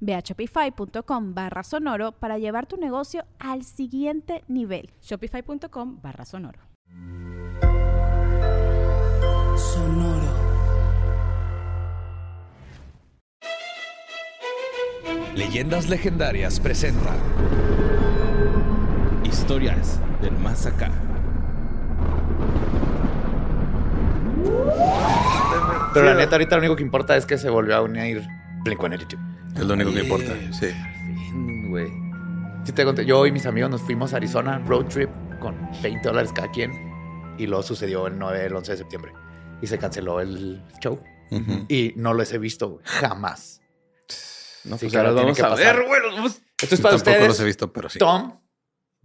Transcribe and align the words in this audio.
Ve 0.00 0.14
a 0.14 0.20
shopify.com 0.20 1.34
barra 1.34 1.62
sonoro 1.62 2.12
para 2.12 2.38
llevar 2.38 2.66
tu 2.66 2.76
negocio 2.76 3.24
al 3.38 3.64
siguiente 3.64 4.44
nivel. 4.48 4.90
Shopify.com 5.02 6.00
barra 6.00 6.24
sonoro. 6.24 6.60
Sonoro. 9.56 10.48
Leyendas 15.34 15.88
Legendarias 15.88 16.58
presenta 16.58 17.14
Historias 19.24 20.00
del 20.20 20.32
Más 20.38 20.66
Acá. 20.66 20.90
Pero 25.94 26.06
la 26.06 26.14
neta, 26.14 26.36
ahorita 26.36 26.56
lo 26.56 26.60
único 26.60 26.76
que 26.76 26.82
importa 26.82 27.16
es 27.16 27.24
que 27.24 27.38
se 27.38 27.50
volvió 27.50 27.76
a 27.76 27.82
unir 27.82 28.26
Blink-182. 28.64 29.37
Es 29.56 29.64
lo 29.64 29.74
único 29.74 29.92
que 29.92 30.00
importa. 30.02 30.34
Sí. 30.52 30.66
Fin, 31.30 31.70
güey. 31.70 31.88
Sí 32.64 32.72
te 32.72 32.84
conté, 32.84 33.04
yo 33.04 33.26
y 33.26 33.32
mis 33.32 33.46
amigos 33.46 33.70
nos 33.70 33.82
fuimos 33.82 34.12
a 34.12 34.16
Arizona, 34.16 34.58
road 34.66 34.86
trip, 34.86 35.10
con 35.40 35.56
20 35.82 36.06
dólares 36.08 36.32
cada 36.34 36.50
quien. 36.50 36.72
Y 37.38 37.46
luego 37.46 37.62
sucedió 37.62 38.06
el 38.06 38.18
9, 38.18 38.46
el 38.46 38.54
11 38.56 38.72
de 38.72 38.78
septiembre. 38.78 39.12
Y 39.62 39.66
se 39.66 39.78
canceló 39.78 40.20
el 40.20 40.62
show. 40.80 41.02
Y 41.68 41.92
no 41.96 42.14
los 42.14 42.32
he 42.32 42.38
visto 42.38 42.80
jamás. 42.84 43.60
No, 44.64 44.76
Sí, 44.78 44.86
pues 44.86 44.96
ahora 44.96 45.12
vamos 45.12 45.36
que 45.36 45.42
a 45.42 45.48
pasar. 45.50 45.76
ver, 45.76 45.86
güey. 45.86 46.00
vamos- 46.14 46.40
Esto 46.60 46.74
es 46.74 46.80
para 46.80 46.96
Tampoco 46.96 47.10
ustedes. 47.10 47.28
los 47.28 47.40
he 47.40 47.44
visto, 47.44 47.72
pero 47.72 47.88
sí. 47.88 47.98
Tom, 47.98 48.40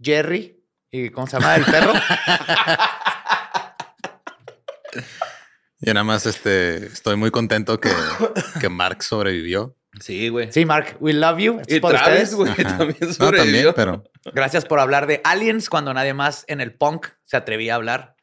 Jerry 0.00 0.60
y 0.90 1.10
¿cómo 1.10 1.26
se 1.26 1.38
llama 1.38 1.54
el 1.56 1.64
perro? 1.64 1.92
Yo 5.80 5.92
nada 5.92 6.04
más 6.04 6.24
este, 6.26 6.86
estoy 6.86 7.16
muy 7.16 7.30
contento 7.30 7.78
que, 7.80 7.90
que 8.60 8.68
Mark 8.68 9.02
sobrevivió. 9.02 9.76
Sí, 10.00 10.28
güey. 10.28 10.50
sí, 10.52 10.64
Mark, 10.64 10.96
we 11.00 11.12
love 11.12 11.38
you. 11.38 11.60
Esto 11.60 11.70
es 11.72 11.76
Y 11.76 11.80
para 11.80 12.02
Travis, 12.04 12.32
ustedes. 12.32 12.34
güey, 12.34 12.54
también 12.54 12.96
No, 13.00 13.12
sobrevivió. 13.12 13.72
también, 13.74 14.02
pero 14.22 14.32
Gracias 14.34 14.64
por 14.64 14.80
hablar 14.80 15.06
de 15.06 15.20
aliens 15.24 15.68
cuando 15.70 15.92
nadie 15.94 16.14
más 16.14 16.44
en 16.48 16.60
el 16.60 16.72
punk 16.74 17.06
se 17.24 17.36
atrevía 17.36 17.74
a 17.74 17.76
hablar 17.76 18.16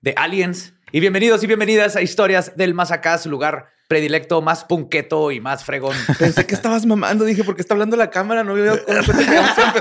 de 0.00 0.14
aliens. 0.16 0.74
Y 0.90 1.00
bienvenidos 1.00 1.42
y 1.44 1.46
bienvenidas 1.46 1.94
a 1.96 2.02
Historias 2.02 2.56
del 2.56 2.74
Más 2.74 2.90
Acá, 2.90 3.16
su 3.18 3.30
lugar 3.30 3.68
predilecto, 3.88 4.40
más 4.42 4.64
punqueto 4.64 5.30
y 5.30 5.40
más 5.40 5.64
fregón. 5.64 5.94
Pensé 6.18 6.46
que 6.46 6.54
estabas 6.54 6.86
mamando. 6.86 7.24
Dije, 7.26 7.44
¿por 7.44 7.54
qué 7.54 7.60
está 7.62 7.74
hablando 7.74 7.96
la 7.96 8.08
cámara? 8.10 8.42
No 8.42 8.54
veo 8.54 8.82
cómo 8.84 8.98
empezado. 9.00 9.72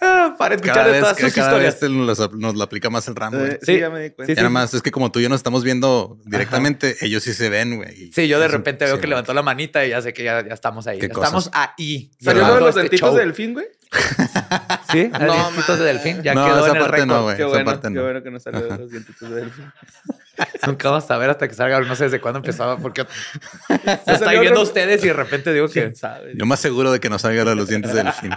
Ah, 0.00 0.34
para 0.38 0.54
escuchar 0.56 0.74
cada 0.74 0.86
de 0.86 0.92
vez, 0.92 1.00
todas 1.02 1.16
que 1.16 1.22
sus 1.24 1.34
cada 1.34 1.48
historias. 1.48 1.80
vez 1.80 1.90
nos, 1.90 2.32
nos 2.34 2.54
lo 2.54 2.62
aplica 2.62 2.90
más 2.90 3.06
el 3.08 3.14
ramo. 3.16 3.38
Eh, 3.38 3.58
Sí. 3.62 3.74
Sí, 3.74 3.80
ya 3.80 3.90
me 3.90 4.00
di 4.02 4.10
cuenta. 4.10 4.32
Sí, 4.32 4.36
nada 4.36 4.48
más 4.50 4.74
es 4.74 4.82
que 4.82 4.90
como 4.90 5.10
tú 5.12 5.20
y 5.20 5.24
yo 5.24 5.28
nos 5.28 5.36
estamos 5.38 5.64
viendo 5.64 6.18
directamente, 6.24 6.96
ellos 7.00 7.22
sí 7.22 7.32
se 7.34 7.48
ven, 7.48 7.76
güey. 7.76 8.10
Sí, 8.12 8.28
yo 8.28 8.38
de 8.40 8.46
eso- 8.46 8.56
repente 8.56 8.84
veo 8.84 8.96
sí, 8.96 9.00
que 9.00 9.06
levantó 9.06 9.34
la 9.34 9.42
manita 9.42 9.84
y 9.84 9.90
ya 9.90 10.02
sé 10.02 10.12
que 10.12 10.24
ya, 10.24 10.46
ya 10.46 10.54
estamos 10.54 10.86
ahí. 10.86 11.00
Ya 11.00 11.06
estamos 11.06 11.50
ahí. 11.52 12.10
¿Salió 12.20 12.46
lo 12.46 12.54
de 12.54 12.60
los 12.60 12.68
este 12.70 12.80
dentitos 12.82 13.08
show. 13.10 13.16
de 13.16 13.24
delfín, 13.24 13.52
güey? 13.54 13.66
Sí, 14.90 15.10
No, 15.20 15.34
dientitos 15.50 15.78
de 15.78 15.84
delfín. 15.84 16.22
Ya 16.22 16.34
No, 16.34 16.44
quedó 16.46 16.58
esa 16.66 16.70
en 16.70 16.76
el 16.76 16.82
parte 16.82 17.06
no, 17.06 17.22
güey. 17.24 17.36
Qué 17.36 17.44
bueno, 17.44 17.64
parte 17.64 17.88
qué 17.88 17.94
no. 17.94 18.02
bueno 18.02 18.22
que 18.22 18.30
no 18.30 18.40
salió 18.40 18.60
de 18.62 18.78
los 18.78 18.90
dientitos 18.90 19.30
de 19.30 19.36
delfín. 19.36 19.72
Nunca 20.66 20.90
vamos 20.90 21.10
a 21.10 21.16
ver 21.18 21.30
hasta 21.30 21.46
que 21.48 21.54
salga. 21.54 21.80
No 21.80 21.94
sé 21.94 22.04
desde 22.04 22.20
cuándo 22.20 22.38
empezaba, 22.38 22.76
porque 22.78 23.04
se 23.68 24.12
está 24.12 24.30
viendo 24.30 24.50
otro- 24.52 24.62
ustedes 24.62 25.04
y 25.04 25.08
de 25.08 25.12
repente 25.12 25.52
digo 25.52 25.66
que 25.68 25.72
¿Quién 25.80 25.96
sabe? 25.96 26.32
Yo 26.34 26.46
más 26.46 26.60
seguro 26.60 26.90
de 26.90 27.00
que 27.00 27.10
nos 27.10 27.22
salga 27.22 27.44
de 27.44 27.54
los 27.54 27.68
dientes 27.68 27.92
del 27.92 28.10
fin. 28.12 28.32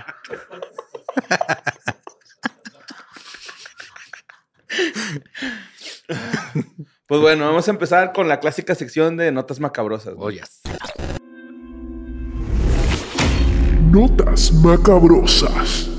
Pues 7.07 7.21
bueno, 7.21 7.45
vamos 7.45 7.67
a 7.67 7.71
empezar 7.71 8.13
con 8.13 8.27
la 8.27 8.39
clásica 8.39 8.73
sección 8.75 9.17
de 9.17 9.31
notas 9.31 9.59
macabrosas. 9.59 10.13
Oh, 10.17 10.31
yes. 10.31 10.61
Notas 13.95 14.51
macabrosas. 14.51 15.89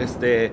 Este, 0.00 0.50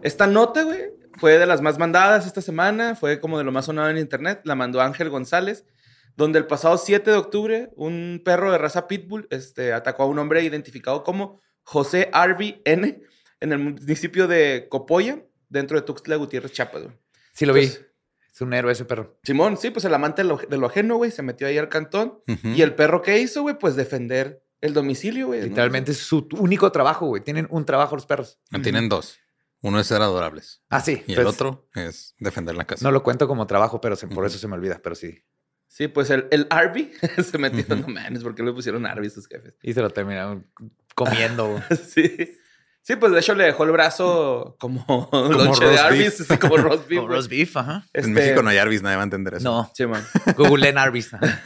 esta 0.00 0.28
nota, 0.28 0.62
güey, 0.62 0.78
fue 1.18 1.38
de 1.38 1.46
las 1.46 1.60
más 1.60 1.76
mandadas 1.76 2.24
esta 2.24 2.40
semana, 2.40 2.94
fue 2.94 3.18
como 3.18 3.36
de 3.36 3.42
lo 3.42 3.50
más 3.50 3.64
sonado 3.64 3.90
en 3.90 3.98
internet, 3.98 4.42
la 4.44 4.54
mandó 4.54 4.80
Ángel 4.80 5.10
González, 5.10 5.66
donde 6.14 6.38
el 6.38 6.46
pasado 6.46 6.78
7 6.78 7.10
de 7.10 7.16
octubre 7.16 7.70
un 7.74 8.22
perro 8.24 8.52
de 8.52 8.58
raza 8.58 8.86
pitbull 8.86 9.26
este, 9.30 9.72
atacó 9.72 10.04
a 10.04 10.06
un 10.06 10.20
hombre 10.20 10.44
identificado 10.44 11.02
como 11.02 11.40
José 11.64 12.08
Arby 12.12 12.62
N 12.64 13.02
en 13.40 13.52
el 13.52 13.58
municipio 13.58 14.28
de 14.28 14.68
Copoya, 14.70 15.24
dentro 15.48 15.80
de 15.80 15.84
Tuxtla 15.84 16.14
Gutiérrez, 16.14 16.52
Chiapas, 16.52 16.84
güey. 16.84 16.94
Sí 17.32 17.44
lo 17.44 17.54
vi. 17.54 17.62
Es 17.62 18.40
un 18.40 18.54
héroe 18.54 18.70
ese 18.70 18.84
perro. 18.84 19.18
Simón, 19.24 19.56
sí, 19.56 19.70
pues 19.70 19.84
el 19.84 19.94
amante 19.94 20.22
de 20.22 20.28
lo, 20.28 20.36
de 20.36 20.56
lo 20.58 20.68
ajeno, 20.68 20.94
güey, 20.94 21.10
se 21.10 21.22
metió 21.22 21.48
ahí 21.48 21.58
al 21.58 21.68
cantón. 21.68 22.20
Y 22.44 22.62
el 22.62 22.76
perro 22.76 23.02
que 23.02 23.18
hizo, 23.18 23.42
güey, 23.42 23.58
pues 23.58 23.74
defender 23.74 24.44
el 24.62 24.72
domicilio, 24.72 25.26
güey. 25.26 25.40
¿no? 25.40 25.46
Literalmente 25.46 25.92
es 25.92 25.98
su 25.98 26.26
único 26.38 26.72
trabajo, 26.72 27.06
güey. 27.06 27.22
Tienen 27.22 27.46
un 27.50 27.66
trabajo 27.66 27.94
los 27.94 28.06
perros. 28.06 28.38
No, 28.50 28.62
Tienen 28.62 28.88
dos. 28.88 29.18
Uno 29.60 29.78
es 29.78 29.86
ser 29.86 30.00
adorables. 30.02 30.62
Ah, 30.70 30.80
sí. 30.80 31.04
Y 31.06 31.12
el 31.12 31.22
Pues, 31.22 31.34
otro 31.34 31.68
es 31.74 32.14
defender 32.18 32.54
la 32.56 32.64
casa. 32.64 32.82
No 32.84 32.90
lo 32.90 33.02
cuento 33.02 33.28
como 33.28 33.46
trabajo, 33.46 33.80
pero 33.80 33.94
se- 33.94 34.08
por 34.08 34.24
eso 34.26 34.38
se 34.38 34.48
me 34.48 34.54
olvida, 34.54 34.80
pero 34.82 34.94
sí. 34.96 35.22
Sí, 35.68 35.86
pues 35.88 36.10
el, 36.10 36.26
el 36.30 36.46
Arby 36.50 36.92
se 37.24 37.38
metió, 37.38 37.64
Ujú. 37.74 37.82
no 37.86 37.88
mames, 37.94 38.22
porque 38.22 38.42
le 38.42 38.52
pusieron 38.52 38.86
Arby 38.86 39.08
sus 39.10 39.26
jefes. 39.28 39.54
Y 39.62 39.72
se 39.72 39.80
lo 39.80 39.90
terminaron 39.90 40.46
comiendo. 40.94 41.62
Sí. 41.88 42.36
Sí, 42.84 42.96
pues 42.96 43.12
de 43.12 43.20
hecho 43.20 43.36
le 43.36 43.44
dejó 43.44 43.62
el 43.62 43.70
brazo 43.70 44.56
como, 44.58 44.84
lonche 45.12 45.64
de 45.66 45.78
Arby's, 45.78 46.20
así 46.22 46.36
como 46.36 46.56
roast 46.56 46.88
beef. 46.88 47.00
Como 47.00 47.12
roast 47.14 47.30
beef, 47.30 47.56
ajá. 47.56 47.86
En 47.92 48.00
Este, 48.00 48.08
México 48.12 48.42
no 48.42 48.50
hay 48.50 48.58
Arby's, 48.58 48.82
nadie 48.82 48.96
va 48.96 49.02
a 49.02 49.04
entender 49.04 49.34
eso. 49.34 49.44
No. 49.44 49.70
Sí, 49.72 49.86
man. 49.86 50.04
Google 50.36 50.68
en 50.68 50.78
Arby's. 50.78 51.14
ajá. 51.14 51.40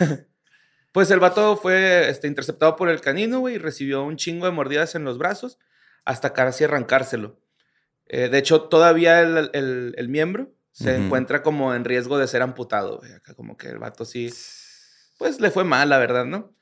Pues 0.97 1.11
el 1.11 1.21
vato 1.21 1.59
fue 1.59 2.09
este, 2.09 2.27
interceptado 2.27 2.75
por 2.75 2.89
el 2.89 3.03
canino, 3.03 3.41
güey, 3.41 3.57
y 3.57 3.59
recibió 3.59 4.03
un 4.03 4.17
chingo 4.17 4.47
de 4.47 4.53
mordidas 4.53 4.95
en 4.95 5.05
los 5.05 5.19
brazos 5.19 5.59
hasta 6.07 6.33
casi 6.33 6.65
arrancárselo. 6.65 7.39
Eh, 8.07 8.31
de 8.31 8.39
hecho, 8.39 8.63
todavía 8.63 9.21
el, 9.21 9.51
el- 9.53 9.95
el 9.99 10.09
miembro 10.09 10.55
se 10.73 10.97
encuentra 10.97 11.43
como 11.43 11.75
en 11.75 11.85
riesgo 11.85 12.17
de 12.17 12.27
ser 12.27 12.41
amputado, 12.41 12.97
güey. 12.97 13.13
Acá 13.13 13.35
como 13.35 13.59
que 13.59 13.69
el 13.69 13.77
vato 13.79 14.07
sí, 14.07 14.33
pues 15.19 15.39
le 15.39 15.51
fue 15.51 15.65
mal, 15.65 15.91
la 15.91 15.99
verdad, 15.99 16.25
¿no? 16.25 16.55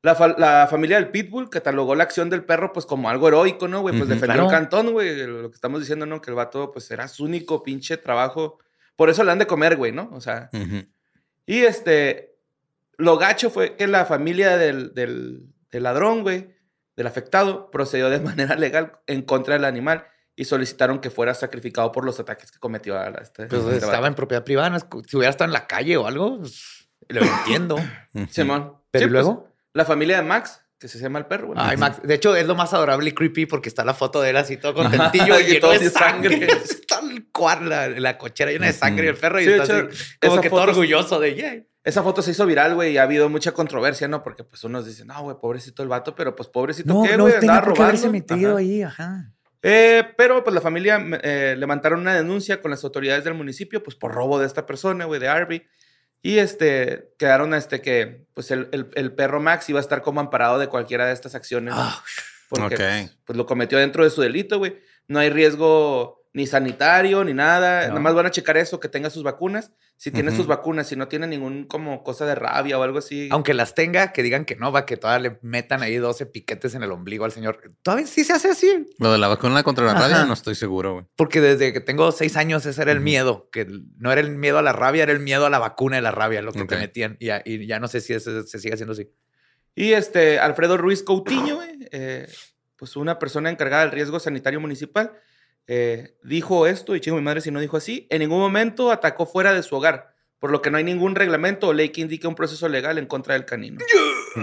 La, 0.00 0.14
fa- 0.14 0.36
la 0.38 0.66
familia 0.70 0.96
del 0.96 1.10
Pitbull 1.10 1.50
catalogó 1.50 1.94
la 1.94 2.04
acción 2.04 2.30
del 2.30 2.44
perro 2.46 2.72
pues 2.72 2.86
como 2.86 3.10
algo 3.10 3.28
heroico, 3.28 3.68
¿no, 3.68 3.82
güey? 3.82 3.92
Pues 3.92 4.04
Ujú. 4.08 4.14
defendió 4.14 4.36
Claro. 4.36 4.48
el 4.48 4.50
cantón, 4.50 4.92
güey. 4.92 5.26
Lo 5.26 5.50
que 5.50 5.54
estamos 5.54 5.80
diciendo, 5.80 6.06
¿no? 6.06 6.22
Que 6.22 6.30
el 6.30 6.34
vato 6.36 6.72
pues 6.72 6.90
era 6.90 7.08
su 7.08 7.24
único 7.24 7.62
pinche 7.62 7.98
trabajo. 7.98 8.58
Por 8.96 9.10
eso 9.10 9.22
le 9.22 9.32
han 9.32 9.38
de 9.38 9.46
comer, 9.46 9.76
güey, 9.76 9.92
¿no? 9.92 10.08
O 10.14 10.20
sea... 10.22 10.48
Y 11.44 11.58
este, 11.62 12.31
lo 12.98 13.18
gacho 13.18 13.50
fue 13.50 13.76
que 13.76 13.86
la 13.86 14.04
familia 14.04 14.56
del, 14.58 14.94
del, 14.94 15.46
del 15.70 15.82
ladrón, 15.82 16.22
güey, 16.22 16.54
del 16.96 17.06
afectado, 17.06 17.70
procedió 17.70 18.10
de 18.10 18.20
manera 18.20 18.54
legal 18.56 18.92
en 19.06 19.22
contra 19.22 19.54
del 19.54 19.64
animal 19.64 20.06
y 20.36 20.44
solicitaron 20.46 21.00
que 21.00 21.10
fuera 21.10 21.34
sacrificado 21.34 21.92
por 21.92 22.04
los 22.04 22.18
ataques 22.20 22.50
que 22.50 22.58
cometió 22.58 22.98
a 22.98 23.10
la- 23.10 23.18
este, 23.18 23.46
Pues 23.46 23.62
este 23.62 23.74
estaba 23.76 23.92
vato. 23.94 24.06
en 24.06 24.14
propiedad 24.14 24.44
privada. 24.44 24.78
Si 25.06 25.16
hubiera 25.16 25.30
estado 25.30 25.48
en 25.48 25.52
la 25.52 25.66
calle 25.66 25.96
o 25.96 26.06
algo, 26.06 26.38
pues, 26.38 26.88
lo 27.08 27.20
entiendo. 27.22 27.76
Simón. 28.30 28.76
Pero 28.90 29.04
Sí, 29.04 29.08
¿y 29.08 29.12
luego? 29.12 29.40
pues, 29.42 29.52
la 29.74 29.84
familia 29.84 30.16
de 30.18 30.22
Max, 30.22 30.60
que 30.78 30.88
se 30.88 30.98
llama 30.98 31.18
el 31.18 31.26
perro, 31.26 31.48
güey. 31.48 31.58
Ay, 31.60 31.76
Max. 31.76 32.00
De 32.02 32.14
hecho, 32.14 32.34
es 32.34 32.46
lo 32.46 32.54
más 32.54 32.72
adorable 32.74 33.08
y 33.10 33.12
creepy 33.12 33.46
porque 33.46 33.68
está 33.68 33.84
la 33.84 33.94
foto 33.94 34.20
de 34.20 34.30
él 34.30 34.36
así 34.36 34.56
todo 34.56 34.74
contentillo 34.74 35.38
Y 35.40 35.44
lleno 35.44 35.60
todo 35.60 35.72
de 35.78 35.90
sangre. 35.90 36.38
sangre. 36.40 36.52
está 36.64 37.00
el 37.00 37.30
cuar, 37.30 37.62
la, 37.62 37.88
la 37.88 38.18
cochera 38.18 38.50
llena 38.52 38.66
de 38.66 38.72
sangre 38.72 39.04
y 39.06 39.08
el 39.08 39.16
perro 39.16 39.40
y 39.40 39.44
Sí, 39.44 39.50
está 39.50 39.64
hecho, 39.64 39.88
así, 39.92 40.16
como 40.20 40.40
que 40.40 40.50
todo 40.50 40.62
orgulloso 40.62 41.20
de 41.20 41.34
yeah. 41.34 41.62
Esa 41.84 42.02
foto 42.02 42.22
se 42.22 42.30
hizo 42.30 42.46
viral, 42.46 42.74
güey, 42.76 42.92
y 42.92 42.98
ha 42.98 43.02
habido 43.02 43.28
mucha 43.28 43.52
controversia, 43.52 44.06
¿no? 44.08 44.22
Porque 44.22 44.44
pues 44.44 44.62
unos 44.64 44.86
dicen, 44.86 45.08
no, 45.08 45.22
güey, 45.22 45.36
pobrecito 45.40 45.82
el 45.82 45.88
vato, 45.88 46.14
pero 46.14 46.36
pues 46.36 46.48
pobrecito 46.48 46.94
No, 46.94 47.02
qué, 47.02 47.16
no 47.16 47.24
güey, 47.24 47.34
tenía 47.40 47.50
andaba 47.54 47.66
por 47.66 47.74
qué 47.76 47.82
haberse 47.82 48.06
robando. 48.06 48.12
metido 48.34 48.50
Ajá. 48.50 48.58
ahí, 48.60 48.82
ajá. 48.82 49.32
Eh, 49.64 50.04
pero 50.16 50.42
pues 50.44 50.54
la 50.54 50.60
familia 50.60 51.04
eh, 51.22 51.54
levantaron 51.58 52.00
una 52.00 52.14
denuncia 52.14 52.60
con 52.60 52.70
las 52.70 52.82
autoridades 52.84 53.24
del 53.24 53.34
municipio 53.34 53.82
pues 53.82 53.96
por 53.96 54.12
robo 54.12 54.38
de 54.38 54.46
esta 54.46 54.64
persona, 54.66 55.04
güey, 55.06 55.20
de 55.20 55.28
Arby. 55.28 55.66
Y 56.20 56.38
este, 56.38 57.12
quedaron 57.18 57.52
este 57.54 57.80
que 57.80 58.26
pues 58.34 58.50
el, 58.52 58.68
el- 58.72 58.90
el 58.94 59.12
perro 59.14 59.40
Max 59.40 59.68
iba 59.68 59.80
a 59.80 59.82
estar 59.82 60.02
como 60.02 60.20
amparado 60.20 60.58
de 60.60 60.68
cualquiera 60.68 61.06
de 61.06 61.12
estas 61.12 61.34
acciones. 61.34 61.74
¿no? 61.74 61.80
Ah, 61.80 62.02
Porque 62.48 62.74
Ok. 62.76 62.80
pues, 62.80 63.16
pues, 63.24 63.36
lo 63.36 63.46
cometió 63.46 63.78
dentro 63.78 64.04
de 64.04 64.10
su 64.10 64.20
delito, 64.20 64.58
güey. 64.58 64.78
No 65.08 65.18
hay 65.18 65.30
riesgo 65.30 66.21
ni 66.34 66.46
sanitario 66.46 67.22
ni 67.24 67.34
nada. 67.34 67.82
No. 67.82 67.88
Nada 67.88 68.00
más 68.00 68.14
van 68.14 68.26
a 68.26 68.30
checar 68.30 68.56
eso, 68.56 68.80
que 68.80 68.88
tenga 68.88 69.10
sus 69.10 69.22
vacunas. 69.22 69.70
Si 69.96 70.10
tiene 70.10 70.34
sus 70.34 70.48
vacunas, 70.48 70.88
si 70.88 70.96
no 70.96 71.06
tiene 71.06 71.28
ningún 71.28 71.64
como 71.64 72.02
cosa 72.02 72.26
de 72.26 72.34
rabia 72.34 72.76
o 72.76 72.82
algo 72.82 72.98
así. 72.98 73.28
Aunque 73.30 73.54
las 73.54 73.74
tenga, 73.76 74.12
que 74.12 74.24
digan 74.24 74.44
que 74.44 74.56
no, 74.56 74.72
va, 74.72 74.84
que 74.84 74.96
todavía 74.96 75.30
le 75.30 75.38
metan 75.42 75.80
ahí 75.82 75.94
12 75.96 76.26
piquetes 76.26 76.74
en 76.74 76.82
el 76.82 76.90
ombligo 76.90 77.24
al 77.24 77.30
señor. 77.30 77.60
Todavía 77.82 78.06
sí 78.08 78.24
se 78.24 78.32
hace 78.32 78.50
así. 78.50 78.88
Lo 78.98 79.12
de 79.12 79.18
la 79.18 79.28
vacuna 79.28 79.62
contra 79.62 79.84
la 79.84 79.92
Ajá. 79.92 80.00
rabia 80.08 80.24
no 80.24 80.32
estoy 80.32 80.56
seguro, 80.56 80.94
güey. 80.94 81.04
Porque 81.14 81.40
desde 81.40 81.72
que 81.72 81.80
tengo 81.80 82.10
seis 82.10 82.36
años 82.36 82.66
ese 82.66 82.82
era 82.82 82.90
el 82.90 83.00
miedo, 83.00 83.48
que 83.52 83.66
no 83.98 84.10
era 84.10 84.20
el 84.20 84.30
miedo 84.32 84.58
a 84.58 84.62
la 84.62 84.72
rabia, 84.72 85.04
era 85.04 85.12
el 85.12 85.20
miedo 85.20 85.46
a 85.46 85.50
la 85.50 85.60
vacuna 85.60 85.96
de 85.96 86.02
la 86.02 86.10
rabia, 86.10 86.42
lo 86.42 86.52
que 86.52 86.64
te 86.64 86.76
metían. 86.76 87.16
Y 87.20 87.26
ya, 87.26 87.42
y 87.44 87.64
ya 87.66 87.78
no 87.78 87.86
sé 87.86 88.00
si 88.00 88.12
ese- 88.14 88.42
se 88.42 88.58
sigue 88.58 88.74
haciendo 88.74 88.94
así. 88.94 89.08
Y 89.76 89.92
este, 89.92 90.40
Alfredo 90.40 90.76
Ruiz 90.78 91.02
Coutinho, 91.04 91.56
güey, 91.56 91.88
eh, 91.92 92.26
pues 92.76 92.96
una 92.96 93.20
persona 93.20 93.50
encargada 93.50 93.82
del 93.82 93.92
riesgo 93.92 94.18
sanitario 94.18 94.60
municipal, 94.60 95.12
eh, 95.66 96.16
dijo 96.22 96.66
esto, 96.66 96.96
y 96.96 97.00
chingo 97.00 97.16
mi 97.16 97.22
madre 97.22 97.40
si 97.40 97.50
no 97.50 97.60
dijo 97.60 97.76
así, 97.76 98.06
en 98.10 98.20
ningún 98.20 98.40
momento 98.40 98.90
atacó 98.90 99.26
fuera 99.26 99.54
de 99.54 99.62
su 99.62 99.76
hogar, 99.76 100.14
por 100.38 100.50
lo 100.50 100.62
que 100.62 100.70
no 100.70 100.78
hay 100.78 100.84
ningún 100.84 101.14
reglamento 101.14 101.68
o 101.68 101.72
ley 101.72 101.90
que 101.90 102.00
indique 102.00 102.26
un 102.26 102.34
proceso 102.34 102.68
legal 102.68 102.98
en 102.98 103.06
contra 103.06 103.34
del 103.34 103.44
canino. 103.44 103.78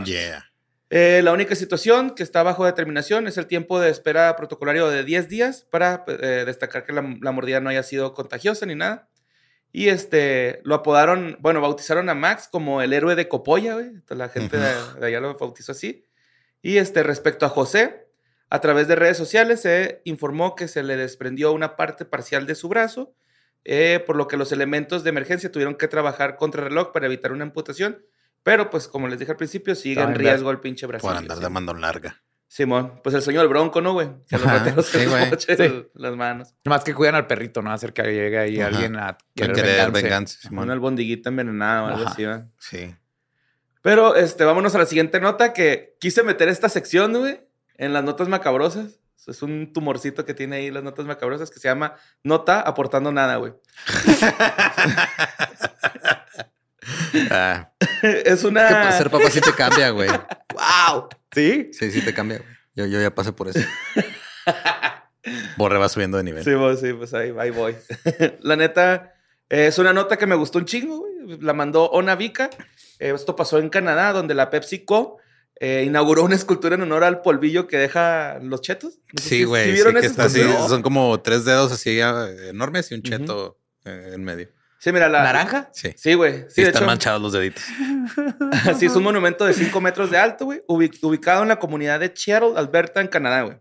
Yeah. 0.05 0.45
Eh, 0.91 1.21
la 1.23 1.33
única 1.33 1.55
situación 1.55 2.11
que 2.11 2.23
está 2.23 2.41
bajo 2.41 2.65
determinación 2.65 3.27
es 3.27 3.37
el 3.37 3.45
tiempo 3.45 3.79
de 3.79 3.89
espera 3.89 4.35
protocolario 4.35 4.87
de 4.87 5.03
10 5.03 5.29
días 5.29 5.67
para 5.69 6.03
eh, 6.07 6.43
destacar 6.45 6.83
que 6.83 6.93
la, 6.93 7.17
la 7.21 7.31
mordida 7.31 7.59
no 7.59 7.69
haya 7.69 7.83
sido 7.83 8.13
contagiosa 8.13 8.65
ni 8.65 8.75
nada. 8.75 9.09
Y 9.71 9.89
este, 9.89 10.61
lo 10.63 10.73
apodaron, 10.73 11.37
bueno, 11.41 11.61
bautizaron 11.61 12.09
a 12.09 12.15
Max 12.15 12.47
como 12.51 12.81
el 12.81 12.91
héroe 12.91 13.15
de 13.15 13.27
Copolla, 13.27 13.75
güey. 13.75 13.87
Entonces, 13.87 14.17
La 14.17 14.29
gente 14.29 14.57
de, 14.57 14.73
de 14.99 15.05
allá 15.05 15.19
lo 15.19 15.37
bautizó 15.37 15.73
así. 15.73 16.05
Y 16.61 16.77
este, 16.77 17.03
respecto 17.03 17.45
a 17.45 17.49
José, 17.49 18.08
a 18.49 18.61
través 18.61 18.87
de 18.87 18.95
redes 18.95 19.17
sociales 19.17 19.61
se 19.61 20.01
informó 20.05 20.55
que 20.55 20.67
se 20.67 20.83
le 20.83 20.97
desprendió 20.97 21.51
una 21.53 21.75
parte 21.75 22.05
parcial 22.05 22.45
de 22.47 22.55
su 22.55 22.67
brazo, 22.69 23.13
eh, 23.65 24.03
por 24.05 24.15
lo 24.15 24.27
que 24.27 24.37
los 24.37 24.51
elementos 24.51 25.03
de 25.03 25.09
emergencia 25.11 25.51
tuvieron 25.51 25.75
que 25.75 25.87
trabajar 25.87 26.35
contra 26.35 26.63
reloj 26.63 26.91
para 26.91 27.05
evitar 27.05 27.31
una 27.31 27.43
amputación. 27.43 28.03
Pero, 28.43 28.69
pues, 28.69 28.87
como 28.87 29.07
les 29.07 29.19
dije 29.19 29.31
al 29.31 29.37
principio, 29.37 29.75
sigue 29.75 30.01
en 30.01 30.15
riesgo 30.15 30.49
el 30.49 30.59
pinche 30.61 30.85
brazo. 30.87 31.05
Por 31.07 31.15
andar 31.17 31.39
de 31.39 31.49
mandón 31.49 31.81
larga. 31.81 32.21
Simón, 32.47 32.99
pues 33.03 33.13
el 33.13 33.21
sueño 33.21 33.41
del 33.41 33.49
bronco, 33.49 33.79
¿no, 33.81 33.93
güey? 33.93 34.09
Que 34.27 34.37
los 34.37 34.47
Ajá, 34.47 34.81
sí, 34.81 35.05
güey. 35.05 35.87
las 35.93 36.15
manos. 36.15 36.55
Más 36.65 36.83
que 36.83 36.95
cuidan 36.95 37.13
al 37.13 37.27
perrito, 37.27 37.61
¿no? 37.61 37.71
Hacer 37.71 37.93
que 37.93 38.01
llegue 38.01 38.39
ahí 38.39 38.59
Ajá. 38.59 38.69
alguien 38.69 38.95
a 38.95 39.09
A 39.09 39.17
querer, 39.35 39.55
querer 39.55 39.75
vengarse. 39.91 40.01
venganza, 40.01 40.39
Una 40.43 40.49
Simón. 40.49 40.71
albondiguita 40.71 41.29
envenenada 41.29 41.83
o 41.83 41.87
algo 41.87 42.01
Ajá. 42.05 42.11
así, 42.11 42.23
¿va? 42.25 42.47
Sí. 42.57 42.95
Pero, 43.81 44.15
este, 44.15 44.45
vámonos 44.45 44.73
a 44.73 44.79
la 44.79 44.85
siguiente 44.87 45.19
nota 45.19 45.53
que 45.53 45.95
quise 45.99 46.23
meter 46.23 46.49
esta 46.49 46.69
sección, 46.69 47.13
güey, 47.13 47.39
en 47.79 47.93
las 47.93 48.03
notas 48.03 48.27
macabrosas. 48.27 48.99
Es 49.25 49.41
un 49.41 49.73
tumorcito 49.73 50.25
que 50.25 50.33
tiene 50.33 50.57
ahí 50.57 50.71
las 50.71 50.83
notas 50.83 51.05
macabrosas 51.05 51.49
que 51.49 51.59
se 51.59 51.67
llama 51.67 51.95
Nota 52.23 52.61
aportando 52.61 53.11
nada, 53.11 53.37
güey. 53.37 53.53
Ah, 57.31 57.71
es 58.01 58.41
que 58.41 58.47
una... 58.47 58.67
para 58.67 58.97
ser 58.97 59.09
papá 59.09 59.29
sí 59.29 59.41
te 59.41 59.53
cambia, 59.53 59.89
güey. 59.89 60.09
¡Wow! 60.09 61.09
¿Sí? 61.31 61.69
Sí, 61.73 61.91
sí 61.91 62.01
te 62.01 62.13
cambia. 62.13 62.41
Yo, 62.75 62.85
yo 62.85 63.01
ya 63.01 63.13
pasé 63.13 63.33
por 63.33 63.47
eso. 63.47 63.59
Borre 65.57 65.77
va 65.77 65.89
subiendo 65.89 66.17
de 66.17 66.23
nivel. 66.23 66.43
Sí, 66.43 66.51
pues, 66.57 66.79
sí, 66.79 66.93
pues 66.93 67.13
ahí, 67.13 67.33
ahí 67.37 67.49
voy. 67.49 67.75
la 68.41 68.55
neta, 68.55 69.15
eh, 69.49 69.67
es 69.67 69.77
una 69.79 69.91
nota 69.91 70.17
que 70.17 70.27
me 70.27 70.35
gustó 70.35 70.59
un 70.59 70.65
chingo, 70.65 70.99
güey. 70.99 71.39
La 71.41 71.53
mandó 71.53 71.89
Ona 71.89 72.15
Vika. 72.15 72.49
Eh, 72.99 73.11
esto 73.13 73.35
pasó 73.35 73.59
en 73.59 73.69
Canadá, 73.69 74.13
donde 74.13 74.33
la 74.33 74.49
PepsiCo 74.49 75.17
eh, 75.59 75.83
inauguró 75.85 76.23
una 76.23 76.35
escultura 76.35 76.75
en 76.75 76.81
honor 76.81 77.03
al 77.03 77.21
polvillo 77.21 77.67
que 77.67 77.77
deja 77.77 78.39
los 78.41 78.61
chetos. 78.61 78.99
No 79.13 79.21
sé 79.21 79.23
si- 79.23 79.29
Sí, 79.29 79.35
si 79.39 79.43
güey. 79.43 79.75
Sí, 79.77 79.83
que 79.99 80.05
está 80.05 80.23
así. 80.25 80.41
Son 80.67 80.81
como 80.81 81.19
tres 81.21 81.45
dedos 81.45 81.71
así 81.71 81.99
ah, 82.01 82.27
enormes 82.47 82.91
y 82.91 82.95
un 82.95 83.01
cheto 83.03 83.59
eh, 83.85 84.11
en 84.13 84.23
medio. 84.23 84.47
Sí, 84.79 84.93
mira, 84.93 85.09
la... 85.09 85.21
¿Naranja? 85.23 85.69
Sí. 85.73 85.93
Sí, 85.97 86.13
güey. 86.13 86.43
Sí, 86.43 86.45
Sí, 86.55 86.61
de 86.61 86.67
están 86.69 86.83
hecho, 86.83 86.87
manchados 86.87 87.21
los 87.21 87.33
deditos. 87.33 87.63
sí, 88.79 88.85
es 88.85 88.95
un 88.95 89.03
monumento 89.03 89.45
de 89.45 89.53
5 89.53 89.81
metros 89.81 90.09
de 90.09 90.17
alto, 90.17 90.45
güey, 90.45 90.61
ubi- 90.69 90.97
ubicado 91.01 91.41
en 91.41 91.49
la 91.49 91.59
comunidad 91.59 91.99
de 91.99 92.13
Cheadle, 92.13 92.53
Alberta, 92.55 93.01
en 93.01 93.07
Canadá, 93.09 93.41
güey. 93.41 93.57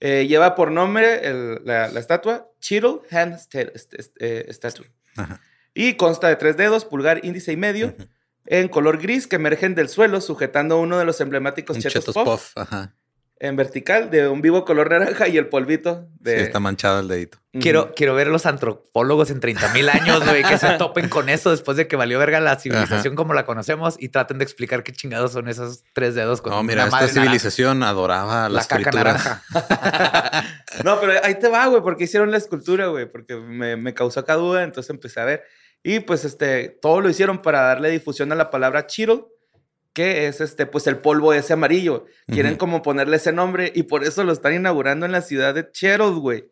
Eh, 0.00 0.26
lleva 0.28 0.54
por 0.54 0.70
nombre 0.70 1.26
el- 1.28 1.60
la, 1.64 1.88
la 1.88 1.98
estatua 1.98 2.48
Cheadle 2.60 3.00
Hand 3.10 3.36
Statue. 4.50 4.86
Ajá. 5.16 5.40
Y 5.74 5.94
consta 5.94 6.28
de 6.28 6.36
tres 6.36 6.56
dedos, 6.56 6.84
pulgar, 6.84 7.24
índice 7.24 7.50
y 7.52 7.56
medio. 7.56 7.94
En 8.50 8.68
color 8.68 8.98
gris 8.98 9.26
que 9.26 9.36
emergen 9.36 9.74
del 9.74 9.88
suelo, 9.88 10.20
sujetando 10.20 10.80
uno 10.80 10.98
de 10.98 11.04
los 11.04 11.20
emblemáticos 11.20 11.76
Un 11.76 11.82
chetos, 11.82 12.06
chetos 12.06 12.14
puff, 12.14 12.24
puff. 12.24 12.52
Ajá. 12.56 12.94
en 13.40 13.54
vertical, 13.56 14.10
de 14.10 14.26
un 14.26 14.40
vivo 14.42 14.64
color 14.64 14.90
naranja 14.90 15.28
y 15.28 15.36
el 15.36 15.46
polvito 15.48 16.06
Sí, 16.08 16.24
de... 16.24 16.42
está 16.42 16.58
manchado 16.58 16.98
el 17.00 17.08
dedito. 17.08 17.38
Quiero, 17.60 17.92
quiero 17.94 18.14
ver 18.14 18.28
a 18.28 18.30
los 18.30 18.46
antropólogos 18.46 19.30
en 19.30 19.40
30 19.40 19.72
mil 19.72 19.88
años, 19.88 20.24
güey, 20.24 20.44
que 20.44 20.58
se 20.58 20.70
topen 20.78 21.08
con 21.08 21.28
eso 21.28 21.50
después 21.50 21.76
de 21.76 21.88
que 21.88 21.96
valió 21.96 22.18
verga 22.18 22.38
la 22.40 22.56
civilización 22.58 23.16
como 23.16 23.34
la 23.34 23.44
conocemos 23.46 23.96
y 23.98 24.10
traten 24.10 24.38
de 24.38 24.44
explicar 24.44 24.82
qué 24.84 24.92
chingados 24.92 25.32
son 25.32 25.48
esos 25.48 25.82
tres 25.92 26.14
dedos 26.14 26.40
con 26.40 26.52
No, 26.52 26.62
mira, 26.62 26.82
una 26.82 26.84
esta 26.84 26.96
madre 26.96 27.06
naranja. 27.08 27.22
civilización 27.24 27.82
adoraba 27.82 28.42
La 28.44 28.48
las 28.48 28.66
caca 28.68 28.90
frituras. 28.92 29.24
naranja. 29.24 29.42
No, 30.84 31.00
pero 31.00 31.14
ahí 31.24 31.34
te 31.38 31.48
va, 31.48 31.66
güey, 31.66 31.82
porque 31.82 32.04
hicieron 32.04 32.30
la 32.30 32.36
escultura, 32.36 32.86
güey, 32.88 33.06
porque 33.10 33.34
me, 33.36 33.76
me 33.76 33.94
causó 33.94 34.20
acá 34.20 34.34
duda, 34.34 34.62
entonces 34.62 34.90
empecé 34.90 35.20
a 35.20 35.24
ver. 35.24 35.42
Y 35.82 36.00
pues, 36.00 36.24
este, 36.24 36.68
todo 36.82 37.00
lo 37.00 37.08
hicieron 37.08 37.40
para 37.42 37.60
darle 37.62 37.90
difusión 37.90 38.30
a 38.32 38.34
la 38.34 38.50
palabra 38.50 38.86
Cheetle, 38.86 39.24
que 39.92 40.26
es, 40.26 40.40
este, 40.40 40.66
pues, 40.66 40.86
el 40.86 40.98
polvo 40.98 41.32
ese 41.32 41.52
amarillo. 41.54 42.06
Quieren 42.26 42.52
Ujú. 42.52 42.58
como 42.58 42.82
ponerle 42.82 43.16
ese 43.16 43.32
nombre 43.32 43.72
y 43.74 43.84
por 43.84 44.04
eso 44.04 44.22
lo 44.24 44.32
están 44.32 44.54
inaugurando 44.54 45.06
en 45.06 45.12
la 45.12 45.22
ciudad 45.22 45.54
de 45.54 45.70
Cheadle, 45.70 46.10
güey. 46.20 46.44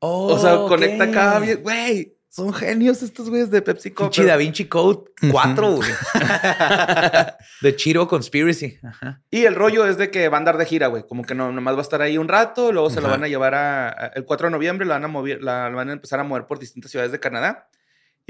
Oh, 0.00 0.32
O 0.34 0.38
sea, 0.38 0.54
ok. 0.60 0.68
conecta 0.68 1.04
acá 1.04 1.38
bien, 1.40 1.62
güey. 1.62 2.14
Son 2.30 2.52
genios 2.52 3.02
estos 3.02 3.30
güeyes 3.30 3.50
de 3.50 3.62
PepsiCo. 3.62 4.10
Pero- 4.14 4.28
Da 4.28 4.36
Vinci 4.36 4.66
Code 4.66 5.10
4, 5.30 5.72
güey. 5.76 5.90
The 7.62 7.74
Chiro 7.76 8.06
Conspiracy. 8.06 8.78
Ajá. 8.82 9.22
Y 9.30 9.44
el 9.44 9.54
rollo 9.54 9.86
es 9.86 9.96
de 9.98 10.10
que 10.10 10.28
va 10.28 10.36
a 10.36 10.40
andar 10.40 10.56
de 10.58 10.66
gira, 10.66 10.86
güey. 10.88 11.04
Como 11.06 11.24
que 11.24 11.34
no, 11.34 11.50
nomás 11.52 11.74
va 11.74 11.78
a 11.78 11.82
estar 11.82 12.02
ahí 12.02 12.18
un 12.18 12.28
rato, 12.28 12.70
luego 12.70 12.90
se 12.90 13.00
lo 13.00 13.08
van 13.08 13.24
a 13.24 13.28
llevar 13.28 13.54
a, 13.54 13.88
a- 13.88 14.06
El 14.14 14.24
4 14.24 14.48
de 14.48 14.50
noviembre 14.52 14.86
la 14.86 14.94
van 14.94 15.04
a 15.04 15.08
mover, 15.08 15.42
la, 15.42 15.68
la 15.70 15.74
van 15.76 15.88
a 15.90 15.92
empezar 15.94 16.20
a 16.20 16.24
mover 16.24 16.46
por 16.46 16.58
distintas 16.58 16.90
ciudades 16.90 17.12
de 17.12 17.18
Canadá. 17.20 17.68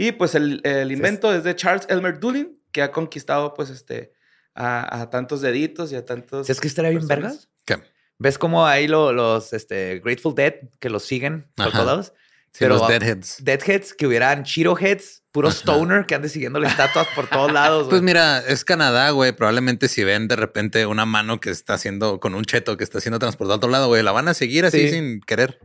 Y 0.01 0.13
pues 0.13 0.35
el, 0.37 0.61
el 0.65 0.93
invento 0.93 1.35
es 1.35 1.43
de 1.43 1.57
Charles 1.57 1.85
Elmer 1.91 2.21
Doolin, 2.21 2.57
que 2.71 2.83
ha 2.83 2.93
conquistado, 2.93 3.53
pues, 3.55 3.69
este, 3.69 4.13
a, 4.55 5.01
a 5.03 5.11
tantos 5.11 5.41
deditos 5.41 5.91
y 5.91 5.97
a 5.97 6.05
tantos. 6.05 6.47
¿Sabes 6.47 6.61
qué 6.61 6.69
estaría 6.69 6.91
bien 6.93 7.07
vergas? 7.09 7.49
¿Qué? 7.65 7.79
¿Ves 8.19 8.39
cómo 8.39 8.65
ahí 8.67 8.87
lo- 8.87 9.13
los 9.13 9.53
este, 9.53 10.01
Grateful 10.05 10.35
Dead 10.37 10.55
que 10.79 10.89
los 10.89 11.03
siguen 11.05 11.51
por 11.57 11.67
Ajá. 11.67 11.73
todos 11.79 11.87
lados? 11.87 12.13
Sí, 12.53 12.65
los 12.67 12.87
deadheads. 12.89 13.45
Deadheads 13.45 13.93
que 13.93 14.07
hubieran 14.07 14.43
Chiro 14.45 14.77
Heads, 14.79 15.23
puro 15.33 15.49
stoner 15.51 16.07
que 16.07 16.15
ande 16.15 16.29
siguiendo 16.29 16.59
las 16.59 16.71
estatuas 16.73 17.07
por 17.15 17.29
todos 17.29 17.53
lados. 17.53 17.89
Pues 17.91 18.01
mira, 18.03 18.39
es 18.39 18.65
Canadá, 18.65 19.11
güey. 19.11 19.33
Probablemente 19.33 19.87
si 19.89 20.03
ven 20.03 20.29
de 20.29 20.35
repente 20.37 20.87
una 20.87 21.05
mano 21.07 21.41
que 21.41 21.51
está 21.51 21.75
haciendo 21.75 22.21
con 22.21 22.35
un 22.35 22.45
cheto 22.45 22.77
que 22.77 22.85
está 22.85 23.01
siendo 23.01 23.19
transportado 23.19 23.55
a 23.55 23.57
otro 23.59 23.71
lado, 23.71 23.89
güey, 23.89 24.03
la 24.03 24.13
van 24.13 24.29
a 24.29 24.35
seguir 24.35 24.65
así 24.65 24.89
Sí. 24.89 24.91
sin 24.95 25.21
querer. 25.21 25.59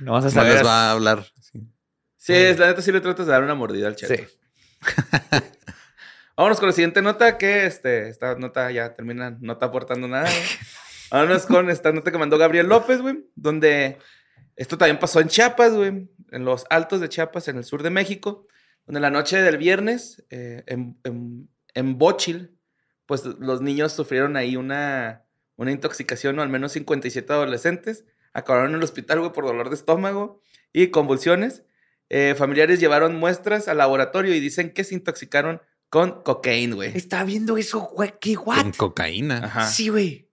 no 0.00 0.12
vas 0.12 0.24
a 0.24 0.28
No 0.28 0.32
saber. 0.34 0.54
les 0.54 0.64
va 0.66 0.88
a 0.88 0.92
hablar. 0.92 1.26
Sí. 2.22 2.34
Es, 2.34 2.56
la 2.56 2.68
neta 2.68 2.80
sí 2.82 2.92
le 2.92 3.00
tratas 3.00 3.26
de 3.26 3.32
dar 3.32 3.42
una 3.42 3.56
mordida 3.56 3.88
al 3.88 3.96
cheto. 3.96 4.14
Sí. 4.14 4.38
Vámonos 6.36 6.60
con 6.60 6.68
la 6.68 6.72
siguiente 6.72 7.02
nota, 7.02 7.36
que 7.36 7.66
este, 7.66 8.08
esta 8.08 8.36
nota 8.36 8.70
ya 8.70 8.94
termina, 8.94 9.36
no 9.40 9.54
está 9.54 9.66
aportando 9.66 10.06
nada. 10.06 10.30
güey. 10.30 10.42
Vámonos 11.10 11.46
con 11.46 11.68
esta 11.68 11.90
nota 11.90 12.12
que 12.12 12.18
mandó 12.18 12.38
Gabriel 12.38 12.68
López, 12.68 13.00
güey, 13.00 13.26
donde 13.34 13.98
esto 14.54 14.78
también 14.78 15.00
pasó 15.00 15.18
en 15.18 15.26
Chiapas, 15.26 15.74
güey, 15.74 16.08
en 16.30 16.44
los 16.44 16.64
altos 16.70 17.00
de 17.00 17.08
Chiapas, 17.08 17.48
en 17.48 17.56
el 17.56 17.64
sur 17.64 17.82
de 17.82 17.90
México, 17.90 18.46
donde 18.86 19.00
la 19.00 19.10
noche 19.10 19.42
del 19.42 19.58
viernes, 19.58 20.24
eh, 20.30 20.62
en, 20.68 20.96
en, 21.02 21.48
en 21.74 21.98
Bochil, 21.98 22.56
pues 23.04 23.24
los 23.24 23.62
niños 23.62 23.94
sufrieron 23.94 24.36
ahí 24.36 24.54
una, 24.54 25.24
una 25.56 25.72
intoxicación, 25.72 26.38
o 26.38 26.42
al 26.42 26.50
menos 26.50 26.70
57 26.70 27.32
adolescentes, 27.32 28.04
acabaron 28.32 28.70
en 28.70 28.76
el 28.76 28.84
hospital, 28.84 29.18
güey, 29.18 29.32
por 29.32 29.44
dolor 29.44 29.70
de 29.70 29.74
estómago 29.74 30.40
y 30.72 30.86
convulsiones. 30.92 31.64
Eh, 32.14 32.34
familiares 32.36 32.78
llevaron 32.78 33.16
muestras 33.16 33.68
al 33.68 33.78
laboratorio 33.78 34.34
y 34.34 34.40
dicen 34.40 34.74
que 34.74 34.84
se 34.84 34.94
intoxicaron 34.94 35.62
con 35.88 36.22
cocaína, 36.22 36.74
güey. 36.74 36.94
Está 36.94 37.24
viendo 37.24 37.56
eso, 37.56 37.80
güey. 37.80 38.12
¿Qué 38.20 38.34
Con 38.34 38.48
what? 38.48 38.74
cocaína. 38.76 39.38
Ajá. 39.44 39.66
Sí, 39.66 39.88
güey. 39.88 40.28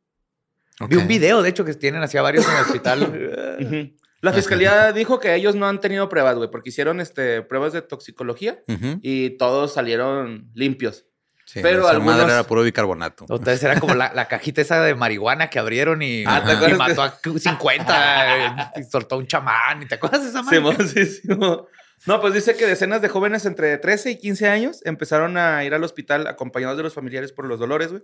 Vi 0.90 0.98
un 0.98 1.08
video, 1.08 1.42
de 1.42 1.50
hecho, 1.50 1.64
que 1.64 1.74
tienen 1.74 2.04
hacia 2.04 2.22
varios 2.22 2.46
en 2.46 2.56
el 2.56 2.62
hospital. 2.62 3.96
La 4.22 4.34
fiscalía 4.34 4.92
dijo 4.92 5.22
que 5.22 5.34
ellos 5.34 5.56
no 5.56 5.68
han 5.68 5.80
tenido 5.80 6.10
pruebas, 6.10 6.36
güey, 6.36 6.52
porque 6.52 6.70
hicieron 6.70 7.00
este, 7.00 7.42
pruebas 7.44 7.72
de 7.72 7.82
toxicología 7.82 8.62
y 9.02 9.38
todos 9.38 9.74
salieron 9.74 10.52
limpios. 10.54 11.06
Sí, 11.52 11.62
Pero 11.64 11.82
esa 11.82 11.90
algunos- 11.94 12.16
madre 12.18 12.32
era 12.34 12.44
puro 12.44 12.62
bicarbonato. 12.62 13.26
Entonces 13.28 13.64
era 13.64 13.80
como 13.80 13.96
la, 13.96 14.14
la 14.14 14.28
cajita 14.28 14.62
esa 14.62 14.84
de 14.84 14.94
marihuana 14.94 15.50
que 15.50 15.58
abrieron 15.58 16.04
y, 16.04 16.24
Ah, 16.28 16.44
¿te 16.46 16.52
y 16.52 16.56
acuerdas 16.56 16.78
mató 16.78 17.02
a 17.02 17.16
50 17.40 18.74
y 18.78 18.84
soltó 18.84 19.18
un 19.18 19.26
chamán. 19.26 19.82
¿Y 19.82 19.88
te 19.88 19.96
acuerdas 19.96 20.24
de 20.24 20.30
esa 20.30 20.44
madre? 20.44 20.58
Simón, 20.58 20.88
sí, 20.88 21.06
Simón. 21.08 21.66
No, 22.06 22.22
pues 22.22 22.34
dice 22.34 22.56
que 22.56 22.66
decenas 22.66 23.02
de 23.02 23.10
jóvenes 23.10 23.46
entre 23.46 23.78
13 23.78 24.12
y 24.12 24.18
15 24.18 24.48
años 24.48 24.82
empezaron 24.86 25.38
a 25.38 25.64
ir 25.64 25.74
al 25.74 25.84
hospital 25.84 26.28
acompañados 26.28 26.78
de 26.78 26.84
los 26.84 26.94
familiares 26.94 27.32
por 27.32 27.46
los 27.46 27.60
dolores, 27.60 27.90
güey. 27.92 28.04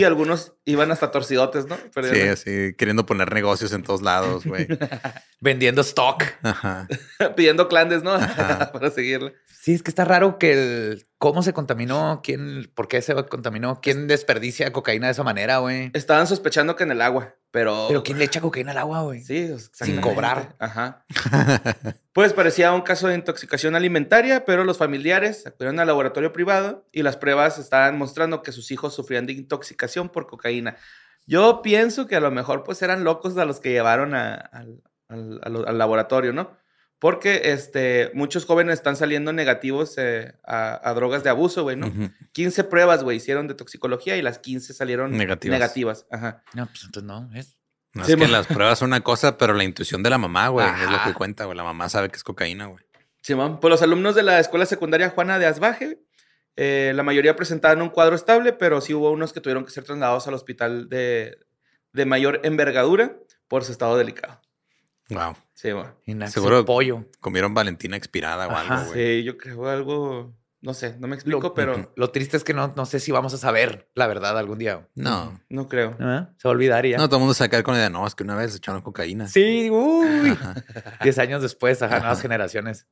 Y 0.00 0.04
algunos 0.04 0.52
iban 0.64 0.90
hasta 0.90 1.10
torcidotes, 1.10 1.66
¿no? 1.66 1.76
Pero 1.94 2.12
Sí, 2.12 2.20
así, 2.20 2.74
queriendo 2.76 3.06
poner 3.06 3.32
negocios 3.32 3.72
en 3.72 3.82
todos 3.82 4.02
lados, 4.02 4.44
güey. 4.44 4.66
Vendiendo 5.40 5.82
stock. 5.82 6.24
Ajá. 6.42 6.88
pidiendo 7.36 7.68
clandes, 7.68 8.02
¿no? 8.02 8.12
Ajá. 8.12 8.72
Para 8.72 8.90
seguirle. 8.90 9.34
Sí, 9.60 9.74
es 9.74 9.82
que 9.82 9.90
está 9.90 10.04
raro 10.04 10.38
que 10.38 10.52
el 10.52 11.06
cómo 11.18 11.42
se 11.42 11.52
contaminó, 11.52 12.20
quién, 12.22 12.70
por 12.74 12.88
qué 12.88 13.02
se 13.02 13.14
contaminó, 13.26 13.80
quién 13.82 14.06
desperdicia 14.06 14.72
cocaína 14.72 15.06
de 15.08 15.12
esa 15.12 15.24
manera, 15.24 15.58
güey. 15.58 15.90
Estaban 15.94 16.26
sospechando 16.26 16.76
que 16.76 16.84
en 16.84 16.92
el 16.92 17.02
agua, 17.02 17.34
pero... 17.58 17.86
Pero 17.88 18.04
quién 18.04 18.18
le 18.18 18.24
echa 18.24 18.40
cocaína 18.40 18.70
al 18.70 18.78
agua, 18.78 19.02
güey. 19.02 19.20
Sí, 19.20 19.52
Sin 19.72 20.00
cobrar. 20.00 20.54
Ajá. 20.60 21.04
Pues 22.12 22.32
parecía 22.32 22.72
un 22.72 22.80
caso 22.82 23.06
de 23.08 23.14
intoxicación 23.14 23.76
alimentaria, 23.76 24.44
pero 24.44 24.64
los 24.64 24.76
familiares 24.78 25.46
acudieron 25.46 25.78
al 25.78 25.86
laboratorio 25.86 26.32
privado 26.32 26.84
y 26.92 27.02
las 27.02 27.16
pruebas 27.16 27.58
estaban 27.58 27.96
mostrando 27.98 28.42
que 28.42 28.50
sus 28.52 28.70
hijos 28.72 28.92
sufrían 28.94 29.26
de 29.26 29.32
intoxicación 29.34 30.08
por 30.08 30.26
cocaína. 30.26 30.76
Yo 31.26 31.62
pienso 31.62 32.06
que 32.08 32.16
a 32.16 32.20
lo 32.20 32.30
mejor 32.32 32.64
pues 32.64 32.80
eran 32.82 33.04
locos 33.04 33.36
a 33.38 33.44
los 33.44 33.60
que 33.60 33.70
llevaron 33.70 34.14
a- 34.14 34.34
al, 34.34 34.82
al- 35.08 35.40
al- 35.44 35.68
al 35.68 35.78
laboratorio, 35.78 36.32
¿no? 36.32 36.56
Porque 37.00 37.52
este, 37.52 38.10
muchos 38.14 38.44
jóvenes 38.44 38.74
están 38.74 38.96
saliendo 38.96 39.32
negativos 39.32 39.94
eh, 39.98 40.34
a, 40.44 40.80
a 40.88 40.94
drogas 40.94 41.22
de 41.22 41.30
abuso, 41.30 41.62
güey, 41.62 41.76
¿no? 41.76 41.86
Ujú. 41.86 42.10
15 42.32 42.64
pruebas, 42.64 43.04
güey, 43.04 43.18
hicieron 43.18 43.46
de 43.46 43.54
toxicología 43.54 44.16
y 44.16 44.22
las 44.22 44.38
15 44.40 44.74
salieron 44.74 45.12
Negativas. 45.12 45.58
negativas. 45.58 46.06
Ajá. 46.10 46.42
No, 46.54 46.66
pues 46.66 46.84
entonces 46.84 47.04
no. 47.06 47.30
Es... 47.34 47.56
No, 47.94 48.04
Sí, 48.04 48.12
es 48.12 48.18
que 48.18 48.28
las 48.28 48.46
pruebas 48.46 48.78
son 48.78 48.88
una 48.88 49.00
cosa, 49.00 49.38
pero 49.38 49.54
la 49.54 49.64
intuición 49.64 50.02
de 50.02 50.10
la 50.10 50.18
mamá, 50.18 50.48
güey, 50.48 50.66
es 50.66 50.90
lo 50.90 51.02
que 51.04 51.14
cuenta, 51.14 51.44
güey. 51.44 51.56
La 51.56 51.64
mamá 51.64 51.88
sabe 51.88 52.10
que 52.10 52.16
es 52.16 52.22
cocaína, 52.24 52.66
güey. 52.66 52.84
Simón, 53.22 53.60
pues 53.60 53.70
los 53.70 53.82
alumnos 53.82 54.14
de 54.14 54.22
la 54.24 54.38
escuela 54.40 54.66
secundaria 54.66 55.10
Juana 55.10 55.38
de 55.38 55.46
Asbaje, 55.46 56.00
eh, 56.56 56.92
la 56.94 57.02
mayoría 57.02 57.34
presentaban 57.36 57.80
un 57.80 57.88
cuadro 57.88 58.14
estable, 58.14 58.52
pero 58.52 58.80
sí 58.80 58.92
hubo 58.92 59.10
unos 59.10 59.32
que 59.32 59.40
tuvieron 59.40 59.64
que 59.64 59.70
ser 59.70 59.84
trasladados 59.84 60.26
al 60.28 60.34
hospital 60.34 60.88
de, 60.88 61.38
de 61.92 62.04
mayor 62.04 62.40
envergadura 62.44 63.16
por 63.48 63.64
su 63.64 63.72
estado 63.72 63.96
delicado. 63.96 64.40
Wow. 65.10 65.34
Sí, 65.54 65.72
bueno. 65.72 65.94
Y 66.06 66.14
nace 66.14 66.34
Seguro- 66.34 66.64
pollo. 66.64 67.04
Comieron 67.20 67.54
Valentina 67.54 67.96
expirada 67.96 68.46
o 68.46 68.50
Ajá. 68.50 68.80
algo, 68.80 68.92
güey. 68.92 69.18
Sí, 69.20 69.24
yo 69.24 69.36
creo 69.38 69.66
algo, 69.68 70.34
no 70.60 70.74
sé, 70.74 70.96
no 70.98 71.08
me 71.08 71.14
explico, 71.14 71.40
Lo- 71.40 71.54
pero 71.54 71.92
Lo 71.96 72.10
triste 72.10 72.36
es 72.36 72.44
que 72.44 72.52
no, 72.54 72.72
no 72.76 72.84
sé 72.86 73.00
si 73.00 73.10
vamos 73.10 73.32
a 73.34 73.38
saber 73.38 73.88
la 73.94 74.06
verdad 74.06 74.38
algún 74.38 74.58
día. 74.58 74.86
No. 74.94 75.40
no 75.48 75.68
creo. 75.68 75.96
¿Ah? 75.98 76.30
Se 76.36 76.46
va 76.46 76.52
a 76.52 76.54
olvidar 76.54 76.84
y 76.86 76.90
ya. 76.90 76.98
No, 76.98 77.08
todo 77.08 77.16
el 77.16 77.20
mundo 77.20 77.34
se 77.34 77.48
va 77.48 77.58
a 77.58 77.62
con 77.62 77.74
la 77.74 77.80
idea, 77.80 77.90
no, 77.90 78.06
es 78.06 78.14
que 78.14 78.22
una 78.24 78.36
vez 78.36 78.54
echaron 78.54 78.82
cocaína. 78.82 79.26
Sí, 79.28 79.70
uy. 79.70 80.36
Diez 81.02 81.18
años 81.18 81.42
después, 81.42 81.80
ajá, 81.82 81.98
nuevas 82.00 82.20
generaciones. 82.20 82.86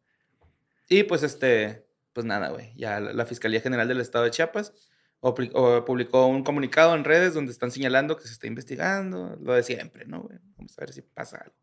Y 0.89 1.03
pues 1.03 1.23
este, 1.23 1.87
pues 2.13 2.25
nada, 2.25 2.49
güey, 2.51 2.73
ya 2.77 2.99
la, 3.01 3.13
la 3.13 3.27
Fiscalía 3.27 3.61
General 3.61 3.87
del 3.89 4.01
Estado 4.01 4.25
de 4.25 4.31
Chiapas 4.31 4.73
o- 5.21 5.35
publicó 5.85 6.27
un 6.27 6.45
comunicado 6.45 6.95
en 6.95 7.05
redes 7.05 7.35
donde 7.35 7.51
están 7.53 7.71
señalando 7.71 8.17
que 8.17 8.27
se 8.27 8.33
está 8.33 8.47
investigando, 8.47 9.37
lo 9.43 9.53
de 9.55 9.63
siempre, 9.65 10.07
¿no, 10.07 10.23
güey? 10.23 10.39
Vamos 10.57 10.79
a 10.79 10.83
ver 10.83 10.93
si 10.93 11.03
pasa 11.03 11.39
algo. 11.39 11.55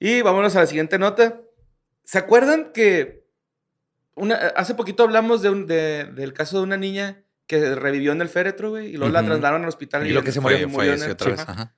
Y 0.00 0.22
vámonos 0.22 0.54
a 0.56 0.60
la 0.60 0.66
siguiente 0.66 0.98
nota. 0.98 1.40
¿Se 2.04 2.18
acuerdan 2.18 2.72
que 2.72 3.24
una, 4.14 4.34
hace 4.34 4.74
poquito 4.74 5.02
hablamos 5.04 5.42
de 5.42 5.50
un, 5.50 5.66
de- 5.66 6.04
del 6.06 6.32
caso 6.32 6.58
de 6.58 6.62
una 6.64 6.76
niña 6.76 7.22
que 7.46 7.74
revivió 7.74 8.12
en 8.12 8.20
el 8.20 8.28
féretro, 8.28 8.70
güey, 8.70 8.88
y 8.88 8.96
luego 8.96 9.12
la 9.12 9.22
trasladaron 9.24 9.62
al 9.62 9.68
hospital 9.68 10.06
Y 10.06 10.10
lo 10.12 10.22
que 10.22 10.32
se 10.32 10.40
murió, 10.40 10.58
Fue, 10.58 10.66
murió 10.66 10.94
en 10.94 11.02
el- 11.02 11.10
otra 11.12 11.30
vez. 11.30 11.40
Ajá. 11.40 11.52
Ajá. 11.52 11.76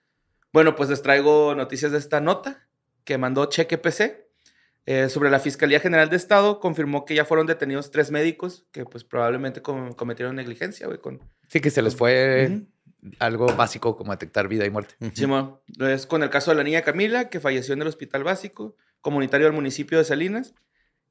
bueno, 0.52 0.74
pues 0.74 0.88
les 0.90 1.00
traigo 1.02 1.54
noticias 1.54 1.92
de 1.92 1.98
esta 1.98 2.20
nota 2.20 2.66
que 3.04 3.18
mandó 3.18 3.46
Cheque 3.46 3.78
PC. 3.78 4.28
eh, 4.86 5.08
sobre 5.10 5.30
la 5.30 5.38
Fiscalía 5.38 5.78
General 5.78 6.08
de 6.08 6.16
Estado 6.16 6.58
confirmó 6.58 7.04
que 7.04 7.14
ya 7.14 7.24
fueron 7.24 7.46
detenidos 7.46 7.90
tres 7.92 8.10
médicos 8.10 8.66
que 8.72 8.84
pues 8.84 9.04
probablemente 9.04 9.60
com- 9.62 9.92
cometieron 9.92 10.34
negligencia, 10.34 10.86
güey, 10.86 10.98
con... 10.98 11.20
Sí, 11.48 11.60
que 11.60 11.70
se 11.70 11.82
les 11.82 11.94
fue. 11.94 12.62
Algo 13.18 13.46
básico 13.56 13.96
como 13.96 14.12
detectar 14.12 14.48
vida 14.48 14.64
y 14.64 14.70
muerte. 14.70 14.94
Simón, 15.14 15.58
es 15.78 16.06
con 16.06 16.22
el 16.22 16.30
caso 16.30 16.50
de 16.50 16.56
la 16.56 16.64
niña 16.64 16.82
Camila, 16.82 17.28
que 17.28 17.40
falleció 17.40 17.74
en 17.74 17.82
el 17.82 17.88
hospital 17.88 18.24
básico 18.24 18.76
comunitario 19.00 19.46
del 19.46 19.54
municipio 19.54 19.98
de 19.98 20.04
Salinas. 20.04 20.54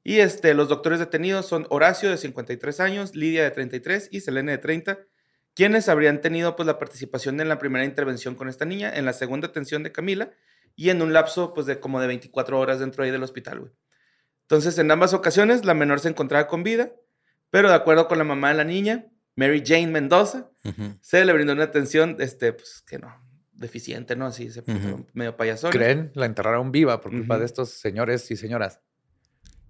Y 0.02 0.18
este, 0.20 0.54
los 0.54 0.68
doctores 0.68 0.98
detenidos 0.98 1.46
son 1.46 1.66
Horacio, 1.68 2.10
de 2.10 2.16
53 2.16 2.80
años, 2.80 3.14
Lidia, 3.14 3.42
de 3.42 3.50
33 3.50 4.08
y 4.10 4.20
Selene, 4.20 4.52
de 4.52 4.58
30, 4.58 4.98
quienes 5.54 5.88
habrían 5.88 6.20
tenido 6.20 6.56
pues, 6.56 6.66
la 6.66 6.78
participación 6.78 7.40
en 7.40 7.48
la 7.48 7.58
primera 7.58 7.84
intervención 7.84 8.34
con 8.34 8.48
esta 8.48 8.64
niña, 8.64 8.94
en 8.94 9.04
la 9.04 9.12
segunda 9.12 9.48
atención 9.48 9.82
de 9.82 9.92
Camila 9.92 10.30
y 10.76 10.90
en 10.90 11.02
un 11.02 11.12
lapso 11.12 11.52
pues, 11.52 11.66
de 11.66 11.80
como 11.80 12.00
de 12.00 12.06
24 12.06 12.58
horas 12.58 12.78
dentro 12.78 13.04
ahí 13.04 13.10
del 13.10 13.22
hospital. 13.22 13.60
güey. 13.60 13.72
Entonces, 14.42 14.78
en 14.78 14.90
ambas 14.90 15.12
ocasiones, 15.12 15.64
la 15.64 15.74
menor 15.74 16.00
se 16.00 16.08
encontraba 16.08 16.46
con 16.46 16.62
vida, 16.62 16.92
pero 17.50 17.68
de 17.68 17.74
acuerdo 17.74 18.08
con 18.08 18.18
la 18.18 18.24
mamá 18.24 18.48
de 18.48 18.54
la 18.54 18.64
niña, 18.64 19.06
Mary 19.40 19.62
Jane 19.64 19.86
Mendoza, 19.86 20.50
Ujú. 20.64 20.98
se 21.00 21.24
le 21.24 21.32
brindó 21.32 21.54
una 21.54 21.64
atención, 21.64 22.16
este, 22.20 22.52
pues, 22.52 22.82
que 22.86 22.98
no, 22.98 23.08
deficiente, 23.52 24.14
¿no? 24.14 24.26
Así, 24.26 24.50
se 24.50 24.62
puso 24.62 24.76
Ujú. 24.78 25.06
medio 25.14 25.34
payasón. 25.36 25.70
¿Creen? 25.70 26.12
La 26.14 26.26
enterraron 26.26 26.70
viva 26.70 27.00
por 27.00 27.10
culpa 27.10 27.38
de 27.38 27.46
estos 27.46 27.70
señores 27.70 28.30
y 28.30 28.36
señoras. 28.36 28.80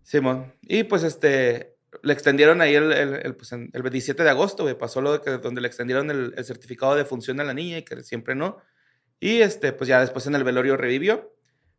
Simón. 0.02 0.52
Y 0.62 0.82
pues, 0.84 1.04
este, 1.04 1.76
le 2.02 2.12
extendieron 2.12 2.60
ahí 2.60 2.74
el, 2.74 2.92
el, 2.92 3.14
el, 3.24 3.36
pues, 3.36 3.52
el 3.52 3.70
27 3.82 4.24
de 4.24 4.30
agosto, 4.30 4.64
güey, 4.64 4.76
pasó 4.76 5.00
lo 5.00 5.12
de 5.12 5.20
que, 5.20 5.30
donde 5.38 5.60
le 5.60 5.68
extendieron 5.68 6.10
el, 6.10 6.34
el 6.36 6.44
certificado 6.44 6.96
de 6.96 7.04
función 7.04 7.38
a 7.40 7.44
la 7.44 7.54
niña 7.54 7.78
y 7.78 7.84
que 7.84 8.02
siempre 8.02 8.34
no. 8.34 8.58
Y, 9.20 9.40
este, 9.40 9.72
pues, 9.72 9.86
ya 9.88 10.00
después 10.00 10.26
en 10.26 10.34
el 10.34 10.42
velorio 10.44 10.76
revivió. 10.76 11.32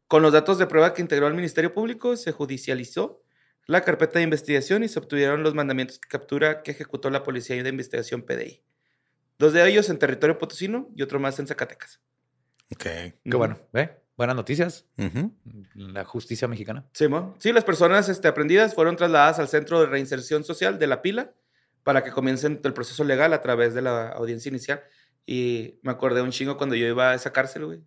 Con 0.07 0.21
los 0.21 0.31
datos 0.33 0.57
de 0.57 0.67
prueba 0.67 0.93
que 0.93 1.01
integró 1.01 1.27
el 1.27 1.33
Ministerio 1.33 1.73
Público, 1.73 2.15
se 2.15 2.31
judicializó 2.31 3.21
la 3.67 3.81
carpeta 3.81 4.19
de 4.19 4.23
investigación 4.23 4.83
y 4.83 4.87
se 4.87 4.99
obtuvieron 4.99 5.43
los 5.43 5.53
mandamientos 5.53 5.99
de 5.99 6.07
captura 6.07 6.63
que 6.63 6.71
ejecutó 6.71 7.09
la 7.09 7.23
Policía 7.23 7.61
de 7.61 7.69
Investigación 7.69 8.23
PDI. 8.23 8.61
Dos 9.37 9.53
de 9.53 9.67
ellos 9.67 9.89
en 9.89 9.97
territorio 9.97 10.37
potosino 10.37 10.89
y 10.95 11.01
otro 11.01 11.19
más 11.19 11.39
en 11.39 11.47
Zacatecas. 11.47 11.99
Ok. 12.73 12.83
Qué 12.83 13.35
bueno, 13.35 13.59
¿ve? 13.73 14.01
Buenas 14.17 14.35
noticias. 14.35 14.85
La 15.73 16.05
justicia 16.05 16.47
mexicana. 16.47 16.85
Simón. 16.93 17.33
Sí, 17.39 17.51
las 17.51 17.63
personas 17.63 18.07
este, 18.07 18.27
aprendidas 18.27 18.75
fueron 18.75 18.95
trasladadas 18.95 19.39
al 19.39 19.47
Centro 19.47 19.79
de 19.79 19.87
Reinserción 19.87 20.43
Social 20.43 20.77
de 20.77 20.87
La 20.87 21.01
Pila 21.01 21.33
para 21.83 22.03
que 22.03 22.11
comiencen 22.11 22.61
el 22.63 22.73
proceso 22.73 23.03
legal 23.03 23.33
a 23.33 23.41
través 23.41 23.73
de 23.73 23.81
la 23.81 24.09
audiencia 24.09 24.49
inicial. 24.49 24.83
Y 25.25 25.79
me 25.81 25.91
acordé 25.91 26.21
un 26.21 26.31
chingo 26.31 26.57
cuando 26.57 26.75
yo 26.75 26.85
iba 26.85 27.11
a 27.11 27.15
esa 27.15 27.31
cárcel, 27.33 27.65
güey. 27.65 27.81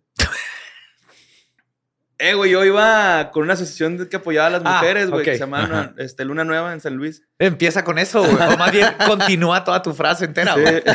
Eh, 2.17 2.33
güey, 2.33 2.51
yo 2.51 2.63
iba 2.65 3.29
con 3.31 3.43
una 3.43 3.53
asociación 3.53 4.07
que 4.09 4.15
apoyaba 4.17 4.47
a 4.47 4.49
las 4.51 4.61
Ah, 4.65 4.79
mujeres, 4.79 5.09
güey, 5.09 5.25
que 5.25 5.33
se 5.33 5.39
llama 5.39 5.63
Ajá. 5.63 5.93
este, 5.97 6.23
Luna 6.25 6.43
Nueva 6.43 6.73
en 6.73 6.81
San 6.81 6.95
Luis. 6.95 7.23
Empieza 7.39 7.83
con 7.83 7.97
eso, 7.99 8.21
güey. 8.23 8.35
O 8.53 8.57
más 8.57 8.71
bien 8.71 8.87
continúa 9.07 9.63
toda 9.63 9.81
tu 9.81 9.93
frase 9.93 10.25
entera, 10.25 10.53
güey. 10.53 10.83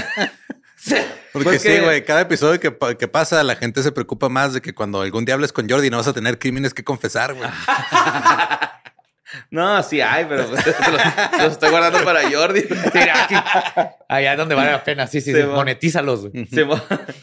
Sí. 0.82 0.94
Porque 1.34 1.44
Pues 1.44 1.60
sí, 1.62 1.68
que- 1.68 1.80
güey, 1.82 2.04
cada 2.06 2.22
episodio 2.22 2.58
que, 2.58 2.74
que 2.98 3.06
pasa, 3.06 3.42
la 3.44 3.54
gente 3.54 3.82
se 3.82 3.92
preocupa 3.92 4.30
más 4.30 4.54
de 4.54 4.62
que 4.62 4.72
cuando 4.74 5.02
algún 5.02 5.26
día 5.26 5.34
hables 5.34 5.52
con 5.52 5.68
Jordi 5.68 5.90
no 5.90 5.98
vas 5.98 6.08
a 6.08 6.14
tener 6.14 6.38
crímenes 6.38 6.72
que 6.72 6.82
confesar, 6.82 7.34
güey. 7.34 7.46
No, 9.50 9.82
sí 9.82 10.00
hay, 10.00 10.24
pero 10.26 10.46
pues, 10.48 10.64
los, 10.92 11.38
los 11.38 11.52
estoy 11.52 11.70
guardando 11.70 12.02
para 12.04 12.28
Jordi. 12.30 12.62
Sí, 12.62 12.98
aquí. 13.14 13.34
Allá 14.08 14.32
es 14.32 14.38
donde 14.38 14.54
vale 14.54 14.72
la 14.72 14.82
pena. 14.84 15.06
Sí, 15.06 15.20
sí, 15.20 15.32
sí. 15.32 15.40
Sí. 15.40 15.46
Monetízalos, 15.46 16.28
güey. 16.28 16.46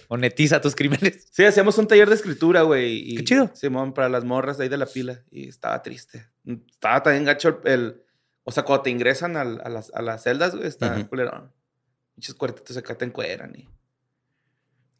Monetiza 0.10 0.62
tus 0.62 0.76
crímenes. 0.76 1.28
Sí, 1.32 1.44
hacíamos 1.46 1.78
un 1.78 1.88
taller 1.88 2.08
de 2.10 2.16
escritura, 2.16 2.62
güey. 2.62 3.16
Qué 3.16 3.24
chido. 3.24 3.52
Simón, 3.54 3.94
para 3.94 4.10
las 4.10 4.24
morras 4.24 4.58
de 4.58 4.64
ahí 4.64 4.70
de 4.70 4.78
la 4.78 4.86
pila. 4.86 5.22
Y 5.32 5.50
estaba 5.50 5.82
triste. 5.82 6.28
Estaba 6.46 7.04
también 7.04 7.26
gacho 7.26 7.62
el... 7.66 7.72
el- 7.72 8.04
o 8.50 8.52
sea, 8.54 8.64
cuando 8.64 8.84
te 8.84 8.90
ingresan 8.92 9.36
a, 9.36 9.44
las, 9.44 9.92
a 9.94 10.02
las 10.02 10.24
celdas, 10.24 10.56
güey, 10.56 10.68
está 10.70 10.94
Ujú. 10.96 11.10
culerón. 11.10 11.52
Muchos 12.16 12.34
cuartitos 12.36 12.78
acá 12.78 12.96
te 12.96 13.04
encueran 13.04 13.54
y... 13.58 13.68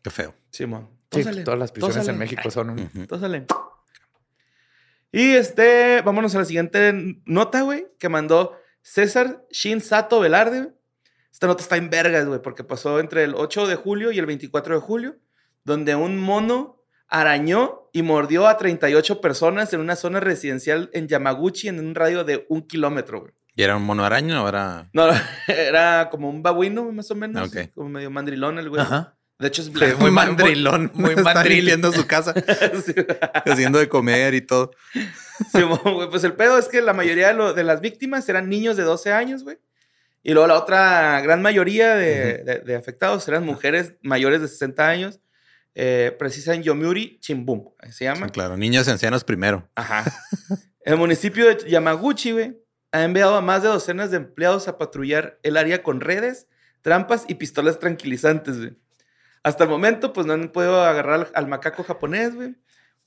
Qué 0.04 0.10
feo. 0.10 0.36
Simón. 0.52 0.90
Sí, 1.12 1.20
tósale, 1.24 1.44
todas 1.44 1.58
las 1.60 1.72
prisiones 1.72 1.96
tósale. 1.96 2.12
en 2.14 2.20
México 2.20 2.52
son 2.52 2.72
un... 2.72 2.80
Ujú. 2.82 3.08
Tósale. 3.08 3.46
Y 5.12 5.32
este, 5.32 6.02
vámonos 6.02 6.36
a 6.36 6.40
la 6.40 6.46
siguiente 6.46 7.22
nota, 7.26 7.62
güey, 7.62 7.88
que 8.00 8.10
mandó 8.10 8.58
César 8.82 9.46
Shin 9.52 9.82
Sato 9.82 10.20
Velarde. 10.20 10.74
Esta 11.32 11.48
nota 11.48 11.64
está 11.64 11.78
en 11.78 11.90
vergas, 11.90 12.26
güey, 12.26 12.42
porque 12.42 12.64
pasó 12.64 13.00
entre 13.00 13.24
el 13.24 13.36
8 13.36 13.68
de 13.68 13.76
julio 13.76 14.12
y 14.12 14.20
el 14.20 14.26
24 14.26 14.76
de 14.76 14.82
julio, 14.82 15.18
donde 15.64 15.96
un 15.96 16.18
mono 16.20 16.84
arañó 17.08 17.90
y 17.94 18.02
mordió 18.02 18.48
a 18.48 18.58
38 18.58 19.22
personas 19.22 19.74
en 19.74 19.80
una 19.80 19.96
zona 19.96 20.20
residencial 20.20 20.90
en 20.94 21.08
Yamaguchi 21.08 21.68
en 21.68 21.80
un 21.80 21.96
radio 21.96 22.24
de 22.24 22.46
un 22.50 22.68
kilómetro, 22.68 23.22
güey. 23.22 23.34
¿Y 23.56 23.64
era 23.64 23.76
un 23.76 23.84
mono 23.84 24.06
araña 24.06 24.44
o 24.44 24.48
era...? 24.48 24.90
No, 24.94 25.08
era 25.48 26.10
como 26.10 26.30
un 26.30 26.44
babuino, 26.44 26.92
más 26.92 27.10
o 27.10 27.16
menos. 27.16 27.52
Como 27.74 27.90
medio 27.90 28.12
mandrilón 28.12 28.60
el 28.60 28.70
güey. 28.70 28.82
Ajá. 28.82 29.17
De 29.40 29.48
hecho, 29.50 29.62
es 29.62 29.68
Sí, 29.68 29.74
muy 30.00 30.10
Ma- 30.12 30.26
mandrilón, 30.26 30.92
muy 30.94 31.12
Está 31.12 31.24
mandril. 31.24 31.58
limpiando 31.58 31.92
su 31.92 32.08
casa, 32.08 32.34
Sí. 32.86 32.94
haciendo 33.46 33.78
de 33.80 33.88
comer 33.90 34.34
y 34.34 34.42
todo. 34.42 34.72
Pues 36.10 36.24
el 36.24 36.34
pedo 36.34 36.58
es 36.58 36.68
que 36.68 36.82
la 36.82 36.94
mayoría 36.94 37.28
de, 37.28 37.34
lo- 37.34 37.54
de 37.54 37.64
las 37.64 37.82
víctimas 37.82 38.28
eran 38.30 38.50
niños 38.50 38.78
de 38.78 38.84
12 38.84 39.12
años, 39.12 39.44
güey. 39.44 39.58
Y 40.24 40.34
luego 40.34 40.48
la 40.48 40.56
otra 40.56 41.22
gran 41.22 41.42
mayoría 41.42 41.96
de, 41.96 42.40
de- 42.44 42.60
de 42.60 42.76
afectados 42.76 43.28
eran 43.28 43.46
mujeres 43.46 43.94
mayores 44.02 44.42
de 44.42 44.48
60 44.48 44.88
años. 44.88 45.20
Eh, 45.76 46.16
precisa 46.18 46.56
en 46.56 46.64
Yomiuri 46.64 47.20
Chimbum, 47.20 47.70
así 47.80 47.92
se 47.94 48.06
llama. 48.06 48.30
Claro, 48.30 48.58
niños 48.58 48.88
y 48.88 48.92
ancianos 48.92 49.24
primero. 49.24 49.70
Ajá. 49.76 50.04
El 50.82 50.98
municipio 50.98 51.46
de 51.46 51.70
Yamaguchi, 51.70 52.32
güey, 52.32 52.58
ha 52.92 53.04
enviado 53.04 53.36
a 53.36 53.42
más 53.42 53.62
de 53.62 53.68
docenas 53.68 54.10
de 54.10 54.18
empleados 54.18 54.68
a 54.68 54.78
patrullar 54.78 55.38
el 55.44 55.56
área 55.58 55.84
con 55.84 56.00
redes, 56.02 56.48
trampas 56.82 57.26
y 57.28 57.36
pistolas 57.36 57.78
tranquilizantes, 57.78 58.58
güey. 58.58 58.72
Hasta 59.48 59.64
el 59.64 59.70
momento, 59.70 60.14
pues 60.14 60.26
no 60.28 60.34
han 60.34 60.50
podido 60.50 60.84
agarrar 60.84 61.14
al, 61.16 61.28
al 61.34 61.48
macaco 61.48 61.84
japonés, 61.84 62.36
güey, 62.36 62.56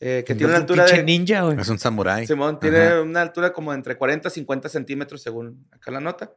eh, 0.01 0.25
que 0.27 0.35
tiene 0.35 0.47
una 0.53 0.57
Un 0.57 0.63
altura 0.63 0.85
de... 0.87 1.03
ninja, 1.03 1.43
güey. 1.43 1.61
Es 1.61 1.69
un 1.69 1.79
samurái. 1.79 2.27
Simón 2.27 2.59
tiene 2.59 2.79
Ajá. 2.87 3.03
una 3.03 3.21
altura 3.23 3.53
como 3.53 3.73
entre 3.75 3.97
40 3.97 4.29
y 4.29 4.31
50 4.31 4.69
centímetros, 4.69 5.23
según 5.23 5.67
acá 5.71 5.91
la 5.91 6.01
nota. 6.01 6.33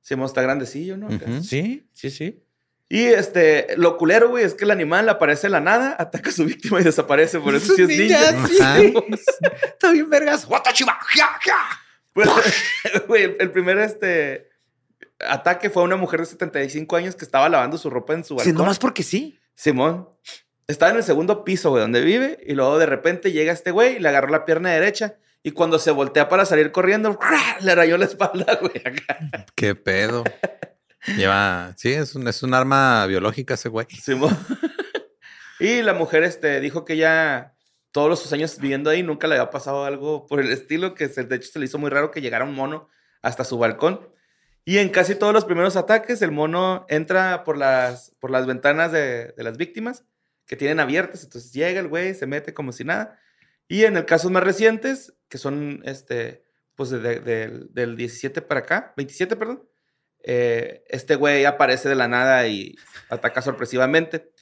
Simón 0.00 0.26
está 0.26 0.40
grandecillo, 0.42 0.96
¿no? 0.96 1.08
Acá. 1.08 1.26
Ujú. 1.28 1.42
Sí, 1.42 1.86
sí, 1.92 2.10
sí. 2.10 2.42
Y 2.90 3.04
este, 3.04 3.66
lo 3.76 3.98
culero, 3.98 4.30
güey, 4.30 4.44
es 4.44 4.54
que 4.54 4.64
el 4.64 4.70
animal 4.70 5.06
aparece 5.10 5.48
de 5.48 5.50
la 5.50 5.60
nada, 5.60 5.94
ataca 5.98 6.30
a 6.30 6.32
su 6.32 6.46
víctima 6.46 6.80
y 6.80 6.84
desaparece. 6.84 7.38
Por 7.38 7.54
eso 7.54 7.74
sí 7.74 7.82
es 7.82 7.88
ninja. 7.88 8.30
Ajá. 8.30 8.78
Está 9.62 9.92
bien, 9.92 10.08
vergas. 10.08 10.48
Pues, 12.14 12.28
güey, 13.06 13.24
el- 13.24 13.36
el 13.40 13.50
primer 13.50 13.76
este, 13.78 14.47
ataque 15.20 15.70
fue 15.70 15.82
a 15.82 15.86
una 15.86 15.96
mujer 15.96 16.20
de 16.20 16.26
75 16.26 16.96
años 16.96 17.14
que 17.16 17.24
estaba 17.24 17.48
lavando 17.48 17.78
su 17.78 17.90
ropa 17.90 18.14
en 18.14 18.24
su 18.24 18.34
Sí, 18.34 18.36
balcón. 18.46 18.54
nomás 18.54 18.78
porque 18.78 19.02
sí. 19.02 19.38
Simón. 19.54 20.08
Estaba 20.66 20.90
en 20.92 20.98
el 20.98 21.02
segundo 21.02 21.44
piso, 21.44 21.70
güey, 21.70 21.80
donde 21.80 22.00
vive. 22.02 22.38
Y 22.46 22.54
luego 22.54 22.78
de 22.78 22.86
repente 22.86 23.32
llega 23.32 23.52
este 23.52 23.70
güey 23.70 23.96
y 23.96 23.98
le 24.00 24.08
agarró 24.08 24.28
la 24.28 24.44
pierna 24.44 24.70
derecha. 24.70 25.16
Y 25.42 25.52
cuando 25.52 25.78
se 25.78 25.90
voltea 25.90 26.28
para 26.28 26.44
salir 26.44 26.72
corriendo, 26.72 27.18
le 27.60 27.74
rayó 27.74 27.96
la 27.96 28.04
espalda, 28.04 28.54
güey. 28.60 28.72
acá. 28.84 29.46
Qué 29.54 29.74
pedo. 29.74 30.24
Lleva. 31.16 31.72
Sí, 31.76 31.92
es 31.92 32.14
un, 32.14 32.28
es 32.28 32.42
un 32.42 32.54
arma 32.54 33.06
biológica 33.06 33.54
ese 33.54 33.68
güey. 33.68 33.86
Simón. 33.90 34.36
y 35.60 35.82
la 35.82 35.94
mujer 35.94 36.22
este, 36.24 36.60
dijo 36.60 36.84
que 36.84 36.96
ya 36.96 37.54
todos 37.92 38.08
los 38.10 38.20
sus 38.20 38.32
años 38.32 38.58
viviendo 38.58 38.90
ahí 38.90 39.02
nunca 39.02 39.26
le 39.26 39.36
había 39.36 39.50
pasado 39.50 39.84
algo 39.84 40.26
por 40.26 40.40
el 40.40 40.50
estilo, 40.52 40.94
que 40.94 41.08
se- 41.08 41.24
de 41.24 41.36
hecho 41.36 41.50
se 41.52 41.58
le 41.58 41.64
hizo 41.64 41.78
muy 41.78 41.88
raro 41.90 42.10
que 42.10 42.20
llegara 42.20 42.44
un 42.44 42.54
mono 42.54 42.88
hasta 43.22 43.44
su 43.44 43.58
balcón. 43.58 44.06
Y 44.68 44.76
en 44.76 44.90
casi 44.90 45.14
todos 45.14 45.32
los 45.32 45.46
primeros 45.46 45.76
ataques, 45.76 46.20
el 46.20 46.30
mono 46.30 46.84
entra 46.90 47.42
por 47.42 47.56
las, 47.56 48.10
por 48.20 48.30
las 48.30 48.46
ventanas 48.46 48.92
de, 48.92 49.32
de 49.34 49.42
las 49.42 49.56
víctimas 49.56 50.04
que 50.46 50.56
tienen 50.56 50.78
abiertas. 50.78 51.24
Entonces 51.24 51.52
llega 51.54 51.80
el 51.80 51.88
güey, 51.88 52.14
se 52.14 52.26
mete 52.26 52.52
como 52.52 52.72
si 52.72 52.84
nada. 52.84 53.18
Y 53.66 53.84
en 53.84 53.96
el 53.96 54.04
casos 54.04 54.30
más 54.30 54.44
recientes, 54.44 55.14
que 55.30 55.38
son 55.38 55.80
este, 55.86 56.44
pues 56.74 56.90
de- 56.90 56.98
de- 57.00 57.20
del- 57.20 57.68
del 57.72 57.96
17 57.96 58.42
para 58.42 58.60
acá, 58.60 58.92
27, 58.98 59.36
perdón, 59.36 59.66
eh, 60.22 60.84
este 60.88 61.14
güey 61.14 61.46
aparece 61.46 61.88
de 61.88 61.94
la 61.94 62.06
nada 62.08 62.46
y 62.46 62.76
ataca 63.08 63.40
sorpresivamente. 63.40 64.32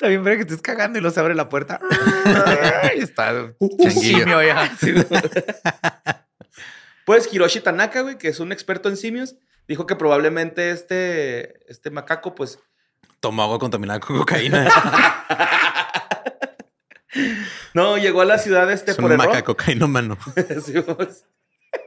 Bien, 0.00 0.22
verga, 0.22 0.36
que 0.36 0.42
estés 0.42 0.62
cagando 0.62 1.00
y 1.00 1.10
se 1.10 1.18
abre 1.18 1.34
la 1.34 1.48
puerta. 1.48 1.80
y 2.96 3.00
está 3.02 3.32
un 3.58 3.70
Changuillo. 3.78 4.18
simio 4.20 4.40
ya. 4.40 4.70
Pues 7.06 7.32
Hiroshi 7.32 7.60
Tanaka, 7.60 8.02
güey, 8.02 8.18
que 8.18 8.28
es 8.28 8.40
un 8.40 8.52
experto 8.52 8.88
en 8.88 8.96
simios, 8.96 9.36
dijo 9.68 9.86
que 9.86 9.96
probablemente 9.96 10.70
este, 10.70 11.70
este 11.70 11.90
macaco, 11.90 12.34
pues, 12.34 12.58
Tomó 13.20 13.42
agua 13.42 13.58
contaminada 13.58 14.00
con 14.00 14.18
cocaína. 14.18 14.68
no, 17.74 17.96
llegó 17.96 18.20
a 18.20 18.26
la 18.26 18.36
ciudad 18.36 18.70
este 18.70 18.90
es 18.90 18.96
por 18.98 19.06
un 19.06 19.12
error. 19.12 19.28
macacocaíno, 19.28 19.88
mano. 19.88 20.18
Sí, 20.64 20.74
pues. 20.80 21.24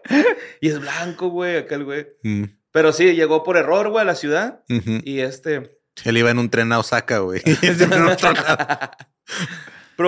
y 0.62 0.70
es 0.70 0.80
blanco, 0.80 1.30
güey, 1.30 1.58
aquel 1.58 1.84
güey. 1.84 2.08
Mm, 2.24 2.46
Pero 2.72 2.92
sí, 2.92 3.14
llegó 3.14 3.44
por 3.44 3.58
error, 3.58 3.90
güey, 3.90 4.02
a 4.02 4.06
la 4.06 4.16
ciudad. 4.16 4.64
Y 4.68 5.20
este, 5.20 5.78
Él 6.06 6.18
iba 6.18 6.32
en 6.32 6.40
un 6.40 6.50
tren 6.50 6.74
a 6.74 6.80
Osaka, 6.80 7.20
güey. 7.20 7.44
Y 9.98 10.01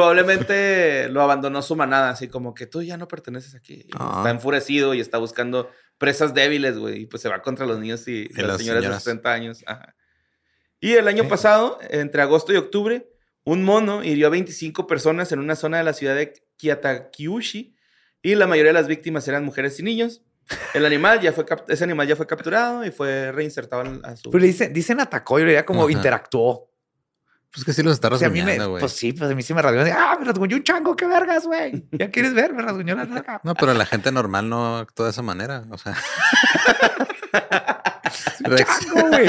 probablemente 0.44 1.10
lo 1.10 1.22
abandonó 1.22 1.62
su 1.62 1.76
manada, 1.76 2.12
así 2.12 2.28
como 2.28 2.54
que 2.54 2.68
tú 2.68 2.82
ya 2.84 2.98
no 2.98 3.08
perteneces 3.08 3.56
aquí. 3.56 3.86
Y 3.88 3.90
Ah. 3.98 4.16
Está 4.18 4.30
enfurecido 4.30 4.94
y 4.94 5.00
está 5.00 5.18
buscando 5.18 5.70
presas 5.98 6.34
débiles, 6.34 6.78
güey. 6.78 7.02
Y 7.02 7.06
pues 7.08 7.22
se 7.24 7.30
va 7.30 7.42
contra 7.42 7.66
los 7.66 7.80
niños 7.80 8.08
y, 8.08 8.30
las, 8.30 8.46
las 8.48 8.58
señoras, 8.58 8.84
de 8.84 8.94
60 8.94 9.32
años. 9.34 9.64
Ajá. 9.66 9.96
Y 10.80 10.94
el 10.94 11.08
año 11.08 11.28
pasado, 11.28 11.78
entre 11.90 12.22
agosto 12.22 12.54
y 12.54 12.58
octubre, 12.58 13.10
un 13.44 13.64
mono 13.64 14.04
hirió 14.04 14.28
a 14.28 14.30
25 14.30 14.86
personas 14.88 15.32
en 15.32 15.40
una 15.40 15.56
zona 15.56 15.80
de 15.80 15.84
la 15.84 15.94
ciudad 15.94 16.16
de 16.16 16.34
Kiyatakyushi 16.58 17.76
y 18.22 18.36
la 18.36 18.48
mayoría 18.48 18.70
de 18.70 18.80
las 18.80 18.88
víctimas 18.88 19.28
eran 19.28 19.44
mujeres 19.44 19.80
y 19.80 19.84
niños. 19.84 20.22
El 20.74 20.86
animal 20.86 21.20
ya 21.22 21.32
fue 21.34 21.46
ese 21.68 21.84
animal 21.84 22.08
ya 22.08 22.16
fue 22.16 22.26
capturado 22.28 22.84
y 22.86 22.92
fue 22.92 23.32
reinsertado 23.32 23.84
en- 23.84 24.06
a 24.06 24.16
su 24.16 24.32
Pero 24.32 24.44
dicen, 24.44 24.74
dicen 24.74 25.00
atacó 25.00 25.40
y 25.40 25.46
le 25.46 25.64
como 25.66 25.84
Ajá. 25.84 25.92
interactuó. 25.92 26.69
Pues 27.52 27.66
que 27.66 27.74
sí 27.74 27.82
los 27.82 27.94
está 27.94 28.10
rasguñando, 28.10 28.70
güey. 28.70 28.80
pues 28.80 28.92
sí, 28.92 29.14
pues 29.14 29.32
a 29.32 29.36
mí 29.36 29.42
sí 29.42 29.54
me 29.54 29.62
rasguñó. 29.62 29.94
Ah, 29.98 30.18
me 30.20 30.26
rasguñó 30.26 30.58
un 30.58 30.64
chango, 30.64 30.96
qué 30.96 31.08
vergas, 31.08 31.46
güey. 31.46 31.84
¿Ya 31.92 32.12
quieres 32.12 32.34
ver? 32.34 32.54
Me 32.54 32.62
rasguñó 32.62 32.96
la 32.96 33.06
nalga. 33.06 33.42
No, 33.44 33.56
pero 33.56 33.74
la 33.74 33.86
gente 33.86 34.12
normal 34.12 34.50
no 34.50 34.78
actúa 34.78 35.06
de 35.06 35.12
esa 35.12 35.22
manera. 35.22 35.64
O 35.72 35.78
sea. 35.78 35.96
Chango, 38.44 39.08
güey. 39.10 39.28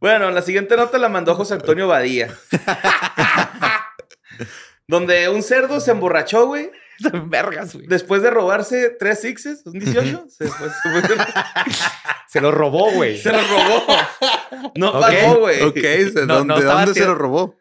Bueno, 0.00 0.30
la 0.30 0.42
siguiente 0.42 0.76
nota 0.76 0.98
la 0.98 1.08
mandó 1.08 1.34
José 1.34 1.54
Antonio 1.54 1.88
Badía. 1.88 2.28
donde 4.86 5.28
un 5.28 5.42
cerdo 5.42 5.80
se 5.80 5.90
emborrachó, 5.92 6.46
güey, 6.46 6.70
vergas, 7.26 7.74
güey. 7.74 7.86
después 7.86 8.22
de 8.22 8.30
robarse 8.30 8.90
tres 8.98 9.20
sixes, 9.20 9.62
un 9.66 9.78
18. 9.78 10.24
se, 10.28 10.46
fue- 10.48 10.68
se 10.68 11.00
fue- 11.00 11.16
Se 12.28 12.40
lo 12.40 12.50
robó, 12.50 12.90
güey. 12.92 13.16
se 13.18 13.30
lo 13.30 13.38
robó. 13.38 13.84
No 14.74 14.90
Ok, 14.90 15.00
pagó, 15.00 15.38
güey. 15.40 15.62
ok, 15.62 15.74
¿de 15.74 16.26
No, 16.26 16.34
dónde, 16.38 16.54
no 16.54 16.60
dónde 16.62 16.94
se 16.94 17.04
lo 17.04 17.14
robó? 17.14 17.56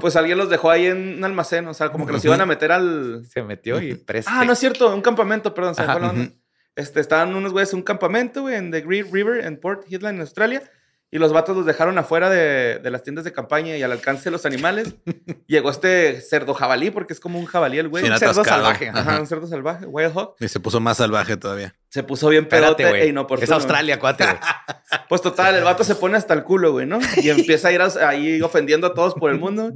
Pues, 0.00 0.16
alguien 0.16 0.36
los 0.36 0.50
dejó 0.50 0.70
ahí 0.70 0.86
en 0.86 1.18
un 1.18 1.24
almacén, 1.24 1.68
o 1.68 1.74
sea, 1.74 1.90
como 1.90 2.06
que 2.06 2.12
los 2.12 2.24
iban 2.24 2.40
a 2.40 2.46
meter 2.46 2.72
al... 2.72 3.24
Se 3.32 3.42
metió 3.44 3.80
y 3.80 3.94
preste. 3.94 4.28
Ah, 4.34 4.44
no 4.44 4.54
es 4.54 4.58
cierto, 4.58 4.92
un 4.92 5.00
campamento, 5.00 5.54
perdón, 5.54 5.76
se 5.76 5.82
me 5.82 5.92
Ajá, 5.92 6.10
fue. 6.10 6.32
Este, 6.74 6.98
estaban 7.00 7.36
unos 7.36 7.52
güeyes 7.52 7.72
en 7.72 7.78
un 7.78 7.82
campamento, 7.84 8.42
güey, 8.42 8.56
en 8.56 8.72
The 8.72 8.80
Great 8.80 9.06
River, 9.12 9.44
en 9.46 9.60
Port 9.60 9.84
Hedland, 9.88 10.16
en 10.16 10.20
Australia. 10.22 10.62
Y 11.08 11.18
los 11.18 11.32
vatos 11.32 11.56
los 11.56 11.64
dejaron 11.64 11.96
afuera 11.98 12.28
de, 12.28 12.80
de 12.82 12.90
las 12.90 13.02
tiendas 13.04 13.24
de 13.24 13.32
campaña 13.32 13.76
y 13.76 13.82
al 13.82 13.92
alcance 13.92 14.24
de 14.24 14.32
los 14.32 14.44
animales. 14.44 14.96
Llegó 15.46 15.70
este 15.70 16.20
cerdo 16.20 16.52
jabalí, 16.52 16.90
porque 16.90 17.12
es 17.12 17.20
como 17.20 17.38
un 17.38 17.46
jabalí 17.46 17.78
el 17.78 17.88
güey. 17.88 18.02
Bien 18.02 18.12
un 18.12 18.18
cerdo 18.18 18.42
salvaje. 18.44 18.88
Ajá, 18.88 19.00
Ajá. 19.00 19.20
un 19.20 19.26
cerdo 19.28 19.46
salvaje, 19.46 19.86
wild 19.86 20.10
hog. 20.16 20.34
Y 20.40 20.48
se 20.48 20.58
puso 20.58 20.80
más 20.80 20.96
salvaje 20.96 21.36
todavía. 21.36 21.76
Se 21.90 22.02
puso 22.02 22.28
bien 22.28 22.48
pedote 22.48 22.82
e 22.82 22.88
güey. 22.88 23.08
inoportuno. 23.10 23.44
Es 23.44 23.50
Australia, 23.52 23.98
cuate. 24.00 24.24
güey. 24.24 24.36
Pues 25.08 25.20
total, 25.22 25.54
el 25.54 25.62
vato 25.64 25.82
se 25.84 25.94
pone 25.94 26.16
hasta 26.16 26.34
el 26.34 26.42
culo, 26.42 26.72
güey, 26.72 26.86
¿no? 26.86 26.98
Y 27.16 27.30
empieza 27.30 27.68
a 27.68 27.72
ir 27.72 27.80
a- 27.80 28.08
ahí 28.08 28.40
ofendiendo 28.42 28.88
a 28.88 28.94
todos 28.94 29.14
por 29.14 29.30
el 29.30 29.38
mundo. 29.38 29.72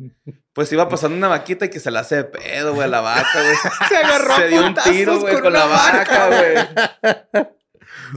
Pues 0.53 0.73
iba 0.73 0.89
pasando 0.89 1.17
una 1.17 1.29
vaquita 1.29 1.67
y 1.67 1.71
que 1.71 1.79
se 1.81 1.91
la 1.93 2.01
hace 2.01 2.17
de 2.17 2.25
pedo, 2.25 2.75
güey, 2.75 2.85
a 2.85 2.89
la 2.89 3.01
vaca, 3.01 3.29
güey. 3.43 3.55
Se 3.89 3.97
agarró 3.97 4.37
Se 4.37 4.49
dio 4.49 4.67
un 4.67 4.75
tiro, 4.75 5.21
güey, 5.21 5.35
con 5.35 5.43
con 5.45 5.53
la 5.53 5.67
vaca, 5.67 6.27
güey. 6.29 7.47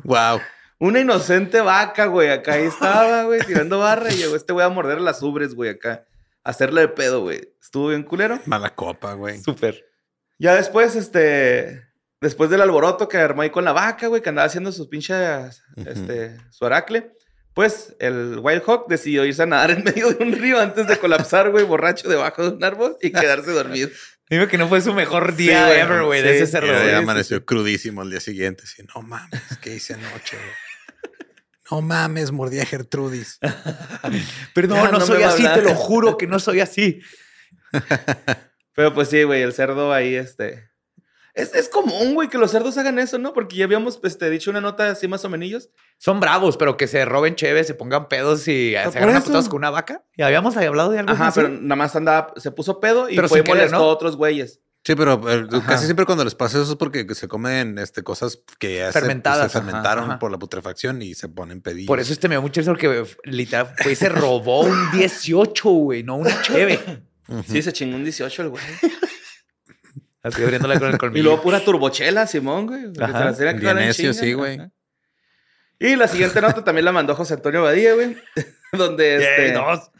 Wow. 0.04 0.40
Una 0.84 1.00
inocente 1.00 1.62
vaca, 1.62 2.08
güey. 2.08 2.30
Acá 2.30 2.56
ahí 2.56 2.64
estaba, 2.66 3.24
güey, 3.24 3.40
tirando 3.42 3.80
barra 3.80 4.12
y 4.12 4.18
llegó 4.18 4.36
este 4.36 4.52
güey 4.52 4.66
a 4.66 4.70
morder 4.70 5.00
las 5.00 5.22
ubres, 5.24 5.56
güey, 5.56 5.70
acá. 5.70 6.06
Hacerle 6.44 6.82
de 6.82 6.88
pedo, 6.90 7.22
güey. 7.22 7.54
Estuvo 7.62 7.88
bien 7.88 8.04
culero. 8.04 8.42
Mala 8.46 8.76
copa, 8.76 9.14
güey. 9.14 9.40
Súper. 9.42 9.86
Ya 10.40 10.56
después, 10.56 10.98
este. 10.98 11.88
Después 12.20 12.50
del 12.50 12.62
alboroto 12.62 13.08
que 13.08 13.18
armó 13.18 13.44
ahí 13.44 13.50
con 13.50 13.64
la 13.64 13.72
vaca, 13.72 14.08
güey, 14.08 14.22
que 14.22 14.28
andaba 14.28 14.46
haciendo 14.46 14.74
sus 14.74 14.88
pinches. 14.90 15.64
Ujú. 15.78 15.90
Este. 15.90 16.38
Su 16.52 16.66
aracle. 16.66 17.14
Pues 17.54 17.96
el 18.00 18.40
Wild 18.42 18.64
Hawk 18.68 18.90
decidió 18.90 19.24
irse 19.26 19.44
a 19.44 19.46
nadar 19.46 19.72
en 19.72 19.84
medio 19.86 20.12
de 20.12 20.22
un 20.22 20.34
río 20.34 20.60
antes 20.60 20.86
de 20.88 20.98
colapsar, 20.98 21.50
güey, 21.52 21.64
borracho 21.64 22.10
debajo 22.10 22.42
de 22.44 22.58
un 22.58 22.64
árbol 22.64 22.98
y 23.02 23.12
quedarse 23.12 23.52
dormido. 23.52 23.90
Dime 24.30 24.48
que 24.50 24.58
no 24.58 24.68
fue 24.68 24.82
su 24.82 24.94
mejor 24.94 25.36
día 25.36 25.80
ever, 25.80 26.04
güey, 26.04 26.22
de 26.24 26.38
Sí. 26.40 26.44
ese 26.44 26.58
ahí 26.58 26.68
güey. 26.68 26.94
amaneció 26.96 27.46
crudísimo 27.46 28.02
al 28.02 28.10
día 28.10 28.20
siguiente. 28.20 28.64
Así, 28.66 28.84
no 28.96 29.02
mames, 29.04 29.42
¿qué 29.62 29.76
hice 29.76 29.94
anoche? 29.94 30.36
güey? 30.36 30.50
No 31.72 31.82
mames, 31.82 32.32
mordí 32.32 32.60
a 32.60 32.66
Gertrudis. 32.66 33.40
Perdón, 34.54 34.92
no, 34.92 35.00
no 35.00 35.06
soy 35.06 35.24
así, 35.24 35.44
te 35.44 35.62
lo 35.62 35.76
juro 35.76 36.18
que 36.18 36.28
no 36.28 36.40
soy 36.40 36.60
así. 36.60 37.02
Pero 38.76 38.94
pues 38.94 39.10
sí, 39.10 39.24
güey, 39.24 39.42
el 39.42 39.54
cerdo 39.54 39.94
ahí, 39.94 40.16
este. 40.16 40.70
Es, 41.34 41.56
es 41.56 41.68
común, 41.68 42.14
güey, 42.14 42.30
que 42.30 42.38
los 42.38 42.52
cerdos 42.52 42.78
hagan 42.78 43.00
eso, 43.00 43.18
¿no? 43.18 43.34
Porque 43.34 43.56
ya 43.56 43.66
habíamos 43.66 44.00
este, 44.04 44.30
dicho 44.30 44.52
una 44.52 44.62
nota 44.62 44.90
así 44.92 45.08
más 45.08 45.26
o 45.26 45.30
menos. 45.30 45.70
Son 45.98 46.20
bravos, 46.20 46.58
pero 46.58 46.78
que 46.78 46.88
se 46.88 47.06
roben 47.06 47.36
chéves, 47.36 47.66
se 47.66 47.74
pongan 47.74 48.08
pedos 48.08 48.48
y 48.48 48.72
se 48.72 48.78
agarran 48.78 49.16
a 49.16 49.18
eso. 49.18 49.28
putazos 49.28 49.50
con 49.50 49.58
una 49.58 49.72
vaca. 49.72 50.04
Y 50.16 50.22
habíamos 50.22 50.56
hablado 50.58 50.92
de 50.92 51.00
algo 51.00 51.12
Ajá, 51.12 51.28
así. 51.28 51.40
pero 51.40 51.50
nada 51.50 51.76
más 51.76 51.96
andaba, 51.96 52.34
se 52.38 52.52
puso 52.52 52.80
pedo 52.80 53.10
y 53.10 53.16
Pero 53.16 53.30
fue 53.30 53.40
y 53.40 53.44
molestó 53.44 53.78
¿no? 53.78 53.84
a 53.84 53.88
otros 53.88 54.16
güeyes. 54.16 54.62
Sí, 54.86 54.96
pero 54.96 55.14
eh, 55.32 55.48
casi 55.66 55.86
siempre 55.86 56.06
cuando 56.06 56.26
les 56.26 56.36
pasa 56.36 56.62
eso 56.62 56.72
es 56.74 56.78
porque 56.78 57.06
se 57.16 57.30
comen 57.30 57.78
este, 57.80 58.04
cosas 58.04 58.40
que 58.60 58.78
ya 58.80 58.92
se- 58.92 59.00
Fermentadas, 59.00 59.50
se, 59.52 59.60
fermentaron 59.60 60.04
ajá, 60.04 60.12
ajá. 60.14 60.20
por 60.20 60.30
la 60.32 60.38
putrefacción 60.38 61.02
y 61.02 61.14
se 61.14 61.30
ponen 61.30 61.62
pedillos. 61.62 61.88
Por 61.88 62.02
eso 62.02 62.12
este 62.12 62.28
me 62.28 62.36
dio 62.36 62.42
mucho 62.42 62.60
eso 62.60 62.72
porque 62.72 63.06
literal 63.24 63.74
fue 63.78 63.94
y 63.94 63.96
se 63.96 64.10
robó 64.10 64.62
un 64.62 64.92
18, 64.92 65.70
güey, 65.70 66.04
no 66.04 66.18
una 66.18 66.42
cheve. 66.42 66.80
Sí, 67.48 67.62
se 67.62 67.72
chingó 67.72 67.96
un 67.96 68.04
18 68.04 68.42
el 68.42 68.50
güey. 68.50 68.64
Así 70.22 70.42
abriéndola 70.42 70.80
con 70.80 70.90
el 70.90 70.96
Y 70.96 70.98
colmillo. 70.98 71.24
luego 71.24 71.42
pura 71.42 71.60
turbochela, 71.64 72.28
Simón, 72.28 72.68
güey. 72.68 72.84
Ajá. 73.00 73.34
se 73.34 74.14
sí, 74.14 74.34
güey. 74.34 74.60
Y 75.80 75.96
la 75.96 76.08
siguiente 76.08 76.42
nota 76.42 76.64
también 76.64 76.86
la 76.86 76.92
mandó 76.92 77.14
José 77.16 77.34
Antonio 77.36 77.64
Badía, 77.64 77.94
güey. 77.94 78.16
donde 78.74 79.16
este, 79.16 79.52
dos. 79.54 79.92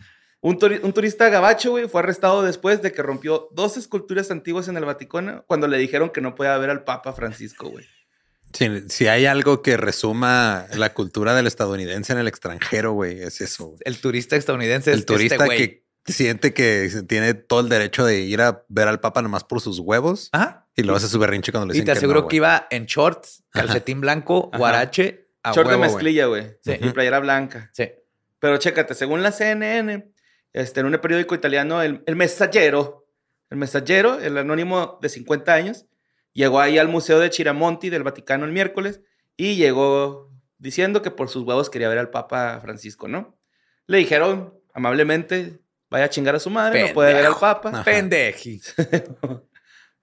Un, 0.44 0.60
turi- 0.60 0.80
un 0.84 0.94
turista 0.94 1.30
gabacho, 1.30 1.72
güey, 1.72 1.88
fue 1.88 2.02
arrestado 2.02 2.44
después 2.44 2.82
de 2.82 2.92
que 2.92 3.02
rompió 3.02 3.48
dos 3.52 3.78
esculturas 3.78 4.30
antiguas 4.30 4.68
en 4.68 4.78
el 4.78 4.86
Vaticano 4.86 5.44
cuando 5.48 5.68
le 5.68 5.78
dijeron 5.78 6.10
que 6.12 6.22
no 6.22 6.36
podía 6.36 6.56
ver 6.58 6.70
al 6.70 6.84
Papa 6.84 7.14
Francisco, 7.14 7.70
güey. 7.70 7.86
Si, 8.54 8.68
si 8.90 9.08
hay 9.08 9.26
algo 9.26 9.64
que 9.64 9.78
resuma 9.78 10.68
la 10.76 10.94
cultura 10.94 11.34
del 11.34 11.48
estadounidense 11.48 12.14
en 12.14 12.20
el 12.20 12.28
extranjero, 12.28 12.92
güey, 12.92 13.20
es 13.24 13.42
eso. 13.42 13.76
El 13.84 14.00
turista 14.00 14.36
estadounidense 14.36 14.92
es 14.92 14.98
El 14.98 15.06
turista 15.06 15.36
este 15.46 15.58
que 15.58 15.84
siente 16.06 16.54
que 16.54 16.88
tiene 17.08 17.34
todo 17.34 17.62
el 17.62 17.70
derecho 17.70 18.06
de 18.06 18.20
ir 18.20 18.42
a 18.42 18.64
ver 18.68 18.88
al 18.90 19.00
Papa 19.00 19.22
nomás 19.24 19.44
por 19.44 19.60
sus 19.62 19.80
huevos 19.80 20.30
Ajá. 20.34 20.68
y 20.76 20.84
lo 20.84 20.96
hace 20.96 21.08
su 21.08 21.18
berrinche 21.18 21.52
cuando 21.52 21.68
le 21.68 21.72
Y 21.72 21.76
dicen 21.76 21.86
te 21.86 21.92
que 21.94 21.98
aseguro 21.98 22.22
no, 22.24 22.28
que 22.28 22.36
iba 22.36 22.68
en 22.70 22.86
shorts, 22.86 23.44
calcetín 23.50 24.02
blanco, 24.02 24.50
Ajá. 24.52 24.60
guarache, 24.60 25.30
a 25.42 25.52
Short 25.54 25.70
de 25.70 25.76
huevo, 25.76 25.92
mezclilla, 25.92 26.26
güey. 26.28 26.58
Sí. 26.64 26.74
Y 26.80 26.90
playera 26.90 27.20
blanca. 27.22 27.72
Sí. 27.74 27.90
Pero 28.40 28.58
chécate, 28.58 28.94
según 28.94 29.24
la 29.24 29.32
CNN, 29.32 30.13
este, 30.54 30.80
en 30.80 30.86
un 30.86 30.98
periódico 31.00 31.36
italiano, 31.36 31.82
el, 31.82 32.04
el 32.06 32.16
Messaggero, 32.16 33.08
el 33.50 33.58
Messaggero, 33.58 34.20
el 34.20 34.38
anónimo 34.38 35.00
de 35.02 35.10
50 35.10 35.54
años, 35.54 35.86
llegó 36.32 36.60
ahí 36.60 36.78
al 36.78 36.88
Museo 36.88 37.20
de 37.20 37.30
Chiramonti 37.30 37.90
del 37.90 38.04
Vaticano 38.04 38.46
el 38.46 38.52
miércoles 38.52 39.02
y 39.36 39.56
llegó 39.56 40.32
diciendo 40.58 41.02
que 41.02 41.12
por 41.12 41.30
sus 41.30 41.44
huevos 41.44 41.70
quería 41.70 41.90
ver 41.90 41.98
al 41.98 42.10
Papa 42.10 42.60
Francisco, 42.62 43.08
¿no? 43.08 43.38
Le 43.88 43.98
dijeron 43.98 44.58
amablemente, 44.74 45.60
vaya 45.90 46.06
a 46.06 46.10
chingar 46.10 46.36
a 46.36 46.40
su 46.40 46.50
madre, 46.50 46.88
no 46.88 46.94
puede 46.94 47.14
ver 47.14 47.26
al. 47.26 47.36
Papa. 47.36 47.84
Pendeji. 47.84 48.62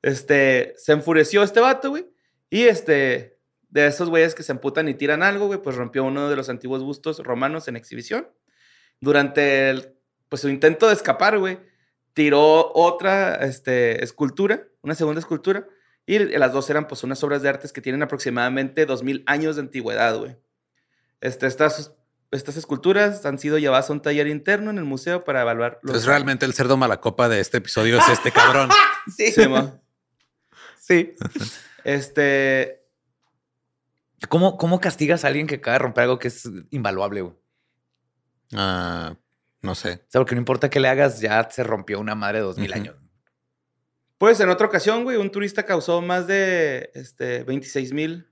Este, 0.02 0.72
se 0.78 0.92
enfureció 0.92 1.42
este 1.42 1.60
vato, 1.60 1.90
güey. 1.90 2.06
Y 2.48 2.62
este, 2.62 3.38
de 3.68 3.86
esos 3.86 4.08
güeyes 4.08 4.34
que 4.34 4.42
se 4.42 4.52
emputan 4.52 4.88
y 4.88 4.94
tiran 4.94 5.22
algo, 5.22 5.46
güey, 5.46 5.60
pues 5.60 5.76
rompió 5.76 6.04
uno 6.04 6.30
de 6.30 6.36
los 6.36 6.48
antiguos 6.48 6.82
bustos 6.82 7.18
romanos 7.18 7.68
en 7.68 7.76
exhibición. 7.76 8.26
Durante 9.00 9.68
el, 9.68 9.99
pues 10.30 10.40
su 10.40 10.48
intento 10.48 10.86
de 10.86 10.94
escapar, 10.94 11.38
güey, 11.38 11.58
tiró 12.14 12.72
otra, 12.72 13.34
este, 13.44 14.02
escultura, 14.02 14.68
una 14.80 14.94
segunda 14.94 15.20
escultura. 15.20 15.66
Y 16.06 16.18
las 16.18 16.52
dos 16.52 16.70
eran, 16.70 16.88
pues, 16.88 17.04
unas 17.04 17.22
obras 17.22 17.42
de 17.42 17.50
artes 17.50 17.72
que 17.72 17.82
tienen 17.82 18.02
aproximadamente 18.02 18.86
2000 18.86 19.22
años 19.26 19.56
de 19.56 19.62
antigüedad, 19.62 20.16
güey. 20.16 20.36
Este, 21.20 21.46
estas, 21.46 21.92
estas 22.30 22.56
esculturas 22.56 23.26
han 23.26 23.38
sido 23.38 23.58
llevadas 23.58 23.90
a 23.90 23.92
un 23.92 24.00
taller 24.00 24.26
interno 24.26 24.70
en 24.70 24.78
el 24.78 24.84
museo 24.84 25.24
para 25.24 25.42
evaluar 25.42 25.80
los 25.82 25.90
Entonces 25.90 26.06
realmente 26.06 26.46
el 26.46 26.54
cerdo 26.54 26.76
malacopa 26.76 27.28
de 27.28 27.40
este 27.40 27.58
episodio 27.58 27.98
es 27.98 28.08
este 28.08 28.32
cabrón. 28.32 28.70
Sí. 29.16 29.32
Sí. 29.32 29.44
Sí. 30.78 31.14
Este, 31.84 32.84
¿Cómo, 34.28 34.56
¿Cómo 34.56 34.80
castigas 34.80 35.24
a 35.24 35.28
alguien 35.28 35.46
que 35.46 35.56
acaba 35.56 35.74
de 35.74 35.78
romper 35.80 36.04
algo 36.04 36.18
que 36.18 36.28
es 36.28 36.48
invaluable, 36.70 37.22
güey? 37.22 37.34
Ah, 38.52 39.16
no 39.62 39.74
sé. 39.74 40.04
sea, 40.08 40.20
porque 40.20 40.34
no 40.34 40.40
importa 40.40 40.70
qué 40.70 40.80
le 40.80 40.88
hagas, 40.88 41.20
ya 41.20 41.48
se 41.50 41.62
rompió 41.64 42.00
una 42.00 42.14
madre 42.14 42.38
de 42.38 42.44
dos 42.44 42.58
mil 42.58 42.72
años. 42.72 42.96
Pues 44.18 44.38
en 44.40 44.50
otra 44.50 44.66
ocasión, 44.66 45.04
güey, 45.04 45.16
un 45.16 45.30
turista 45.30 45.64
causó 45.64 46.02
más 46.02 46.26
de 46.26 46.90
este, 46.94 47.42
26 47.44 47.92
mil, 47.94 48.28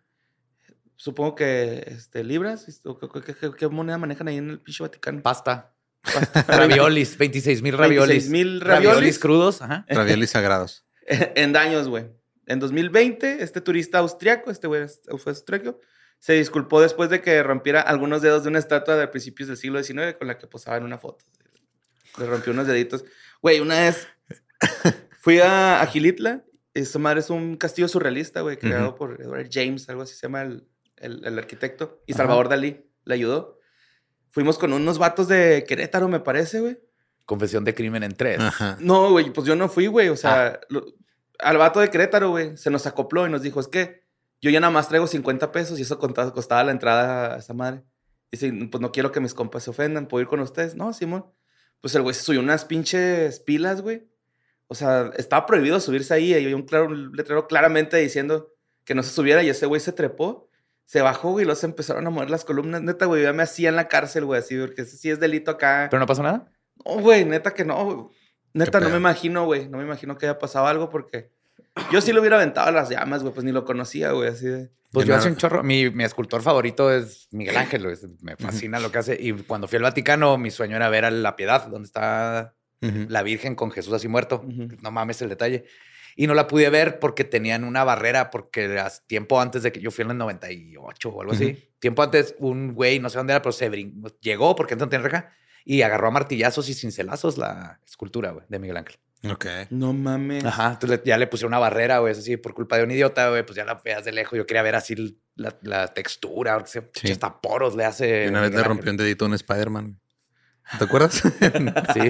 supongo 0.96 1.34
que 1.34 1.82
este, 1.86 2.24
libras. 2.24 2.82
o 2.84 2.98
¿Qué, 2.98 3.08
qué- 3.22 3.34
qué- 3.34 3.50
qué 3.56 3.68
moneda 3.68 3.96
manejan 3.98 4.28
ahí 4.28 4.36
en 4.36 4.50
el 4.50 4.60
pinche 4.60 4.82
Vaticano? 4.82 5.22
Pasta. 5.22 5.74
raviolis, 6.46 7.16
26 7.16 7.62
mil 7.62 7.76
raviolis. 7.76 8.30
26,000 8.30 8.60
raviolis 8.60 8.94
raviolis. 8.94 9.18
crudos. 9.18 9.62
Ajá. 9.62 9.84
Raviolis 9.88 10.30
sagrados. 10.30 10.86
en 11.06 11.52
daños, 11.52 11.88
güey. 11.88 12.06
En 12.46 12.60
2020, 12.60 13.42
este 13.42 13.60
turista 13.60 13.98
austriaco, 13.98 14.50
este 14.50 14.66
güey 14.66 14.86
fue 15.18 15.30
austriaco, 15.32 15.80
se 16.18 16.33
disculpó 16.35 16.81
después 16.81 17.11
de 17.11 17.20
que 17.22 17.42
rompiera 17.42 17.81
algunos 17.81 18.22
dedos 18.22 18.42
de 18.42 18.48
una 18.50 18.59
estatua 18.59 18.96
de 18.96 19.09
principios 19.09 19.48
del 19.48 19.57
siglo 19.57 19.83
XIX 19.83 20.14
con 20.18 20.26
la 20.28 20.38
que 20.38 20.46
posaba 20.46 20.76
en 20.76 20.85
una 20.85 20.98
foto. 20.98 21.24
Le 22.18 22.26
rompió 22.26 22.52
unos 22.52 22.66
deditos. 22.66 23.04
Güey, 23.42 23.61
una 23.61 23.78
vez 23.81 24.09
fui 25.20 25.38
a, 25.40 25.81
a 25.81 25.87
Gilitla. 25.87 26.44
Esa 26.74 26.98
madre 26.98 27.20
es 27.20 27.31
un 27.31 27.57
castillo 27.57 27.88
surrealista, 27.88 28.40
güey, 28.42 28.57
creado 28.57 28.94
por 28.94 29.20
Edward 29.20 29.48
James, 29.50 29.88
algo 29.88 30.02
así 30.02 30.14
se 30.14 30.22
llama 30.22 30.42
el, 30.42 30.68
el- 30.96 31.24
el 31.24 31.38
arquitecto. 31.38 32.02
Y 32.07 32.12
Ajá. 32.12 32.18
Salvador 32.22 32.48
Dalí 32.48 32.85
le 33.04 33.14
ayudó. 33.14 33.59
Fuimos 34.31 34.59
con 34.59 34.72
unos 34.72 34.98
vatos 34.98 35.26
de 35.28 35.64
Querétaro, 35.66 36.09
me 36.09 36.20
parece, 36.20 36.61
güey. 36.61 36.78
Confesión 37.26 37.64
de 37.64 37.74
crimen 37.74 38.02
en 38.04 38.14
tres. 38.14 38.38
Ajá. 38.40 38.76
No, 38.81 39.11
güey, 39.11 39.31
pues 39.33 39.46
yo 39.46 39.57
no 39.57 39.68
fui, 39.68 39.87
güey. 39.87 40.09
O 40.09 40.16
sea, 40.16 40.46
Ah. 40.46 40.61
lo- 40.68 40.87
al 41.40 41.57
vato 41.57 41.81
de 41.81 41.90
Querétaro, 41.90 42.31
güey, 42.31 42.57
se 42.57 42.70
nos 42.70 42.87
acopló 42.87 43.26
y 43.26 43.31
nos 43.31 43.42
dijo, 43.42 43.61
es 43.61 43.68
que 43.68 44.04
yo 44.40 44.51
ya 44.51 44.61
nada 44.61 44.70
más 44.70 44.88
traigo 44.88 45.07
50 45.07 45.53
pesos 45.53 45.79
y 45.79 45.83
eso 45.83 45.98
costaba 45.98 46.64
la 46.64 46.72
entrada 46.72 47.35
a 47.35 47.38
esa 47.38 47.55
madre. 47.55 47.83
Dice, 48.31 48.53
pues 48.70 48.81
no 48.81 48.92
quiero 48.92 49.11
que 49.11 49.20
mis 49.20 49.35
compas 49.35 49.64
se 49.64 49.70
ofendan, 49.70 50.07
¿puedo 50.07 50.22
ir 50.22 50.29
con 50.29 50.40
ustedes? 50.40 50.74
No, 50.74 50.92
Simón. 50.92 51.27
Pues 51.81 51.94
el 51.94 52.03
güey 52.03 52.14
se 52.14 52.22
subió 52.22 52.40
unas 52.40 52.64
pinches 52.64 53.40
pilas, 53.40 53.81
güey. 53.81 54.09
O 54.66 54.74
sea, 54.74 55.11
estaba 55.16 55.46
prohibido 55.46 55.81
subirse 55.81 56.12
ahí. 56.14 56.33
Y 56.33 56.35
había 56.35 56.57
un, 56.57 56.62
claro, 56.62 56.87
un 56.87 57.12
letrero 57.12 57.46
claramente 57.46 57.96
diciendo 57.96 58.53
que 58.85 58.94
no 58.94 59.03
se 59.03 59.11
subiera 59.11 59.42
y 59.42 59.48
ese 59.48 59.66
güey 59.66 59.81
se 59.81 59.92
trepó. 59.92 60.48
Se 60.85 61.03
bajó, 61.03 61.33
güey, 61.33 61.42
y 61.42 61.46
luego 61.46 61.61
se 61.61 61.66
empezaron 61.66 62.07
a 62.07 62.11
mover 62.11 62.31
las 62.31 62.44
columnas. 62.44 62.83
Neta, 62.83 63.07
güey, 63.07 63.22
ya 63.22 63.33
me 63.33 63.42
hacía 63.42 63.68
en 63.68 63.77
la 63.77 63.88
cárcel, 63.88 64.24
güey, 64.24 64.40
así, 64.40 64.59
porque 64.59 64.85
sí 64.87 65.11
es 65.11 65.20
delito 65.20 65.51
acá. 65.51 65.88
¿Pero 65.90 66.01
no 66.01 66.07
pasó 66.07 66.22
nada? 66.22 66.51
No, 66.85 67.01
güey, 67.01 67.24
neta 67.24 67.53
que 67.53 67.64
no. 67.64 67.85
güey. 67.85 68.16
Neta, 68.55 68.81
no 68.81 68.88
me 68.88 68.96
imagino, 68.96 69.44
güey. 69.44 69.68
No 69.68 69.79
me 69.79 69.85
imagino 69.85 70.16
que 70.16 70.27
haya 70.27 70.38
pasado 70.38 70.66
algo 70.66 70.88
porque 70.88 71.31
yo 71.92 72.00
sí 72.00 72.12
lo 72.12 72.20
hubiera 72.20 72.36
aventado 72.36 72.68
a 72.68 72.72
las 72.72 72.88
llamas, 72.88 73.22
güey. 73.22 73.32
Pues 73.34 73.44
ni 73.44 73.52
lo 73.52 73.64
conocía, 73.64 74.12
güey, 74.12 74.28
así 74.30 74.46
de. 74.46 74.70
Pues 74.90 75.06
Yo 75.06 75.12
no- 75.14 75.18
hace 75.20 75.28
un 75.28 75.36
chorro. 75.36 75.62
Mi, 75.62 75.90
mi 75.90 76.04
escultor 76.04 76.40
favorito 76.40 76.90
es 76.90 77.28
Miguel 77.30 77.56
Ángel. 77.58 77.82
güey. 77.82 77.96
Me 78.22 78.36
fascina 78.36 78.80
lo 78.80 78.90
que 78.90 78.98
hace. 78.98 79.16
Y 79.20 79.32
cuando 79.32 79.68
fui 79.68 79.76
al 79.76 79.82
Vaticano, 79.82 80.38
mi 80.38 80.50
sueño 80.50 80.76
era 80.76 80.88
ver 80.88 81.04
a 81.04 81.10
la 81.10 81.36
piedad, 81.36 81.66
donde 81.66 81.86
está 81.86 82.54
la 82.80 83.22
Virgen 83.22 83.54
con 83.54 83.70
Jesús 83.70 83.92
así 83.92 84.08
muerto. 84.08 84.44
No 84.82 84.90
mames 84.90 85.20
el 85.22 85.28
detalle. 85.28 85.64
Y 86.16 86.26
no 86.26 86.34
la 86.34 86.46
pude 86.48 86.68
ver 86.70 86.98
porque 87.00 87.22
tenían 87.24 87.62
una 87.64 87.84
barrera, 87.84 88.30
porque 88.30 88.82
tiempo 89.06 89.40
antes 89.40 89.62
de 89.62 89.70
que 89.72 89.80
yo 89.80 89.90
fui 89.90 90.04
en 90.04 90.12
el 90.12 90.18
98 90.18 91.10
o 91.10 91.20
algo 91.20 91.32
así. 91.34 91.70
Tiempo 91.80 92.02
antes, 92.02 92.34
un 92.38 92.72
güey, 92.74 92.98
no 92.98 93.10
sé 93.10 93.18
dónde 93.18 93.34
era, 93.34 93.42
pero 93.42 93.52
se 93.52 93.70
llegó 94.20 94.56
porque 94.56 94.72
entonces 94.74 94.90
tiene 94.90 95.04
reja 95.04 95.30
y 95.64 95.82
agarró 95.82 96.08
a 96.08 96.10
martillazos 96.12 96.68
y 96.70 96.74
cincelazos 96.74 97.36
la 97.38 97.78
escultura 97.86 98.30
güey, 98.32 98.46
de 98.48 98.58
Miguel 98.58 98.78
Ángel. 98.78 98.96
Ok. 99.24 99.46
No 99.70 99.92
mames. 99.92 100.44
Ajá, 100.44 100.70
entonces 100.72 101.00
ya 101.04 101.18
le 101.18 101.26
pusieron 101.26 101.50
una 101.50 101.59
barrera, 101.59 101.98
güey, 101.98 102.12
es 102.12 102.18
así, 102.18 102.37
por 102.37 102.54
culpa 102.54 102.76
de 102.76 102.85
un 102.85 102.90
idiota, 102.90 103.31
güey, 103.31 103.44
pues 103.44 103.57
ya 103.57 103.64
la 103.64 103.74
veas 103.85 104.04
de 104.04 104.12
lejos. 104.12 104.37
Yo 104.37 104.46
quería 104.46 104.62
ver 104.62 104.76
así 104.76 105.18
la, 105.35 105.57
la 105.62 105.88
textura, 105.88 106.54
porque 106.54 106.70
se, 106.70 106.90
Sí. 106.94 107.11
hasta 107.12 107.40
poros 107.40 107.74
le 107.74 107.85
hace. 107.85 108.26
Y 108.26 108.28
una 108.28 108.42
vez 108.42 108.52
le 108.52 108.62
rompió 108.62 108.90
un 108.90 108.96
dedito 108.96 109.24
a 109.24 109.28
un 109.28 109.35
Spider-Man. 109.35 109.98
¿Te 110.78 110.85
acuerdas? 110.85 111.22
Sí. 111.94 112.09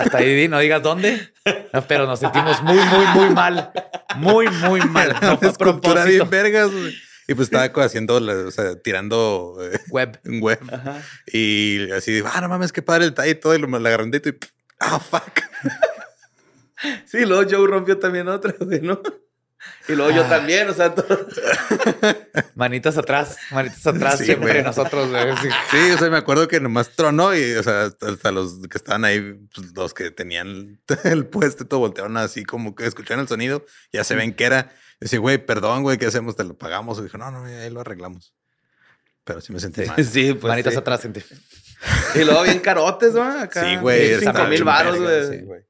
hasta 0.00 0.18
ahí 0.18 0.34
di, 0.34 0.48
no 0.48 0.58
digas 0.60 0.82
dónde, 0.82 1.32
No, 1.72 1.82
pero 1.86 2.06
nos 2.06 2.20
sentimos 2.20 2.62
muy, 2.62 2.76
muy, 2.76 3.06
muy 3.14 3.30
mal. 3.30 3.72
Muy, 4.16 4.48
muy 4.48 4.80
mal. 4.82 5.14
No 5.22 5.28
una 5.28 5.36
fue 5.38 5.48
a 5.48 5.50
escultura 5.50 5.94
propósito. 6.02 6.26
bien 6.26 6.30
vergas, 6.30 6.70
güey. 6.70 6.94
Y 7.26 7.34
pues 7.34 7.48
estaba 7.50 7.84
haciendo, 7.86 8.16
o 8.16 8.50
sea, 8.50 8.76
tirando 8.82 9.56
eh, 9.62 9.80
Web. 9.88 10.20
un 10.26 10.40
web. 10.42 10.58
Ajá. 10.70 11.00
Y 11.26 11.90
así, 11.92 12.22
ah, 12.30 12.40
no 12.42 12.48
mames, 12.50 12.70
qué 12.72 12.82
padre 12.82 13.06
el 13.06 13.14
todo. 13.34 13.54
Y 13.54 13.58
lo 13.58 13.66
la 13.80 13.88
agarré 13.88 14.04
y, 14.28 14.32
pff, 14.32 14.50
ah, 14.80 14.98
fuck. 14.98 15.40
Sí, 17.06 17.24
luego 17.24 17.48
Joe 17.50 17.66
rompió 17.66 17.98
también 17.98 18.28
otra, 18.28 18.54
güey, 18.60 18.80
¿no? 18.80 19.00
Y 19.88 19.92
luego 19.94 20.10
yo 20.10 20.24
Ah. 20.24 20.28
también, 20.28 20.68
o 20.68 20.74
sea, 20.74 20.94
todo- 20.94 21.26
Manitas 22.54 22.98
atrás, 22.98 23.38
manitas 23.50 23.86
atrás, 23.86 24.18
Sí, 24.18 24.26
siempre 24.26 24.52
güey. 24.52 24.62
nosotros, 24.64 25.08
güey. 25.08 25.36
Sí. 25.38 25.48
Sí, 25.70 25.90
o 25.92 25.98
sea, 25.98 26.10
me 26.10 26.18
acuerdo 26.18 26.46
que 26.48 26.60
nomás 26.60 26.90
tronó 26.90 27.34
y, 27.34 27.52
o 27.54 27.62
sea, 27.62 27.84
hasta, 28.00 28.30
los 28.30 28.58
que 28.68 28.76
estaban 28.76 29.06
ahí, 29.06 29.20
pues, 29.54 29.72
los 29.74 29.94
que 29.94 30.10
tenían 30.10 30.80
el 31.04 31.26
puesto, 31.26 31.66
todo 31.66 31.80
voltearon 31.80 32.16
así 32.18 32.44
como 32.44 32.74
que 32.74 32.84
escucharon 32.86 33.22
el 33.22 33.28
sonido, 33.28 33.64
ya 33.92 34.04
se 34.04 34.14
ven 34.14 34.34
que 34.34 34.44
era. 34.44 34.70
Dice, 35.00 35.16
güey, 35.18 35.38
perdón, 35.38 35.82
güey, 35.82 35.96
¿qué 35.96 36.06
hacemos? 36.06 36.36
Te 36.36 36.44
lo 36.44 36.56
pagamos. 36.58 36.98
Y 36.98 37.02
dijo, 37.02 37.16
no, 37.18 37.30
no, 37.30 37.44
ahí 37.44 37.70
lo 37.70 37.80
arreglamos. 37.80 38.34
Pero 39.24 39.40
sí 39.40 39.52
me 39.52 39.60
sentí 39.60 39.84
mal. 39.86 40.04
Sí, 40.04 40.34
pues. 40.34 40.44
manitas 40.50 40.74
sí. 40.74 40.78
atrás, 40.78 41.00
gente. 41.02 41.24
Y 42.14 42.24
luego 42.24 42.42
bien 42.42 42.60
carotes, 42.60 43.14
¿no? 43.14 43.22
Acá, 43.22 43.64
Sí, 43.64 43.76
güey. 43.76 44.08
Cinco 44.16 44.30
estaba 44.30 44.48
mil 44.48 44.50
bien 44.50 44.64
varos, 44.64 45.00
vergas, 45.00 45.26
güey. 45.28 45.38
sí, 45.40 45.44
güey. 45.44 45.60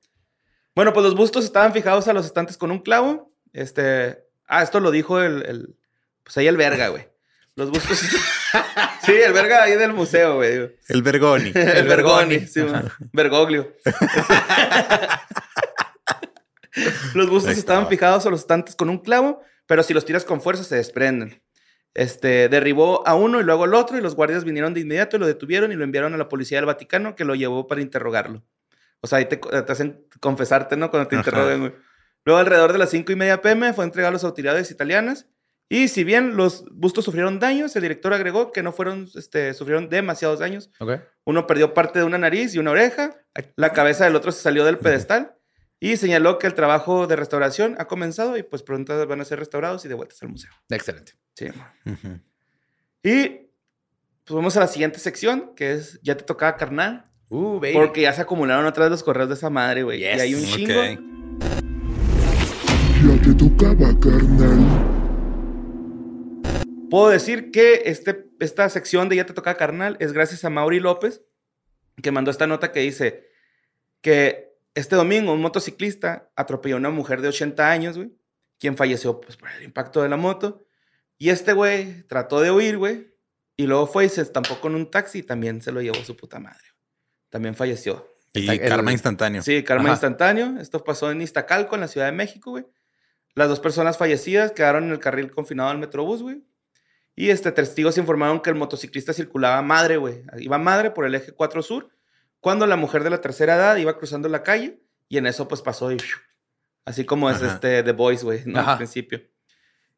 Bueno, 0.75 0.93
pues 0.93 1.05
los 1.05 1.15
bustos 1.15 1.45
estaban 1.45 1.73
fijados 1.73 2.09
a 2.09 2.13
los 2.13 2.27
estantes 2.27 2.57
con 2.57 2.71
un 2.71 2.81
clavo. 2.81 3.33
Este. 3.53 4.25
Ah, 4.47 4.63
esto 4.63 4.81
lo 4.81 4.91
dijo 4.91 5.21
el. 5.21 5.45
el- 5.47 5.77
pues 6.23 6.37
ahí 6.39 6.47
el 6.47 6.57
verga, 6.57 6.89
güey. 6.89 7.09
Los 7.57 7.71
bustos. 7.71 7.99
sí, 9.07 9.13
el 9.13 9.33
verga 9.33 9.63
ahí 9.63 9.77
del 9.77 9.93
museo, 9.93 10.37
güey. 10.37 10.77
El 10.89 11.03
Bergoni. 11.03 11.51
El, 11.55 11.87
Bergoni. 11.87 12.37
Bergoni. 12.37 12.47
Sí, 12.47 12.63
man. 12.63 12.91
Bergoglio. 13.13 13.73
los 17.15 17.29
bustos 17.31 17.53
estaban 17.57 17.85
estaba. 17.85 17.87
fijados 17.87 18.27
a 18.27 18.31
los 18.31 18.41
estantes 18.41 18.75
con 18.75 18.89
un 18.91 18.99
clavo, 18.99 19.41
pero 19.67 19.83
si 19.83 19.95
los 19.95 20.05
tiras 20.05 20.25
con 20.25 20.41
fuerza 20.41 20.65
se 20.65 20.77
desprenden. 20.77 21.41
Este, 21.95 22.49
derribó 22.49 23.07
a 23.07 23.15
uno 23.15 23.41
y 23.41 23.45
luego 23.45 23.65
al 23.65 23.75
otro 23.75 23.97
y 23.97 24.01
los 24.01 24.17
guardias 24.17 24.45
vinieron 24.45 24.75
de 24.75 24.81
inmediato 24.81 25.17
y 25.17 25.21
lo 25.21 25.27
detuvieron 25.27 25.71
y 25.71 25.77
lo 25.77 25.85
enviaron 25.85 26.13
a 26.13 26.17
la 26.17 26.29
policía 26.29 26.59
del 26.59 26.67
Vaticano 26.67 27.15
que 27.15 27.25
lo 27.25 27.35
llevó 27.37 27.67
para 27.69 27.81
interrogarlo. 27.83 28.43
O 29.01 29.07
sea, 29.07 29.19
ahí 29.19 29.27
te, 29.27 29.37
te 29.37 29.73
hacen 29.73 30.05
confesarte, 30.21 30.77
¿no? 30.77 30.91
Cuando 30.91 31.09
te 31.09 31.15
Ajá. 31.17 31.21
interrogan, 31.21 31.61
güey. 31.61 31.73
Luego, 32.25 32.41
alrededor 32.41 32.73
de 32.73 32.79
las 32.79 32.91
cinco 32.91 33.13
y 33.13 33.17
media 33.17 33.41
pm, 33.43 33.73
fue 33.75 33.85
entregado 33.85 34.09
a 34.09 34.13
las 34.15 34.25
autoridades 34.25 34.71
italianas 34.71 35.29
Y 35.69 35.89
si 35.89 36.05
bien 36.05 36.37
los 36.37 36.65
bustos 36.73 37.05
sufrieron 37.05 37.39
daños, 37.39 37.77
el 37.77 37.83
director 37.83 38.13
agregó 38.13 38.51
que 38.51 38.63
no 38.63 38.73
fueron, 38.73 39.09
este, 39.15 39.55
sufrieron 39.55 39.89
demasiados 39.89 40.39
daños. 40.41 40.71
Uno 41.25 41.47
perdió 41.47 41.75
parte 41.75 41.99
de 42.01 42.05
una 42.05 42.19
nariz 42.19 42.55
y 42.55 42.59
una 42.59 42.71
oreja, 42.73 43.17
la 43.57 43.73
cabeza 43.73 44.05
del 44.05 44.17
otro 44.17 44.33
se 44.33 44.43
salió 44.43 44.65
del 44.65 44.79
pedestal 44.79 45.37
y 45.81 45.97
señaló 45.97 46.39
que 46.39 46.47
el 46.47 46.55
trabajo 46.55 47.07
de 47.07 47.17
restauración 47.17 47.77
ha 47.79 47.87
comenzado 47.87 48.37
y 48.37 48.43
pues 48.43 48.63
pronto 48.63 49.07
van 49.07 49.21
a 49.21 49.25
ser 49.25 49.39
restaurados 49.39 49.85
y 49.85 49.89
de 49.89 49.95
vueltas 49.95 50.23
al 50.23 50.31
museo. 50.31 50.51
Excelente. 50.71 51.13
Sí. 51.35 51.47
Y 53.03 53.51
pues 54.25 54.35
vamos 54.35 54.57
a 54.57 54.61
la 54.61 54.67
siguiente 54.67 54.99
sección, 54.99 55.55
que 55.55 55.75
es 55.75 56.01
Ya 56.03 56.17
te 56.17 56.25
tocaba 56.25 56.57
carnal. 56.57 57.11
Uh, 57.29 57.61
baby. 57.61 57.75
Porque 57.75 58.03
ya 58.03 58.13
se 58.13 58.23
acumularon 58.23 58.65
otra 58.67 58.85
vez 58.85 58.91
los 58.91 59.03
correos 59.03 59.29
de 59.29 59.35
esa 59.35 59.51
madre, 59.51 59.83
güey. 59.83 59.99
Yes. 59.99 60.17
Y 60.17 60.21
hay 60.21 60.35
un 60.35 60.45
chingo. 60.45 60.83
Ya 63.07 63.23
te 63.23 63.35
tocaba, 63.35 64.01
carnal. 64.01 64.95
Puedo 66.89 67.09
decir 67.11 67.51
que 67.51 67.83
este, 67.87 68.27
esta 68.41 68.69
sección 68.69 69.09
de 69.09 69.17
Ya 69.17 69.27
te 69.27 69.35
tocaba 69.35 69.57
carnal 69.57 69.97
es 70.01 70.13
gracias 70.13 70.45
a 70.45 70.51
Mauri 70.51 70.81
López, 70.81 71.23
que 72.03 72.13
mandó 72.13 72.31
esta 72.31 72.47
nota 72.47 72.73
que 72.73 72.81
dice 72.81 73.27
que 74.01 74.44
este 74.75 74.97
domingo 74.97 75.33
un 75.33 75.41
motociclista 75.41 76.31
atropelló 76.37 76.77
a 76.77 76.79
una 76.79 76.91
mujer 76.91 77.21
de 77.21 77.29
80 77.29 77.71
años, 77.71 77.97
güey, 77.97 78.13
quien 78.59 78.77
falleció 78.77 79.21
pues, 79.21 79.37
por 79.37 79.51
el 79.51 79.63
impacto 79.63 80.03
de 80.03 80.09
la 80.09 80.17
moto. 80.17 80.67
Y 81.19 81.31
este 81.31 81.53
güey 81.53 82.03
trató 82.09 82.41
de 82.41 82.51
huir, 82.51 82.77
güey, 82.79 83.15
y 83.57 83.67
luego 83.67 83.87
fue 83.87 84.07
y 84.07 84.09
se 84.09 84.21
estampó 84.23 84.61
con 84.61 84.75
un 84.75 84.91
taxi 84.91 85.19
y 85.19 85.23
también 85.23 85.63
se 85.63 85.71
lo 85.73 85.81
llevó 85.81 86.03
su 86.05 86.17
puta 86.17 86.41
madre. 86.41 86.65
También 87.31 87.55
falleció. 87.55 88.09
Y 88.33 88.49
El- 88.49 88.61
karma 88.69 88.91
instantáneo. 88.93 89.43
Sí, 89.43 89.63
karma 89.63 89.85
Ajá. 89.85 89.93
instantáneo. 89.93 90.59
Esto 90.61 90.83
pasó 90.83 91.11
en 91.13 91.23
Iztacalco, 91.23 91.77
en 91.77 91.83
la 91.83 91.89
Ciudad 91.89 92.07
de 92.07 92.13
México, 92.13 92.51
güey. 92.51 92.67
Las 93.37 93.49
dos 93.49 93.61
personas 93.61 93.97
fallecidas 93.97 94.53
quedaron 94.53 94.85
en 94.85 94.91
el 94.91 94.99
carril 94.99 95.31
confinado 95.31 95.69
del 95.71 95.79
Metrobús, 95.79 96.23
güey. 96.23 96.43
Y 97.17 97.31
este, 97.31 97.53
testigos 97.53 97.97
informaron 97.97 98.41
que 98.41 98.51
el 98.51 98.57
motociclista 98.57 99.13
circulaba 99.13 99.63
madre, 99.63 99.99
güey. 99.99 100.23
Iba 100.39 100.59
madre 100.59 100.91
por 100.91 101.05
el 101.05 101.15
eje 101.15 101.31
4 101.33 101.63
sur, 101.63 101.89
cuando 102.45 102.67
la 102.67 102.77
mujer 102.77 103.03
de 103.03 103.09
la 103.09 103.23
tercera 103.23 103.55
edad 103.55 103.77
iba 103.77 103.97
cruzando 103.97 104.29
la 104.29 104.43
calle 104.43 104.79
y 105.09 105.17
en 105.17 105.27
eso 105.27 105.49
pues 105.49 105.63
pasó 105.63 105.91
y... 105.91 105.97
Así 106.85 107.07
como 107.07 107.31
es 107.31 107.39
Ajá. 107.39 107.55
este 107.55 107.83
The 107.83 107.93
Voice, 107.93 108.23
güey, 108.23 108.43
¿no? 108.45 108.61
Ajá. 108.61 108.73
Al 108.73 108.77
principio. 108.77 109.23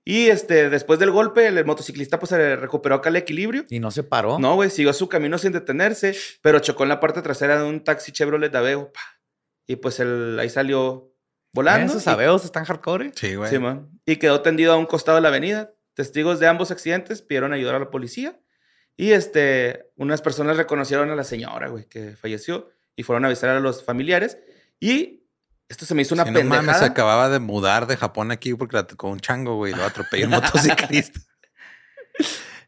Y 0.04 0.28
este, 0.28 0.70
después 0.70 1.00
del 1.00 1.10
golpe, 1.10 1.48
el, 1.48 1.64
motociclista 1.64 2.20
pues 2.20 2.30
se 2.30 2.54
recuperó 2.54 2.94
acá 2.94 3.08
el 3.08 3.16
equilibrio. 3.16 3.66
Y 3.68 3.80
no 3.80 3.90
se 3.90 4.04
paró. 4.04 4.38
No, 4.38 4.54
güey, 4.54 4.70
siguió 4.70 4.92
su 4.92 5.08
camino 5.08 5.38
sin 5.38 5.50
detenerse, 5.50 6.16
pero 6.40 6.60
chocó 6.60 6.84
en 6.84 6.90
la 6.90 7.00
parte 7.00 7.20
trasera 7.20 7.60
de 7.60 7.68
un 7.68 7.82
taxi 7.82 8.12
Chevrolet 8.12 8.54
Aveo. 8.54 8.92
pa. 8.92 9.00
Y 9.66 9.74
pues 9.74 9.98
él 9.98 10.38
ahí 10.38 10.48
salió 10.48 11.12
volando. 11.52 11.94
Esos 11.94 12.06
abeos 12.06 12.44
están 12.44 12.64
hardcore. 12.64 13.10
Sí, 13.16 13.34
güey. 13.34 13.50
Sí, 13.50 13.58
man. 13.58 13.90
Y 14.06 14.18
quedó 14.18 14.40
tendido 14.42 14.72
a 14.72 14.76
un 14.76 14.86
costado 14.86 15.16
de 15.16 15.22
la 15.22 15.28
avenida. 15.28 15.74
Testigos 15.94 16.38
de 16.38 16.46
ambos 16.46 16.70
accidentes 16.70 17.22
pidieron 17.22 17.52
ayudar 17.52 17.74
a 17.74 17.80
la 17.80 17.90
policía. 17.90 18.38
Y 18.96 19.12
este, 19.12 19.90
unas 19.96 20.22
personas 20.22 20.56
reconocieron 20.56 21.10
a 21.10 21.14
la 21.16 21.24
señora, 21.24 21.68
güey, 21.68 21.84
que 21.86 22.16
falleció 22.16 22.70
y 22.96 23.02
fueron 23.02 23.24
a 23.24 23.28
avisar 23.28 23.50
a 23.50 23.60
los 23.60 23.84
familiares. 23.84 24.38
Y 24.80 25.24
esto 25.68 25.84
se 25.84 25.94
me 25.94 26.02
hizo 26.02 26.14
una 26.14 26.24
Sí, 26.24 26.30
no 26.30 26.38
mames, 26.44 26.58
pendejada. 26.58 26.78
se 26.78 26.84
acababa 26.90 27.28
de 27.28 27.38
mudar 27.38 27.86
de 27.86 27.96
Japón 27.96 28.30
aquí 28.30 28.54
porque 28.54 28.76
la 28.76 28.86
tocó 28.86 29.08
un 29.08 29.20
chango, 29.20 29.56
güey. 29.56 29.72
y 29.72 29.76
Lo 29.76 29.84
atropelló 29.84 30.24
un 30.26 30.30
motociclista. 30.32 31.20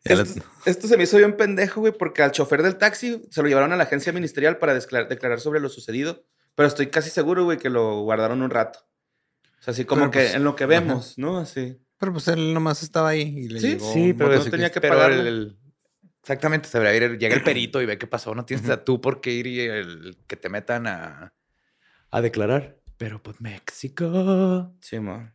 Esto, 0.05 0.41
esto 0.65 0.89
se 0.89 0.97
me 0.97 1.03
hizo 1.05 1.19
bien 1.19 1.37
pendejo, 1.37 1.81
güey, 1.81 1.93
porque 1.93 2.23
al 2.23 2.31
chofer 2.33 2.63
del 2.63 2.77
taxi 2.79 3.23
se 3.31 3.43
lo 3.43 3.49
llevaron 3.49 3.73
a 3.73 3.77
la 3.77 3.83
agencia 3.85 4.11
ministerial 4.13 4.57
para 4.59 4.75
desclar- 4.75 5.07
declarar 5.09 5.41
sobre 5.41 5.61
lo 5.61 5.69
sucedido. 5.69 6.25
Pero 6.55 6.67
estoy 6.67 6.87
casi 6.87 7.11
seguro, 7.11 7.45
güey, 7.45 7.59
que 7.59 7.69
lo 7.69 8.01
guardaron 8.03 8.41
un 8.41 8.49
rato. 8.49 8.79
O 9.61 9.63
sea, 9.63 9.73
así 9.73 9.85
como 9.85 10.03
Pero, 10.03 10.11
que 10.13 10.19
pues, 10.21 10.35
en 10.35 10.45
lo 10.45 10.57
que 10.57 10.65
vemos, 10.67 11.19
¿no? 11.19 11.39
Así. 11.39 11.79
Pero 11.99 12.13
pues 12.13 12.27
él 12.29 12.55
nomás 12.55 12.83
estaba 12.83 13.09
ahí 13.11 13.23
y 13.23 13.49
le 13.49 13.61
Sí, 13.61 13.69
llegó 13.71 13.93
Sí, 13.93 14.15
pero 14.15 14.35
no 14.35 14.45
tenía 14.45 14.71
que 14.71 14.81
pagarle. 14.81 15.21
el- 15.21 15.27
el- 15.27 15.59
exactamente, 16.29 16.69
se 16.69 16.79
debería 16.79 17.07
ir, 17.07 17.19
llega 17.19 17.35
el 17.35 17.43
perito 17.43 17.81
y 17.81 17.87
ve 17.87 17.97
qué 17.97 18.07
pasó. 18.07 18.35
No 18.35 18.45
tienes 18.45 18.69
a 18.69 18.85
tú 18.85 19.01
por 19.01 19.23
qué 19.23 19.31
ir 19.31 19.47
y 19.47 19.61
el, 19.61 20.19
que 20.27 20.37
te 20.37 20.51
metan 20.51 20.87
a, 20.87 21.33
a 22.11 22.21
declarar. 22.21 22.77
Pero 22.99 23.23
pues 23.23 23.41
México. 23.41 24.75
Sí, 24.81 25.01
man. 25.01 25.35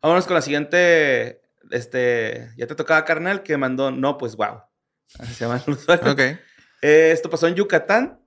Vámonos 0.00 0.26
con 0.26 0.34
la 0.34 0.40
siguiente. 0.40 1.42
Este, 1.70 2.50
ya 2.56 2.66
te 2.66 2.74
tocaba 2.74 3.04
carnal 3.04 3.42
que 3.42 3.58
mandó, 3.58 3.90
no, 3.90 4.16
pues 4.16 4.36
wow. 4.36 4.62
Se 5.06 5.44
llama 5.44 5.62
el 5.66 5.74
usuario. 5.74 6.12
Ok. 6.12 6.20
Eh, 6.20 7.10
esto 7.12 7.28
pasó 7.28 7.46
en 7.46 7.54
Yucatán, 7.54 8.18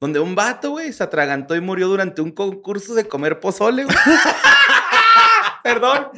donde 0.00 0.18
un 0.18 0.34
vato, 0.34 0.70
güey, 0.70 0.92
se 0.94 1.02
atragantó 1.02 1.54
y 1.54 1.60
murió 1.60 1.88
durante 1.88 2.22
un 2.22 2.32
concurso 2.32 2.94
de 2.94 3.06
comer 3.06 3.38
pozole. 3.38 3.86
Perdón. 5.62 6.08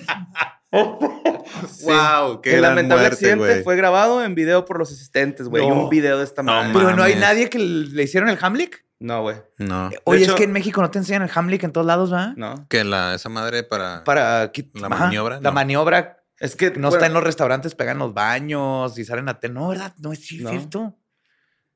Sí. 1.71 1.85
Wow, 1.85 2.41
qué 2.41 2.55
el 2.55 2.61
gran 2.61 2.71
lamentable 2.71 3.03
muerte, 3.03 3.15
accidente 3.17 3.45
güey. 3.53 3.63
fue 3.63 3.77
grabado 3.77 4.25
en 4.25 4.35
video 4.35 4.65
por 4.65 4.79
los 4.79 4.91
asistentes, 4.91 5.49
güey. 5.49 5.63
Hay 5.63 5.69
No. 5.69 5.85
un 5.85 5.91
video 5.91 6.19
de 6.19 6.25
esta 6.25 6.43
No, 6.43 6.53
madre. 6.53 6.71
Pero 6.73 6.97
no 6.97 7.03
hay 7.03 7.15
nadie 7.17 7.51
que 7.51 7.59
le 7.59 8.03
hicieron 8.03 8.29
el 8.31 8.39
Hamlick. 8.41 8.85
No, 8.99 9.23
güey. 9.23 9.37
No. 9.59 9.91
Oye, 10.05 10.23
hecho- 10.23 10.33
es 10.33 10.37
que 10.39 10.45
en 10.45 10.53
México 10.53 10.81
no 10.81 10.91
te 10.91 10.99
enseñan 10.99 11.23
el 11.23 11.31
Hamlick 11.35 11.63
en 11.65 11.73
todos 11.73 11.87
lados, 11.87 12.13
¿va? 12.13 12.33
No. 12.37 12.67
Que 12.69 12.85
la, 12.85 13.15
esa 13.15 13.29
madre 13.29 13.65
para. 13.65 14.03
Para 14.05 14.51
¿La 14.75 14.87
Ajá, 14.87 15.05
maniobra? 15.07 15.37
La 15.41 15.51
No. 15.51 15.53
maniobra 15.53 16.23
Es 16.39 16.57
que 16.57 16.67
no 16.71 16.75
bueno, 16.75 16.89
está 16.91 17.07
en 17.07 17.13
los 17.15 17.23
restaurantes, 17.25 17.75
pegan 17.75 17.99
los 17.99 18.15
baños 18.15 18.97
y 18.99 19.05
salen 19.05 19.29
a 19.29 19.39
te. 19.41 19.49
No, 19.49 19.69
¿verdad? 19.69 19.93
No 19.99 20.13
es 20.13 20.21
No. 20.41 20.51
cierto. 20.51 20.97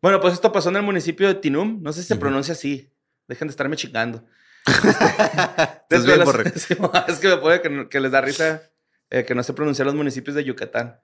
Bueno, 0.01 0.21
pues 0.21 0.35
esto 0.35 0.53
pasó 0.53 0.69
en 0.71 0.77
el 0.77 0.83
municipio 0.83 1.27
de 1.29 1.35
Tinum. 1.35 1.83
No 1.83 1.93
sé 1.93 2.03
si 2.03 2.09
se 2.09 2.17
pronuncia 2.17 2.53
así. 2.53 2.93
Dejen 3.29 3.49
de 3.49 3.51
estarme 3.51 3.77
chingando. 3.77 4.25
Desde 5.91 6.07
bien, 6.07 6.19
las- 6.21 6.29
es 7.09 7.19
que 7.19 7.29
me 7.29 7.37
puede 7.39 7.61
que, 7.61 7.69
no- 7.71 7.89
que 7.89 8.01
les 8.01 8.13
da 8.13 8.21
risa 8.21 8.63
eh, 9.11 9.25
que 9.25 9.35
no 9.35 9.43
sé 9.43 9.53
pronunciar 9.53 9.87
los 9.87 9.95
municipios 9.95 10.35
de 10.37 10.45
Yucatán. 10.45 11.01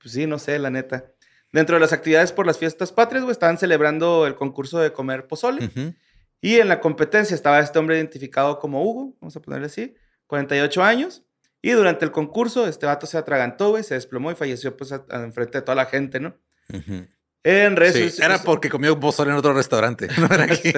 Pues 0.00 0.14
sí, 0.14 0.26
no 0.26 0.38
sé, 0.38 0.58
la 0.58 0.70
neta. 0.70 1.06
Dentro 1.52 1.76
de 1.76 1.80
las 1.80 1.92
actividades 1.92 2.32
por 2.32 2.46
las 2.46 2.58
fiestas 2.58 2.92
patrias, 2.92 3.22
güey, 3.24 3.32
estaban 3.32 3.58
celebrando 3.58 4.26
el 4.26 4.34
concurso 4.34 4.78
de 4.78 4.92
comer 4.92 5.26
pozole. 5.26 5.66
Ujú. 5.66 5.94
Y 6.40 6.58
en 6.58 6.68
la 6.68 6.80
competencia 6.80 7.34
estaba 7.34 7.60
este 7.60 7.78
hombre 7.78 7.96
identificado 7.96 8.58
como 8.58 8.82
Hugo, 8.82 9.14
vamos 9.20 9.36
a 9.36 9.40
ponerle 9.42 9.66
así, 9.66 9.94
48 10.26 10.82
años. 10.82 11.22
Y 11.60 11.70
durante 11.70 12.04
el 12.04 12.10
concurso, 12.10 12.66
este 12.66 12.86
vato 12.86 13.06
se 13.06 13.16
atragantó, 13.18 13.70
güey, 13.70 13.84
se 13.84 13.94
desplomó 13.94 14.32
y 14.32 14.34
falleció, 14.34 14.76
pues, 14.76 14.90
a- 14.92 15.04
a- 15.10 15.22
enfrente 15.22 15.58
de 15.58 15.62
toda 15.62 15.76
la 15.76 15.86
gente, 15.86 16.18
¿no? 16.18 16.34
Ujú. 16.72 17.06
En 17.44 17.76
redes 17.76 17.94
Sí, 18.14 18.20
soci- 18.20 18.24
era 18.24 18.38
porque 18.38 18.68
comió 18.68 18.98
pozole 18.98 19.30
en 19.30 19.36
otro 19.36 19.52
restaurante. 19.52 20.08
No 20.18 20.26
era 20.26 20.44
aquí. 20.52 20.72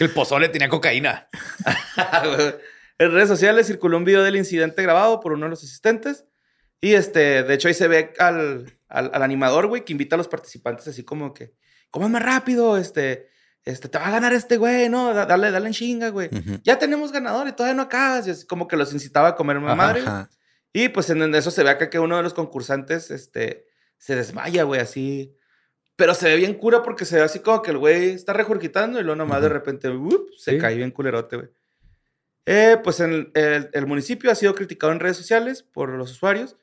El 0.00 0.10
pozole 0.10 0.48
tenía 0.48 0.68
cocaína. 0.68 1.28
en 2.98 3.12
redes 3.12 3.28
sociales 3.28 3.66
circuló 3.66 3.96
un 3.98 4.04
video 4.04 4.22
del 4.22 4.36
incidente 4.36 4.82
grabado 4.82 5.20
por 5.20 5.32
uno 5.32 5.46
de 5.46 5.50
los 5.50 5.62
asistentes. 5.62 6.24
Y 6.80 6.94
este, 6.94 7.42
de 7.42 7.54
hecho, 7.54 7.68
ahí 7.68 7.74
se 7.74 7.88
ve 7.88 8.12
al, 8.18 8.78
al, 8.88 9.10
al 9.12 9.22
animador, 9.22 9.66
güey, 9.66 9.84
que 9.84 9.92
invita 9.92 10.16
a 10.16 10.18
los 10.18 10.28
participantes 10.28 10.86
así 10.88 11.04
como 11.04 11.32
que, 11.34 11.54
coman 11.90 12.12
más 12.12 12.22
rápido, 12.22 12.76
este, 12.76 13.28
este, 13.64 13.88
te 13.88 13.98
va 13.98 14.06
a 14.08 14.10
ganar 14.10 14.32
este 14.34 14.56
güey, 14.58 14.88
¿no? 14.88 15.12
Da- 15.14 15.26
Dale, 15.26 15.50
dale 15.50 15.66
en 15.68 15.72
chinga, 15.72 16.10
güey. 16.10 16.28
Ya 16.62 16.78
tenemos 16.78 17.12
ganador 17.12 17.48
y 17.48 17.52
todavía 17.52 17.74
no 17.74 17.82
acabas. 17.82 18.26
Y 18.26 18.30
así 18.30 18.46
como 18.46 18.68
que 18.68 18.76
los 18.76 18.92
incitaba 18.92 19.28
a 19.28 19.34
comer 19.36 19.58
más 19.60 19.76
madre. 19.76 20.00
Ajá. 20.02 20.28
Y 20.72 20.88
pues 20.90 21.08
en 21.10 21.34
eso 21.34 21.50
se 21.50 21.62
ve 21.64 21.70
acá 21.70 21.88
que 21.88 21.98
uno 21.98 22.18
de 22.18 22.22
los 22.22 22.34
concursantes, 22.34 23.10
este, 23.10 23.66
se 23.98 24.14
desmaya, 24.14 24.64
güey, 24.64 24.80
así. 24.80 25.34
Pero 25.96 26.12
se 26.14 26.28
ve 26.28 26.36
bien 26.36 26.52
cura 26.54 26.82
porque 26.82 27.06
se 27.06 27.16
ve 27.16 27.22
así 27.22 27.38
como 27.40 27.62
que 27.62 27.70
el 27.70 27.78
güey 27.78 28.10
está 28.10 28.34
regurgitando 28.34 29.00
y 29.00 29.02
luego 29.02 29.16
nomás 29.16 29.40
de 29.40 29.48
repente, 29.48 29.90
se 30.36 30.52
Sí. 30.52 30.58
cae 30.58 30.76
bien 30.76 30.90
culerote, 30.90 31.36
güey. 31.36 31.48
Eh, 32.46 32.78
pues 32.82 33.00
en 33.00 33.12
el, 33.12 33.30
el- 33.34 33.70
el 33.72 33.86
municipio 33.86 34.30
ha 34.30 34.34
sido 34.34 34.54
criticado 34.54 34.92
en 34.92 35.00
redes 35.00 35.16
sociales 35.16 35.62
por 35.62 35.90
los 35.90 36.12
usuarios. 36.12 36.56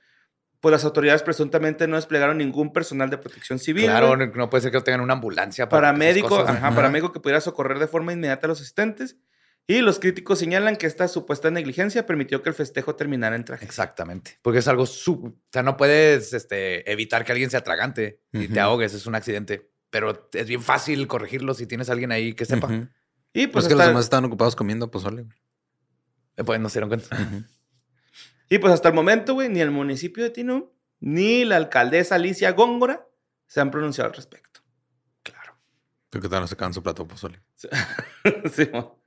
Pues 0.62 0.72
las 0.72 0.86
autoridades 0.86 1.24
presuntamente 1.24 1.88
no 1.90 1.98
desplegaron 1.98 2.38
ningún 2.38 2.72
personal 2.72 3.10
de 3.10 3.18
protección 3.18 3.60
civil. 3.60 3.84
Claro, 3.84 4.16
no, 4.16 4.26
no 4.28 4.50
puede 4.50 4.62
ser 4.62 4.72
que 4.72 4.80
tengan 4.80 5.02
una 5.02 5.12
ambulancia 5.14 5.68
para 5.68 5.88
Paramédico, 5.90 6.40
ajá, 6.40 6.54
Ajá. 6.54 6.74
paramédico 6.74 7.12
que 7.12 7.20
pudiera 7.20 7.42
socorrer 7.42 7.80
de 7.80 7.88
forma 7.88 8.14
inmediata 8.14 8.48
a 8.48 8.50
los 8.50 8.62
asistentes. 8.62 9.18
Y 9.68 9.80
los 9.82 10.00
críticos 10.00 10.40
señalan 10.40 10.76
que 10.78 10.88
esta 10.88 11.08
supuesta 11.10 11.50
negligencia 11.52 12.06
permitió 12.06 12.42
que 12.42 12.50
el 12.50 12.56
festejo 12.56 12.96
terminara 12.96 13.36
en 13.36 13.44
tragedia. 13.44 13.68
Exactamente. 13.68 14.40
Porque 14.42 14.60
es 14.60 14.68
algo 14.70 14.86
sub. 14.86 15.26
O 15.28 15.36
sea, 15.52 15.64
no 15.64 15.76
puedes 15.76 16.34
este, 16.34 16.90
evitar 16.92 17.24
que 17.26 17.32
alguien 17.34 17.50
se 17.50 17.58
atragante 17.58 18.22
y 18.32 18.48
te 18.48 18.60
ahogues. 18.62 18.94
Es 18.94 19.06
un 19.06 19.16
accidente. 19.16 19.70
Pero 19.90 20.30
es 20.34 20.48
bien 20.48 20.62
fácil 20.62 21.08
corregirlo 21.08 21.54
si 21.54 21.66
tienes 21.68 21.90
alguien 21.90 22.12
ahí 22.14 22.34
que 22.34 22.46
sepa. 22.46 22.68
Ujú. 22.68 22.88
Y 23.34 23.48
Pues 23.48 23.52
pues, 23.52 23.66
es 23.66 23.70
que 23.70 23.76
los 23.76 23.88
demás 23.88 24.04
estaban 24.06 24.26
ocupados 24.26 24.56
comiendo 24.56 24.90
pozole. 24.92 25.26
Pues 26.36 26.60
no 26.60 26.70
se 26.70 26.80
dieron 26.80 26.90
cuenta. 26.90 27.18
Y 28.50 28.58
pues 28.60 28.74
hasta 28.74 28.90
el 28.90 28.94
momento, 28.96 29.34
güey, 29.34 29.50
ni 29.50 29.62
el 29.62 29.72
municipio 29.72 30.24
de 30.24 30.30
Tinú, 30.30 30.74
ni 31.00 31.46
la 31.46 31.58
alcaldesa 31.58 32.16
Alicia 32.16 32.52
Góngora 32.52 33.08
se 33.48 33.62
han 33.62 33.72
pronunciado 33.72 34.10
al 34.10 34.16
respecto. 34.16 34.62
Claro. 35.24 35.56
Creo 36.10 36.22
que 36.22 36.28
todavía 36.28 36.42
no 36.42 36.48
sacaban 36.48 36.74
su 36.74 36.82
plato 36.84 37.08
pozole. 37.08 37.42
Sí, 38.54 38.70
mo. 38.72 39.04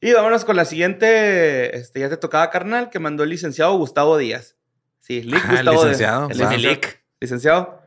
y 0.00 0.12
vámonos 0.12 0.44
con 0.44 0.56
la 0.56 0.64
siguiente, 0.64 1.76
este, 1.76 2.00
ya 2.00 2.08
te 2.08 2.16
tocaba 2.16 2.50
carnal, 2.50 2.90
que 2.90 2.98
mandó 2.98 3.22
el 3.22 3.30
licenciado 3.30 3.76
Gustavo 3.78 4.18
Díaz. 4.18 4.56
Sí, 5.00 5.22
Lic 5.22 5.40
Ah, 5.44 5.50
el 5.50 5.56
Gustavo 5.56 5.72
Díaz. 5.72 5.84
licenciado, 5.84 6.28
El 6.30 6.38
wow. 6.38 6.50
licenciado. 6.50 6.98
licenciado. 7.20 7.82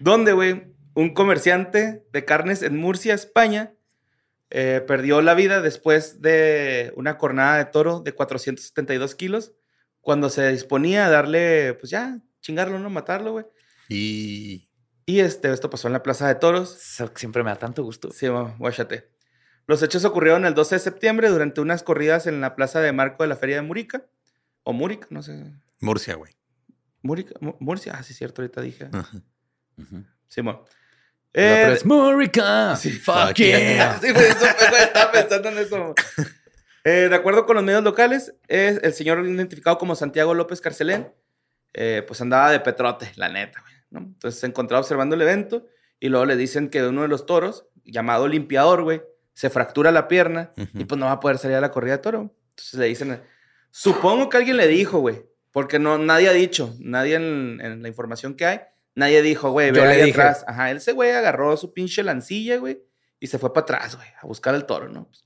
Donde, 0.00 0.32
güey, 0.32 0.74
un 0.94 1.14
comerciante 1.14 2.04
de 2.12 2.24
carnes 2.24 2.62
en 2.62 2.76
Murcia, 2.76 3.14
España, 3.14 3.72
eh, 4.50 4.82
perdió 4.86 5.20
la 5.22 5.34
vida 5.34 5.60
después 5.60 6.20
de 6.22 6.92
una 6.96 7.18
cornada 7.18 7.58
de 7.58 7.64
toro 7.66 8.00
de 8.00 8.12
472 8.12 9.14
kilos 9.14 9.52
cuando 10.00 10.30
se 10.30 10.50
disponía 10.52 11.06
a 11.06 11.10
darle, 11.10 11.74
pues 11.74 11.90
ya, 11.90 12.20
chingarlo, 12.40 12.78
¿no? 12.78 12.90
Matarlo, 12.90 13.32
güey. 13.32 13.44
Y 13.88 14.68
Y 15.04 15.20
este, 15.20 15.52
esto 15.52 15.68
pasó 15.70 15.88
en 15.88 15.92
la 15.92 16.02
Plaza 16.02 16.28
de 16.28 16.34
Toros. 16.36 16.76
Eso 16.76 17.10
siempre 17.16 17.42
me 17.42 17.50
da 17.50 17.56
tanto 17.56 17.82
gusto. 17.82 18.10
Sí, 18.12 18.26
guáchate. 18.58 19.10
Los 19.68 19.82
hechos 19.82 20.04
ocurrieron 20.04 20.44
el 20.46 20.54
12 20.54 20.76
de 20.76 20.78
septiembre 20.80 21.28
durante 21.28 21.60
unas 21.60 21.82
corridas 21.82 22.26
en 22.28 22.40
la 22.40 22.54
Plaza 22.54 22.80
de 22.80 22.92
Marco 22.92 23.22
de 23.24 23.28
la 23.28 23.36
Feria 23.36 23.56
de 23.56 23.62
Murica. 23.62 24.06
O 24.62 24.72
Múrica, 24.72 25.06
no 25.10 25.22
sé. 25.22 25.52
Murcia, 25.80 26.14
güey. 26.14 26.32
Múrica, 27.02 27.34
Mu- 27.40 27.56
Murcia. 27.60 27.94
Ah, 27.96 28.02
sí, 28.04 28.14
cierto, 28.14 28.42
ahorita 28.42 28.60
dije. 28.60 28.88
Ajá. 28.92 29.22
Simón. 30.28 30.60
La 30.60 30.66
Eh, 31.32 31.70
es 31.72 31.84
Murica. 31.84 32.74
sí, 32.76 32.90
fuck, 32.90 33.34
yeah. 33.34 33.98
Sí, 34.00 34.10
güey, 34.12 34.26
eso 34.26 34.46
estaba 34.46 35.12
pensando 35.12 35.48
en 35.50 35.58
eso. 35.58 35.94
Eh, 36.84 37.08
de 37.10 37.14
acuerdo 37.16 37.44
con 37.46 37.56
los 37.56 37.64
medios 37.64 37.82
locales, 37.82 38.34
es 38.48 38.80
el 38.82 38.92
señor 38.92 39.24
identificado 39.26 39.76
como 39.76 39.94
Santiago 39.94 40.34
López 40.34 40.60
Carcelén, 40.60 41.12
eh, 41.74 42.02
pues 42.06 42.20
andaba 42.20 42.50
de 42.50 42.60
petrote, 42.60 43.12
la 43.16 43.28
neta, 43.28 43.60
güey. 43.60 43.74
¿no? 43.90 43.98
Entonces 44.00 44.40
se 44.40 44.46
encontraba 44.46 44.80
observando 44.80 45.14
el 45.14 45.22
evento 45.22 45.66
y 46.00 46.08
luego 46.08 46.26
le 46.26 46.36
dicen 46.36 46.70
que 46.70 46.82
uno 46.84 47.02
de 47.02 47.08
los 47.08 47.26
toros, 47.26 47.66
llamado 47.84 48.28
limpiador, 48.28 48.82
güey, 48.82 49.02
se 49.34 49.50
fractura 49.50 49.90
la 49.90 50.08
pierna 50.08 50.52
y 50.56 50.84
pues 50.84 50.98
no 50.98 51.06
va 51.06 51.12
a 51.12 51.20
poder 51.20 51.38
salir 51.38 51.56
a 51.56 51.60
la 51.60 51.70
corrida 51.70 51.96
de 51.96 52.02
toro. 52.02 52.34
Entonces 52.50 52.80
le 52.80 52.86
dicen, 52.86 53.20
supongo 53.70 54.30
que 54.30 54.38
alguien 54.38 54.56
le 54.56 54.66
dijo, 54.66 54.98
güey, 55.00 55.26
porque 55.52 55.78
no, 55.78 55.98
nadie 55.98 56.28
ha 56.28 56.32
dicho, 56.32 56.74
nadie 56.78 57.16
en, 57.16 57.60
en 57.60 57.82
la 57.82 57.88
información 57.88 58.34
que 58.34 58.46
hay, 58.46 58.60
nadie 58.96 59.22
dijo, 59.22 59.50
güey, 59.50 59.70
ve 59.70 59.82
ahí 59.82 60.02
dije. 60.06 60.20
atrás. 60.20 60.44
Ajá, 60.48 60.72
ese 60.72 60.92
güey 60.92 61.12
agarró 61.12 61.56
su 61.56 61.72
pinche 61.72 62.02
lancilla, 62.02 62.56
güey, 62.56 62.82
y 63.20 63.28
se 63.28 63.38
fue 63.38 63.52
para 63.52 63.62
atrás, 63.62 63.94
güey, 63.94 64.08
a 64.20 64.26
buscar 64.26 64.54
el 64.56 64.64
toro, 64.64 64.88
¿no? 64.88 65.06
Pues, 65.06 65.24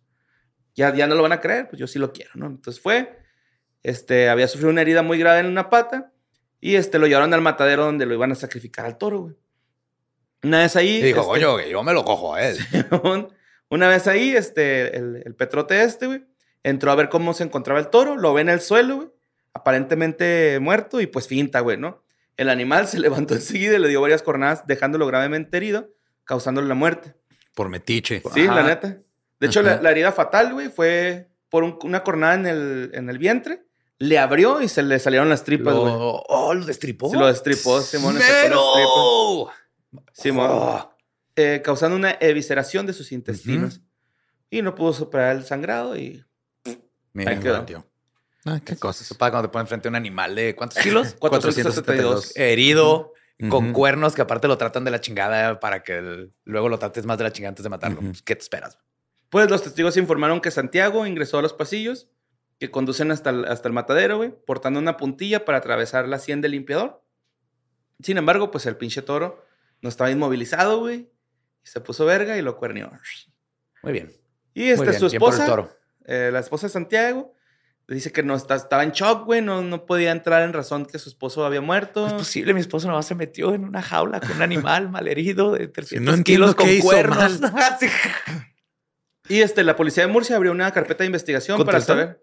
ya, 0.74 0.94
ya 0.94 1.06
no 1.06 1.14
lo 1.14 1.22
van 1.22 1.32
a 1.32 1.40
creer, 1.40 1.68
pues 1.68 1.80
yo 1.80 1.86
sí 1.86 1.98
lo 1.98 2.12
quiero, 2.12 2.32
¿no? 2.34 2.46
Entonces 2.46 2.82
fue, 2.82 3.18
este, 3.82 4.28
había 4.28 4.48
sufrido 4.48 4.70
una 4.70 4.82
herida 4.82 5.02
muy 5.02 5.18
grave 5.18 5.40
en 5.40 5.46
una 5.46 5.70
pata 5.70 6.12
y 6.60 6.74
este, 6.74 6.98
lo 6.98 7.06
llevaron 7.06 7.32
al 7.32 7.40
matadero 7.40 7.84
donde 7.84 8.06
lo 8.06 8.14
iban 8.14 8.32
a 8.32 8.34
sacrificar 8.34 8.84
al 8.84 8.98
toro, 8.98 9.20
güey. 9.20 9.36
Una 10.42 10.60
vez 10.60 10.76
ahí... 10.76 10.96
Y 10.96 11.02
dijo, 11.02 11.20
este, 11.20 11.32
coño, 11.32 11.56
que 11.56 11.70
yo 11.70 11.82
me 11.82 11.92
lo 11.92 12.04
cojo 12.04 12.34
a 12.34 12.42
él. 12.42 12.58
una 13.68 13.88
vez 13.88 14.06
ahí, 14.06 14.34
este, 14.34 14.96
el, 14.96 15.22
el 15.24 15.34
petrote 15.34 15.82
este, 15.82 16.06
güey, 16.06 16.24
entró 16.62 16.90
a 16.90 16.96
ver 16.96 17.08
cómo 17.08 17.34
se 17.34 17.44
encontraba 17.44 17.78
el 17.78 17.88
toro, 17.88 18.16
lo 18.16 18.34
ve 18.34 18.42
en 18.42 18.48
el 18.48 18.60
suelo, 18.60 18.96
güey, 18.96 19.08
aparentemente 19.52 20.58
muerto 20.60 21.00
y 21.00 21.06
pues 21.06 21.28
finta, 21.28 21.60
güey, 21.60 21.76
¿no? 21.76 22.02
El 22.40 22.48
animal 22.48 22.88
se 22.88 22.98
levantó 23.00 23.34
enseguida 23.34 23.76
y 23.76 23.78
le 23.78 23.88
dio 23.88 24.00
varias 24.00 24.22
cornadas, 24.22 24.66
dejándolo 24.66 25.06
gravemente 25.06 25.56
herido, 25.56 25.90
causándole 26.24 26.66
la 26.68 26.74
muerte. 26.74 27.14
Por 27.54 27.68
metiche. 27.68 28.22
Sí, 28.32 28.46
Ajá. 28.46 28.54
la 28.54 28.62
neta. 28.62 28.98
De 29.38 29.46
hecho, 29.46 29.62
la, 29.62 29.90
herida 29.90 30.12
fatal, 30.12 30.52
güey, 30.54 30.68
fue 30.70 31.28
por 31.48 31.64
un- 31.64 31.78
una 31.82 32.02
cornada 32.02 32.34
en 32.34 32.46
el, 32.46 32.90
en 32.94 33.10
el 33.10 33.18
vientre, 33.18 33.64
le 33.98 34.18
abrió 34.18 34.62
y 34.62 34.68
se 34.68 34.82
le 34.82 34.98
salieron 34.98 35.28
las 35.28 35.44
tripas, 35.44 35.74
güey. 35.74 35.92
Lo- 35.92 36.22
oh, 36.28 36.54
lo 36.54 36.64
destripó. 36.64 37.10
Se 37.10 37.16
lo 37.18 37.26
destripó, 37.26 37.80
Simón. 37.82 38.16
¡Mero! 38.16 39.48
Simón. 40.12 40.48
Oh. 40.50 40.96
eh, 41.36 41.60
causando 41.64 41.96
una 41.96 42.16
evisceración 42.20 42.86
de 42.86 42.92
sus 42.94 43.12
intestinos. 43.12 43.80
Y 44.50 44.62
no 44.62 44.74
pudo 44.74 44.92
superar 44.92 45.36
el 45.36 45.44
sangrado 45.44 45.96
y 45.96 46.24
Mira, 47.12 47.32
Ahí 47.32 47.38
quedó. 47.40 47.64
Tío. 47.64 47.84
Ah, 48.46 48.60
qué 48.64 48.76
cosas. 48.76 49.02
Eso 49.02 49.16
pasa 49.18 49.32
cuando 49.32 49.48
te 49.48 49.52
ponen 49.52 49.66
frente 49.66 49.88
a 49.88 49.90
un 49.90 49.96
animal 49.96 50.34
de 50.34 50.54
¿cuántos 50.56 50.78
kilos? 50.82 51.14
472. 51.18 52.32
Herido, 52.36 53.12
con 53.48 53.66
Ujú. 53.66 53.72
cuernos 53.72 54.14
que 54.14 54.22
aparte 54.22 54.48
lo 54.48 54.56
tratan 54.58 54.84
de 54.84 54.90
la 54.90 55.00
chingada 55.00 55.60
para 55.60 55.82
que 55.82 55.98
el- 55.98 56.32
luego 56.44 56.68
lo 56.68 56.78
trates 56.78 57.04
más 57.06 57.18
de 57.18 57.24
la 57.24 57.32
chingada 57.32 57.50
antes 57.50 57.62
de 57.62 57.68
matarlo. 57.70 58.00
Pues, 58.00 58.22
¿Qué 58.22 58.34
te 58.36 58.42
esperas? 58.42 58.78
Pues 59.28 59.48
los 59.50 59.62
testigos 59.62 59.96
informaron 59.96 60.40
que 60.40 60.50
Santiago 60.50 61.06
ingresó 61.06 61.38
a 61.38 61.42
los 61.42 61.52
pasillos 61.52 62.08
que 62.58 62.70
conducen 62.70 63.10
hasta 63.10 63.30
el, 63.30 63.44
hasta 63.46 63.68
el 63.68 63.74
matadero, 63.74 64.18
güey, 64.18 64.34
portando 64.46 64.78
una 64.80 64.96
puntilla 64.96 65.44
para 65.46 65.58
atravesar 65.58 66.06
la 66.08 66.18
sien 66.18 66.40
del 66.42 66.52
limpiador. 66.52 67.02
Sin 68.02 68.18
embargo, 68.18 68.50
pues 68.50 68.66
el 68.66 68.76
pinche 68.76 69.02
toro 69.02 69.44
no 69.82 69.88
estaba 69.88 70.10
inmovilizado, 70.10 70.80
güey. 70.80 71.10
Y 71.62 71.66
se 71.66 71.80
puso 71.80 72.04
verga 72.06 72.36
y 72.36 72.42
lo 72.42 72.56
cuernió. 72.56 72.90
Muy 73.82 73.92
bien. 73.92 74.12
Y 74.54 74.60
Muy 74.62 74.70
este, 74.70 74.86
bien. 74.88 75.00
su 75.00 75.06
esposa, 75.06 75.46
toro. 75.46 75.70
eh, 76.06 76.30
la 76.32 76.40
esposa 76.40 76.66
de 76.66 76.72
Santiago, 76.72 77.34
dice 77.94 78.12
que 78.12 78.22
no 78.22 78.34
está, 78.34 78.54
estaba 78.54 78.84
en 78.84 78.92
shock, 78.92 79.24
güey, 79.24 79.42
no, 79.42 79.62
no 79.62 79.84
podía 79.84 80.12
entrar 80.12 80.42
en 80.42 80.52
razón 80.52 80.86
que 80.86 80.98
su 80.98 81.08
esposo 81.08 81.44
había 81.44 81.60
muerto. 81.60 82.02
No 82.02 82.06
es 82.08 82.12
posible, 82.14 82.54
mi 82.54 82.60
esposo 82.60 82.88
nomás 82.88 83.06
se 83.06 83.14
metió 83.14 83.54
en 83.54 83.64
una 83.64 83.82
jaula 83.82 84.20
con 84.20 84.32
un 84.32 84.42
animal 84.42 84.90
malherido 84.90 85.52
de 85.52 85.68
300 85.68 86.04
no 86.04 86.16
entiendo 86.16 86.54
kilos 86.54 86.54
con 86.54 86.78
cuernos. 86.80 87.40
Y 89.28 89.42
este, 89.42 89.62
la 89.62 89.76
policía 89.76 90.06
de 90.06 90.12
Murcia 90.12 90.34
abrió 90.34 90.50
una 90.50 90.72
carpeta 90.72 91.04
de 91.04 91.06
investigación 91.06 91.56
¿Contra 91.56 91.78
para 91.78 91.78
el 91.78 91.84
saber. 91.84 92.22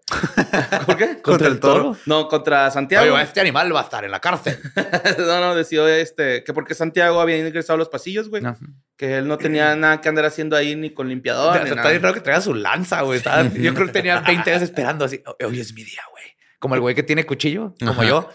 ¿Por 0.86 0.97
qué? 0.97 1.21
¿Contra 1.21 1.47
el 1.47 1.60
toro? 1.60 1.95
No, 2.05 2.27
contra 2.27 2.69
Santiago. 2.71 3.13
Oye, 3.13 3.23
este 3.23 3.39
animal 3.39 3.73
va 3.73 3.81
a 3.81 3.83
estar 3.83 4.03
en 4.03 4.12
la 4.12 4.19
cárcel. 4.19 4.60
no, 5.19 5.39
no, 5.39 5.55
decidió 5.55 5.88
este, 5.88 6.43
que 6.43 6.53
porque 6.53 6.73
Santiago 6.73 7.21
había 7.21 7.38
ingresado 7.38 7.75
a 7.75 7.77
los 7.77 7.89
pasillos, 7.89 8.29
güey. 8.29 8.41
No. 8.41 8.57
Que 8.97 9.19
él 9.19 9.27
no 9.27 9.38
tenía 9.38 9.75
nada 9.77 10.01
que 10.01 10.10
andar 10.10 10.25
haciendo 10.25 10.57
ahí 10.57 10.75
ni 10.75 10.89
con 10.93 11.07
limpiador. 11.07 11.51
O 11.51 11.53
sea, 11.53 11.63
ni 11.63 11.69
está 11.69 11.75
nada. 11.75 11.89
bien 11.91 12.01
raro 12.01 12.15
que 12.15 12.21
traiga 12.21 12.41
su 12.41 12.53
lanza, 12.53 13.01
güey. 13.03 13.19
Estaba- 13.19 13.43
Yo 13.53 13.73
creo 13.73 13.88
que 13.88 13.93
tenía 13.93 14.19
20 14.19 14.51
años 14.51 14.63
esperando 14.63 15.05
así. 15.05 15.23
Hoy 15.45 15.60
es 15.60 15.73
mi 15.73 15.83
día, 15.83 16.01
güey. 16.12 16.25
Como 16.60 16.73
el 16.75 16.81
güey 16.81 16.95
que 16.95 17.03
tiene 17.03 17.25
cuchillo, 17.25 17.75
como 17.79 17.91
Ajá. 17.91 18.03
yo. 18.05 18.29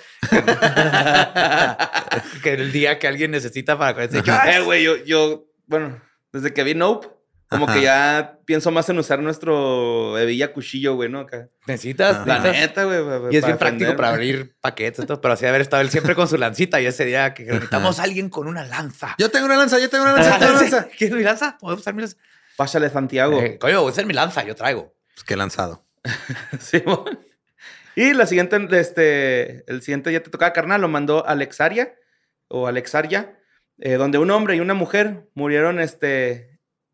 que 2.42 2.53
el 2.53 2.70
día 2.70 2.98
que 2.98 3.09
alguien 3.09 3.33
necesita 3.33 3.77
para... 3.77 4.05
Eh, 4.05 4.61
güey, 4.64 4.85
yo, 4.85 4.96
yo, 5.05 5.46
bueno, 5.66 6.01
desde 6.33 6.55
que 6.55 6.62
vi 6.62 6.75
Nope, 6.77 7.09
como 7.53 7.67
Ajá. 7.67 7.75
que 7.75 7.83
ya 7.83 8.38
pienso 8.45 8.71
más 8.73 8.88
en 8.88 8.99
usar 8.99 9.21
nuestro 9.21 10.19
hebilla 10.19 10.53
cuchillo, 10.53 10.95
güey, 10.97 11.09
¿no? 11.09 11.21
Acá. 11.21 11.49
Necesitas, 11.69 12.27
La 12.27 12.38
necesitas- 12.43 12.61
neta, 12.61 12.85
güey. 12.85 13.05
pa- 13.05 13.29
Y 13.31 13.37
es 13.37 13.45
bien 13.47 13.59
práctico 13.59 13.95
para 13.95 14.09
abrir 14.09 14.57
paquetes 14.61 15.05
y 15.05 15.07
todo, 15.07 15.21
pero 15.21 15.35
así 15.35 15.43
de 15.45 15.51
haber 15.51 15.61
estado 15.61 15.83
él 15.83 15.91
siempre 15.91 16.15
con 16.17 16.27
su 16.27 16.37
lancita 16.38 16.81
y 16.81 16.87
ese 16.87 17.05
día 17.05 17.33
que 17.35 17.45
necesitamos 17.45 18.01
a 18.01 18.03
alguien 18.03 18.29
con 18.29 18.49
una 18.49 18.65
lanza. 18.65 19.15
Yo 19.19 19.31
tengo 19.31 19.47
una 19.47 19.57
lanza, 19.57 19.79
yo 19.79 19.88
tengo 19.88 20.03
una 20.05 20.15
lanza, 20.15 20.31
yo 20.33 20.38
tengo 20.38 20.53
una 20.53 20.61
lanza. 20.62 20.88
¿Quieres 20.99 21.17
mi 21.17 21.23
lanza? 21.23 21.57
¿Puedo 21.61 21.77
usar 21.77 21.95
mi 21.95 22.01
lanza? 22.03 22.17
Pásale, 22.57 22.91
Santiago. 22.91 23.41
Eh, 23.41 23.59
coño, 23.59 23.81
voy 23.81 23.88
a 23.88 23.93
usar 23.93 24.07
mi 24.07 24.15
lanza, 24.15 24.43
yo 24.45 24.55
traigo. 24.57 24.95
Pues 25.15 25.25
qué 25.25 25.37
lanzado. 25.37 25.87
Simón. 26.59 27.19
Y 27.95 28.15
la 28.15 28.27
siguiente, 28.27 28.59
este, 28.81 29.71
el 29.71 29.83
siguiente 29.83 30.12
ya 30.12 30.23
te 30.23 30.31
tocaba 30.31 30.53
carnal, 30.53 30.81
lo 30.81 30.88
mandó 30.88 31.27
Alexaria 31.27 31.95
o 32.49 32.67
Alexaria, 32.67 33.38
eh, 33.79 33.95
donde 33.95 34.19
un 34.19 34.31
hombre 34.31 34.57
y 34.57 34.61
una 34.61 34.75
mujer 34.75 35.29
murieron 35.35 35.79
este, 35.81 36.52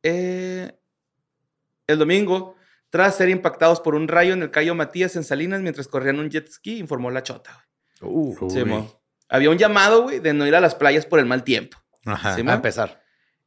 eh, 0.09 0.79
el 1.87 1.99
domingo 1.99 2.57
tras 2.90 3.16
ser 3.16 3.29
impactados 3.29 3.81
por 3.81 3.94
un 3.94 4.09
rayo 4.09 4.33
en 4.33 4.42
el 4.42 4.51
Cayo 4.51 4.75
Matías 4.75 5.16
en 5.16 5.25
Salinas 5.25 5.61
mientras 5.61 5.88
corrían 5.88 6.18
un 6.18 6.31
jet 6.31 6.49
ski, 6.49 6.79
informó 6.79 7.11
la 7.11 7.23
chota. 7.23 7.66
Había 9.29 9.51
un 9.51 9.59
llamado, 9.59 10.03
güey, 10.05 10.21
de 10.21 10.33
no 10.33 10.47
ir 10.47 10.55
a 10.55 10.61
las 10.61 10.75
playas 10.75 11.05
por 11.05 11.18
el 11.18 11.27
mal 11.27 11.44
tiempo. 11.44 11.77
Ajá. 12.05 12.35
Sí, 12.35 12.42
A 12.47 12.55
empezar. 12.55 13.03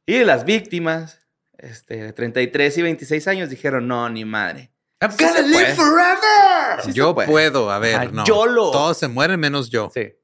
Y 0.06 0.24
las 0.24 0.44
víctimas, 0.44 1.26
este, 1.58 2.02
de 2.02 2.12
33 2.12 2.78
y 2.78 2.82
26 2.82 3.28
años, 3.28 3.50
dijeron, 3.50 3.88
no, 3.88 4.08
ni 4.08 4.24
madre. 4.24 4.72
I'm 5.00 5.10
Sí 5.10 5.24
puede. 5.24 5.74
forever. 5.74 6.82
Sí 6.84 6.92
yo 6.92 7.14
puede. 7.14 7.28
puedo, 7.28 7.72
a 7.72 7.78
ver, 7.80 8.12
no. 8.12 8.24
YOLO. 8.24 8.70
Todos 8.70 8.96
se 8.98 9.08
mueren 9.08 9.40
menos 9.40 9.70
yo. 9.70 9.90
Sí. 9.92 10.14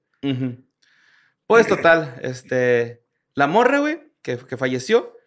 Pues 1.46 1.66
total, 1.66 2.20
este, 2.22 3.02
la 3.34 3.48
morra, 3.48 3.80
güey, 3.80 4.00
que, 4.22 4.36
que 4.36 4.56
falleció, 4.56 5.17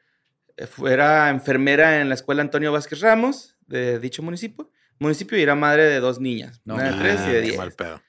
era 0.87 1.29
enfermera 1.29 2.01
en 2.01 2.09
la 2.09 2.15
escuela 2.15 2.41
Antonio 2.41 2.71
Vázquez 2.71 2.99
Ramos 3.01 3.57
de 3.67 3.99
dicho 3.99 4.21
municipio. 4.23 4.69
Municipio 4.99 5.37
y 5.37 5.41
era 5.41 5.55
madre 5.55 5.83
de 5.85 5.99
dos 5.99 6.19
niñas, 6.19 6.61
No, 6.65 6.75
una 6.75 6.91
de 6.91 6.99
tres 6.99 7.21
y 7.27 7.31
de 7.31 7.41
diez. 7.41 7.57
mal 7.57 7.71
pedo. 7.71 8.01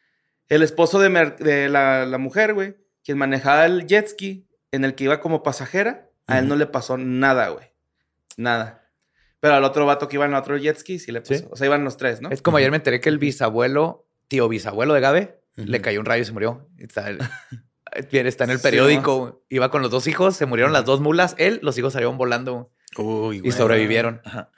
El 0.49 0.63
esposo 0.63 0.99
de, 0.99 1.09
de 1.39 1.69
la, 1.71 2.05
la 2.05 2.19
mujer, 2.19 2.53
güey, 2.53 2.77
quien 3.03 3.17
manejaba 3.17 3.65
el 3.65 3.87
jet 3.87 4.09
ski 4.09 4.47
en 4.73 4.85
el 4.85 4.95
que 4.95 5.05
iba 5.05 5.21
como 5.21 5.43
pasajera, 5.43 6.11
a 6.27 6.39
él 6.39 6.45
Ujú. 6.45 6.51
no 6.51 6.57
le 6.57 6.67
pasó 6.67 6.99
nada, 6.99 7.49
güey. 7.49 7.67
Nada. 8.37 8.91
Pero 9.41 9.55
al 9.55 9.65
otro 9.65 9.87
vato 9.87 10.07
que 10.09 10.17
iba 10.17 10.25
en 10.27 10.33
el 10.33 10.37
otro 10.39 10.57
jet 10.59 10.77
ski 10.77 10.99
sí 10.99 11.11
le 11.13 11.21
pasó. 11.23 11.35
Sí. 11.35 11.47
O 11.51 11.57
sea, 11.57 11.67
iban 11.67 11.85
los 11.85 11.97
tres, 11.97 12.21
¿no? 12.21 12.29
Es 12.31 12.43
como 12.43 12.59
ayer 12.59 12.71
me 12.71 12.77
enteré 12.77 13.01
que 13.01 13.09
el 13.09 13.19
bisabuelo, 13.19 14.07
tío 14.29 14.49
bisabuelo 14.49 14.93
de 14.95 15.01
Gabe, 15.01 15.41
Ujú. 15.57 15.67
le 15.69 15.81
cayó 15.81 16.01
un 16.01 16.07
rayo 16.07 16.23
y 16.23 16.27
se 16.27 16.33
murió. 16.33 16.69
Está, 17.95 18.09
bien, 18.11 18.27
está 18.27 18.45
en 18.45 18.51
el 18.51 18.59
Sí, 18.59 18.63
periódico. 18.63 19.45
Iba 19.49 19.71
con 19.71 19.83
los 19.83 19.91
dos 19.91 20.07
hijos, 20.07 20.37
se 20.37 20.47
murieron 20.47 20.73
las 20.73 20.85
dos 20.85 21.01
mulas. 21.01 21.35
Él, 21.39 21.61
los 21.63 21.77
hijos 21.79 21.93
salieron 21.93 22.17
volando 22.19 22.71
Uy, 22.97 23.41
y 23.45 23.53
sobrevivieron. 23.53 24.21
Ajá. 24.25 24.51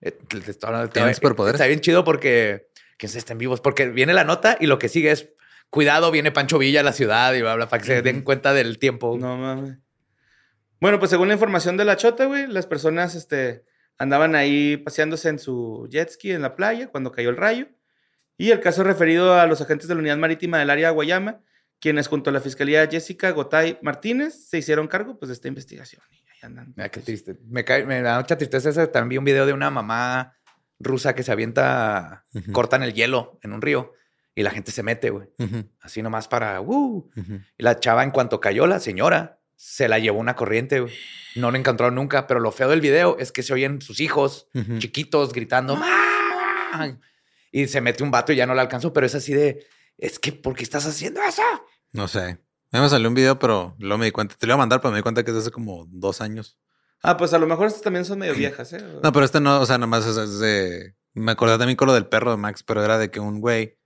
Eh, 0.00 0.12
te- 0.12 0.40
te 0.40 0.50
estoy 0.50 0.68
hablando- 0.68 0.90
¿Tienen 0.90 1.10
está- 1.10 1.20
superpoderes? 1.20 1.60
Está 1.60 1.68
bien 1.68 1.80
chido 1.80 2.04
porque 2.04 2.68
que 2.98 3.08
se 3.08 3.18
estén 3.18 3.38
vivos, 3.38 3.60
porque 3.60 3.88
viene 3.88 4.12
la 4.12 4.24
nota 4.24 4.56
y 4.60 4.66
lo 4.66 4.78
que 4.78 4.88
sigue 4.88 5.10
es 5.10 5.30
cuidado, 5.70 6.10
viene 6.10 6.32
Pancho 6.32 6.58
Villa 6.58 6.80
a 6.80 6.82
la 6.82 6.92
ciudad 6.92 7.32
y 7.34 7.40
bla, 7.40 7.54
bla, 7.54 7.68
para 7.68 7.80
que 7.80 7.86
se 7.86 8.02
den 8.02 8.22
cuenta 8.22 8.52
del 8.52 8.78
tiempo. 8.78 9.16
No 9.18 9.36
mames. 9.38 9.78
Bueno, 10.80 10.98
pues 10.98 11.10
según 11.10 11.28
la 11.28 11.34
información 11.34 11.76
de 11.76 11.84
la 11.84 11.96
chota, 11.96 12.24
güey, 12.26 12.46
las 12.46 12.66
personas 12.66 13.14
este, 13.14 13.64
andaban 13.98 14.34
ahí 14.34 14.76
paseándose 14.78 15.28
en 15.28 15.38
su 15.38 15.86
jet 15.90 16.10
ski 16.10 16.32
en 16.32 16.42
la 16.42 16.56
playa 16.56 16.88
cuando 16.88 17.12
cayó 17.12 17.30
el 17.30 17.36
rayo. 17.36 17.68
Y 18.36 18.50
el 18.50 18.60
caso 18.60 18.82
referido 18.84 19.34
a 19.38 19.46
los 19.46 19.60
agentes 19.60 19.86
de 19.88 19.94
la 19.94 20.00
Unidad 20.00 20.16
Marítima 20.16 20.58
del 20.58 20.70
área 20.70 20.88
de 20.88 20.94
Guayama, 20.94 21.40
quienes 21.80 22.08
junto 22.08 22.30
a 22.30 22.32
la 22.32 22.40
Fiscalía 22.40 22.86
Jessica 22.86 23.30
Gotay 23.30 23.78
Martínez 23.82 24.48
se 24.48 24.58
hicieron 24.58 24.86
cargo 24.88 25.18
pues, 25.18 25.28
de 25.28 25.34
esta 25.34 25.48
investigación. 25.48 26.02
Y 26.10 26.16
ahí 26.28 26.38
andan. 26.42 26.72
Mira, 26.76 26.88
qué 26.90 27.00
pues, 27.00 27.06
triste. 27.06 27.36
Me, 27.48 27.64
cae- 27.64 27.84
me 27.86 28.02
da 28.02 28.18
mucha 28.18 28.36
tristeza. 28.36 28.70
ese. 28.70 28.86
También 28.86 29.08
vi 29.08 29.18
un 29.18 29.24
video 29.24 29.46
de 29.46 29.52
una 29.52 29.70
mamá 29.70 30.36
rusa 30.78 31.14
que 31.14 31.22
se 31.22 31.32
avienta, 31.32 32.24
Ujú. 32.34 32.52
cortan 32.52 32.82
el 32.82 32.94
hielo 32.94 33.38
en 33.42 33.52
un 33.52 33.60
río 33.62 33.92
Y 34.34 34.42
la 34.42 34.50
gente 34.50 34.70
se 34.72 34.82
mete, 34.82 35.10
güey. 35.10 35.28
Así 35.80 36.00
nomás 36.02 36.28
para... 36.28 36.60
"Uh". 36.60 37.10
Y 37.58 37.62
la 37.62 37.78
chava, 37.80 38.02
en 38.04 38.10
cuanto 38.12 38.40
cayó, 38.40 38.66
la 38.66 38.78
señora 38.80 39.38
se 39.56 39.88
la 39.88 39.98
llevó 39.98 40.18
una 40.20 40.36
corriente, 40.36 40.80
güey. 40.80 40.94
No 41.34 41.50
la 41.50 41.58
encontraron 41.58 41.94
nunca. 41.96 42.26
Pero 42.26 42.40
lo 42.40 42.50
feo 42.52 42.68
del 42.68 42.80
video 42.80 43.18
es 43.18 43.32
que 43.32 43.42
se 43.42 43.52
oyen 43.52 43.82
sus 43.82 44.00
hijos 44.00 44.48
chiquitos 44.78 45.32
gritando 45.32 45.76
"¡Mamá!". 45.76 46.98
Y 47.52 47.66
se 47.66 47.80
mete 47.80 48.02
un 48.02 48.10
vato 48.10 48.32
y 48.32 48.36
ya 48.36 48.46
no 48.46 48.54
la 48.54 48.62
alcanzó. 48.62 48.92
Pero 48.92 49.06
es 49.06 49.14
así 49.14 49.34
de... 49.34 49.66
Es 49.98 50.18
que, 50.18 50.32
¿por 50.32 50.54
qué 50.54 50.62
estás 50.62 50.86
haciendo 50.86 51.20
eso? 51.22 51.42
No 51.92 52.08
sé. 52.08 52.20
A 52.72 52.76
mí 52.78 52.82
me 52.82 52.88
salió 52.88 53.08
un 53.08 53.14
video, 53.14 53.38
pero 53.38 53.74
luego 53.78 53.98
me 53.98 54.04
di 54.06 54.12
cuenta. 54.12 54.36
Te 54.36 54.46
lo 54.46 54.50
iba 54.52 54.54
a 54.54 54.58
mandar, 54.58 54.80
pero 54.80 54.92
me 54.92 54.98
di 54.98 55.02
cuenta 55.02 55.24
que 55.24 55.30
es 55.30 55.34
de 55.34 55.40
hace 55.40 55.50
como 55.50 55.86
dos 55.90 56.20
años. 56.20 56.58
Ah, 57.02 57.16
pues 57.16 57.32
a 57.32 57.38
lo 57.38 57.46
mejor 57.46 57.66
estas 57.66 57.82
también 57.82 58.04
son 58.04 58.18
medio 58.18 58.34
viejas, 58.34 58.72
¿eh? 58.72 58.84
No, 59.02 59.12
pero 59.12 59.24
este 59.24 59.40
no, 59.40 59.60
o 59.60 59.66
sea, 59.66 59.78
nada 59.78 59.86
más 59.88 60.06
es, 60.06 60.38
de. 60.38 60.94
Me 61.14 61.32
acordé 61.32 61.58
también 61.58 61.76
con 61.76 61.88
lo 61.88 61.94
del 61.94 62.06
perro 62.06 62.30
de 62.30 62.36
Max, 62.36 62.62
pero 62.62 62.84
era 62.84 62.96
de 62.98 63.10
que 63.10 63.18
un 63.18 63.40
güey 63.40 63.78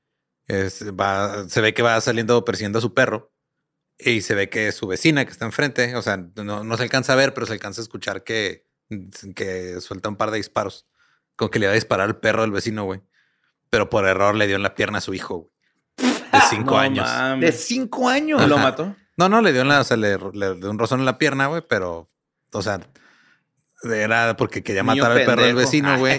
es- 0.47 0.85
va, 0.91 1.49
se 1.49 1.61
ve 1.63 1.73
que 1.73 1.83
va 1.83 1.99
saliendo 2.03 2.45
persiguiendo 2.45 2.79
a 2.79 2.83
su 2.83 2.93
perro 2.93 3.33
y 3.97 4.21
se 4.21 4.35
ve 4.35 4.51
que 4.51 4.73
su 4.73 4.87
vecina 4.87 5.25
que 5.25 5.31
está 5.31 5.47
enfrente, 5.47 5.97
o 5.97 6.03
sea, 6.03 6.17
no, 6.19 6.65
no 6.65 6.77
se 6.77 6.83
alcanza 6.83 7.15
a 7.15 7.17
ver, 7.17 7.33
pero 7.33 7.47
se 7.47 7.53
alcanza 7.55 7.81
a 7.81 7.85
escuchar 7.85 8.25
que, 8.25 8.67
que 9.35 9.81
suelta 9.81 10.09
un 10.11 10.17
par 10.17 10.31
de 10.31 10.37
disparos. 10.39 10.87
Como 11.37 11.51
que 11.51 11.59
le 11.59 11.67
iba 11.67 11.73
a 11.73 11.77
disparar 11.77 12.07
al 12.09 12.19
perro 12.21 12.43
del 12.43 12.51
vecino, 12.51 12.85
güey. 12.85 13.01
Pero 13.71 13.89
por 13.89 14.07
error 14.07 14.35
le 14.35 14.47
dio 14.47 14.57
en 14.57 14.63
la 14.63 14.75
pierna 14.75 14.99
a 14.99 15.01
su 15.01 15.15
hijo, 15.15 15.37
güey. 15.39 15.51
De 16.35 16.41
cinco 16.51 16.72
No 16.72 16.78
años. 16.78 17.41
De 17.41 17.53
cinco 17.53 18.09
años. 18.09 18.47
¿Lo 18.49 18.57
Ajá. 18.57 18.64
mató? 18.64 18.97
No, 19.16 19.28
no, 19.28 19.41
le 19.41 19.53
dio 19.53 19.62
o 19.62 19.85
sea, 19.85 19.97
le, 19.97 20.18
le 20.32 20.55
dio 20.57 20.70
un 20.70 20.78
rozón 20.78 21.01
en 21.01 21.07
la 21.07 21.18
pierna, 21.18 21.47
güey, 21.47 21.62
pero, 21.68 22.09
o 22.53 22.62
sea, 22.62 22.80
era 23.85 24.37
porque 24.37 24.62
quería 24.62 24.82
matar 24.82 25.12
al 25.12 25.24
perro 25.24 25.43
del 25.43 25.55
vecino, 25.55 25.99
güey. 25.99 26.18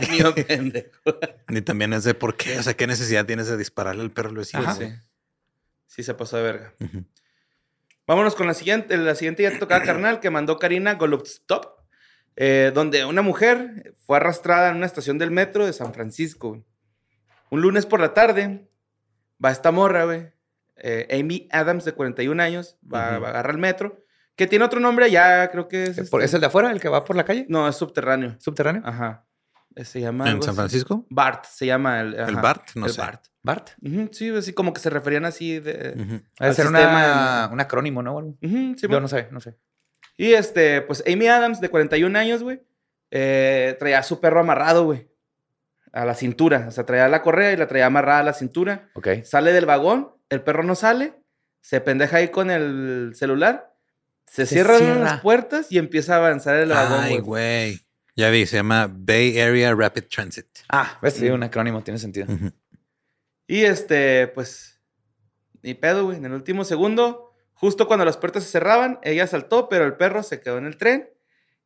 Ni 1.50 1.62
también 1.62 1.94
es 1.94 2.04
de 2.04 2.14
por 2.14 2.36
qué, 2.38 2.60
o 2.60 2.64
sea, 2.64 2.76
qué 2.76 2.88
necesidad 2.88 3.26
tienes 3.26 3.48
de 3.48 3.58
dispararle 3.58 4.02
al 4.02 4.12
perro 4.12 4.30
del 4.30 4.38
vecino. 4.40 4.64
Ajá. 4.64 4.76
güey? 4.76 4.92
Sí. 4.92 4.96
Sí, 5.88 6.04
se 6.04 6.14
pasó 6.14 6.38
de 6.38 6.44
verga. 6.44 6.74
Ujú. 6.80 7.06
Vámonos 8.08 8.36
con 8.36 8.48
la 8.48 8.54
siguiente. 8.54 8.98
La 8.98 9.16
siguiente 9.16 9.44
ya 9.44 9.52
te 9.52 9.58
tocaba 9.58 9.84
carnal 9.84 10.20
que 10.20 10.30
mandó 10.30 10.60
Karina 10.60 10.96
Golubstop, 10.96 11.80
eh, 12.36 12.72
donde 12.74 13.06
una 13.06 13.22
mujer 13.22 13.94
fue 14.06 14.18
arrastrada 14.18 14.70
en 14.70 14.78
una 14.78 14.86
estación 14.86 15.18
del 15.18 15.32
metro 15.32 15.66
de 15.66 15.74
San 15.74 15.94
Francisco. 15.94 16.64
Un 17.50 17.62
lunes 17.62 17.86
por 17.86 18.00
la 18.00 18.14
tarde 18.14 18.68
va 19.44 19.52
esta 19.52 19.72
morra, 19.72 20.06
güey. 20.06 20.32
eh, 20.78 21.08
Amy 21.20 21.48
Adams, 21.52 21.86
de 21.86 21.94
41 21.94 22.40
años, 22.44 22.78
va, 22.84 23.14
Ujú. 23.14 23.22
va 23.24 23.28
a 23.28 23.30
agarrar 23.32 23.52
el 23.56 23.58
metro, 23.62 24.04
que 24.36 24.46
tiene 24.46 24.66
otro 24.66 24.82
nombre 24.82 25.06
allá, 25.06 25.50
creo 25.50 25.70
que 25.70 25.84
es. 25.86 26.10
¿Por- 26.10 26.20
este- 26.22 26.26
¿Es 26.26 26.34
el 26.34 26.42
de 26.42 26.48
afuera, 26.48 26.70
el 26.72 26.82
que 26.82 26.90
va 26.90 27.06
por 27.06 27.16
la 27.16 27.24
calle? 27.24 27.46
No, 27.48 27.66
es 27.70 27.78
subterráneo. 27.78 28.36
¿Subterráneo? 28.40 28.82
Ajá. 28.86 29.26
Eh, 29.76 29.86
Se 29.86 30.02
llama. 30.02 30.30
¿En 30.30 30.42
San 30.42 30.50
así. 30.52 30.56
Francisco? 30.58 31.06
Bart, 31.10 31.46
se 31.46 31.66
llama 31.66 32.02
el. 32.02 32.14
¿El 32.16 32.36
Bart? 32.36 32.70
No 32.76 32.86
el 32.88 32.92
sé. 32.92 33.00
Bart. 33.02 33.26
¿Bart? 33.42 33.70
Ujú, 33.82 34.10
sí, 34.12 34.30
así 34.36 34.52
como 34.54 34.74
que 34.74 34.80
se 34.82 34.90
referían 34.90 35.24
así 35.26 35.60
de. 35.60 36.22
Al 36.40 36.54
ser 36.56 36.66
sistema 36.68 36.90
una, 36.90 37.50
un 37.54 37.60
acrónimo, 37.62 38.02
¿no? 38.04 38.38
sí, 38.42 38.76
Yo 38.90 39.00
no 39.00 39.08
sé, 39.08 39.28
no 39.32 39.40
sé. 39.40 39.58
Y 40.18 40.34
este, 40.34 40.82
pues 40.82 41.04
Amy 41.08 41.28
Adams, 41.28 41.62
de 41.62 41.70
41 41.70 42.16
años, 42.18 42.42
güey, 42.44 42.62
eh, 43.12 43.76
traía 43.80 44.00
a 44.00 44.04
su 44.04 44.20
perro 44.20 44.40
amarrado, 44.42 44.84
güey, 44.86 45.08
a 45.96 46.06
la 46.06 46.14
cintura. 46.14 46.66
O 46.68 46.72
sea, 46.72 46.86
traía 46.86 47.08
la 47.08 47.22
correa 47.22 47.54
y 47.54 47.58
la 47.58 47.68
traía 47.68 47.88
amarrada 47.88 48.20
a 48.20 48.24
la 48.24 48.34
cintura. 48.34 48.90
Ok. 48.94 49.08
Sale 49.24 49.54
del 49.54 49.66
vagón, 49.66 50.12
el 50.30 50.42
perro 50.42 50.64
no 50.64 50.76
sale, 50.76 51.14
se 51.62 51.82
pendeja 51.82 52.18
ahí 52.18 52.28
con 52.30 52.52
el 52.52 53.14
celular, 53.16 53.74
se, 54.28 54.46
Se 54.46 54.56
cierran 54.56 54.78
cierra. 54.78 55.00
las 55.00 55.22
puertas 55.22 55.72
y 55.72 55.78
empieza 55.78 56.16
a 56.16 56.18
avanzar 56.18 56.58
el 56.58 56.70
vagón, 56.70 57.00
Ay, 57.02 57.20
güey. 57.20 57.80
Ya 58.16 58.30
vi, 58.30 58.46
se 58.46 58.58
llama 58.58 58.90
Bay 58.92 59.40
Area 59.40 59.74
Rapid 59.74 60.04
Transit. 60.04 60.48
Ah, 60.70 60.98
ves, 61.02 61.16
sí, 61.16 61.28
un 61.30 61.44
acrónimo, 61.44 61.84
tiene 61.84 62.00
sentido. 62.00 62.28
Y 63.48 63.64
este, 63.64 64.28
pues, 64.28 64.80
ni 65.62 65.74
pedo, 65.74 66.06
güey. 66.06 66.18
En 66.18 66.26
el 66.26 66.32
último 66.34 66.64
segundo, 66.64 67.34
justo 67.54 67.88
cuando 67.88 68.06
las 68.06 68.18
puertas 68.18 68.44
se 68.44 68.52
cerraban, 68.52 69.00
ella 69.04 69.28
saltó, 69.28 69.68
pero 69.70 69.86
el 69.86 69.96
perro 69.96 70.24
se 70.24 70.40
quedó 70.40 70.58
en 70.58 70.66
el 70.66 70.78
tren. 70.78 71.10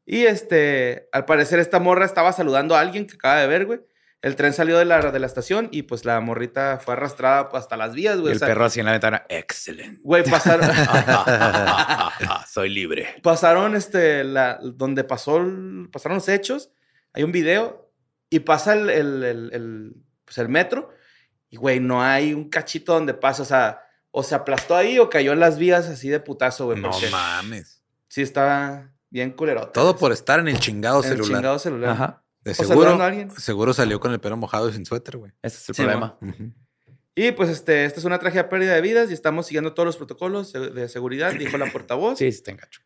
Y 0.06 0.26
este, 0.26 1.08
al 1.12 1.26
parecer, 1.26 1.60
esta 1.60 1.80
morra 1.80 2.06
estaba 2.06 2.34
saludando 2.34 2.76
a 2.76 2.80
alguien 2.80 3.06
que 3.06 3.14
acaba 3.16 3.40
de 3.42 3.48
ver, 3.48 3.66
güey. 3.68 3.80
El 4.22 4.36
tren 4.36 4.52
salió 4.54 4.78
de 4.78 4.84
la, 4.86 5.12
de 5.12 5.20
la 5.20 5.26
estación 5.28 5.70
y 5.72 5.84
pues 5.84 6.04
la 6.04 6.20
morrita 6.20 6.78
fue 6.84 6.94
arrastrada 6.94 7.50
hasta 7.54 7.78
las 7.78 7.94
vías, 7.94 8.18
Y 8.18 8.20
güey. 8.20 8.32
el 8.32 8.36
O 8.36 8.40
sea, 8.40 8.48
perro 8.50 8.66
así 8.66 8.80
en 8.82 8.86
la 8.88 8.92
ventana. 8.92 9.24
Excelente. 9.30 10.02
Güey, 10.04 10.24
pasaron, 10.30 10.70
Soy 12.48 12.70
libre. 12.70 13.16
pasaron 13.24 13.76
este, 13.76 14.24
la, 14.24 14.60
donde 14.62 15.04
pasó, 15.04 15.38
el- 15.38 15.90
pasaron 15.92 16.18
los 16.18 16.28
hechos. 16.28 16.72
Hay 17.14 17.24
un 17.24 17.32
video 17.32 17.92
y 18.30 18.40
pasa 18.40 18.74
el, 18.74 18.90
el, 18.90 19.24
el- 19.24 19.50
el, 19.54 19.96
pues 20.26 20.38
el 20.38 20.50
metro. 20.50 20.90
Y, 21.50 21.58
güey, 21.58 21.80
no 21.80 22.04
hay 22.04 22.34
un 22.34 22.50
cachito 22.50 22.94
donde 22.94 23.14
pasa. 23.14 23.42
O 23.42 23.46
sea, 23.46 23.82
o 24.12 24.22
se 24.24 24.36
aplastó 24.36 24.76
ahí 24.76 25.00
o 25.00 25.10
cayó 25.10 25.32
en 25.34 25.40
las 25.40 25.58
vías 25.58 25.88
así 25.88 26.10
de 26.10 26.20
putazo, 26.20 26.66
güey. 26.66 26.80
No 26.82 26.92
mames. 27.12 27.82
Sí, 28.08 28.22
estaba 28.22 28.92
bien 29.10 29.32
culero. 29.32 29.70
Todo 29.70 29.96
por 29.96 30.12
estar 30.12 30.40
en 30.40 30.48
el 30.50 30.60
chingado 30.60 31.00
el 31.00 31.06
celular. 31.10 31.38
chingado 31.38 31.60
celular. 31.60 31.90
Ajá. 31.92 32.24
De 32.44 32.54
seguro, 32.54 32.92
a 33.02 33.06
alguien. 33.06 33.32
seguro 33.32 33.74
salió 33.74 34.00
con 34.00 34.12
el 34.14 34.20
pelo 34.20 34.38
mojado 34.38 34.70
y 34.70 34.74
sin 34.74 34.86
suéter, 34.86 35.18
güey. 35.18 35.32
Ese 35.42 35.58
es 35.58 35.70
el 35.70 35.76
Sí, 35.76 35.82
problema. 35.82 36.18
Ujú. 36.22 36.52
Y 37.16 37.32
pues 37.34 37.50
este, 37.50 37.84
esta 37.86 38.00
es 38.00 38.06
una 38.06 38.18
tragedia 38.20 38.48
pérdida 38.48 38.74
de 38.76 38.82
vidas 38.82 39.10
y 39.12 39.14
estamos 39.14 39.46
siguiendo 39.48 39.74
todos 39.74 39.86
los 39.86 39.98
protocolos 39.98 40.54
de 40.54 40.88
seguridad, 40.88 41.34
dijo 41.34 41.58
la 41.58 41.66
portavoz. 41.72 42.18
Sí, 42.18 42.32
sí, 42.32 42.42
te 42.44 42.52
engacho. 42.52 42.82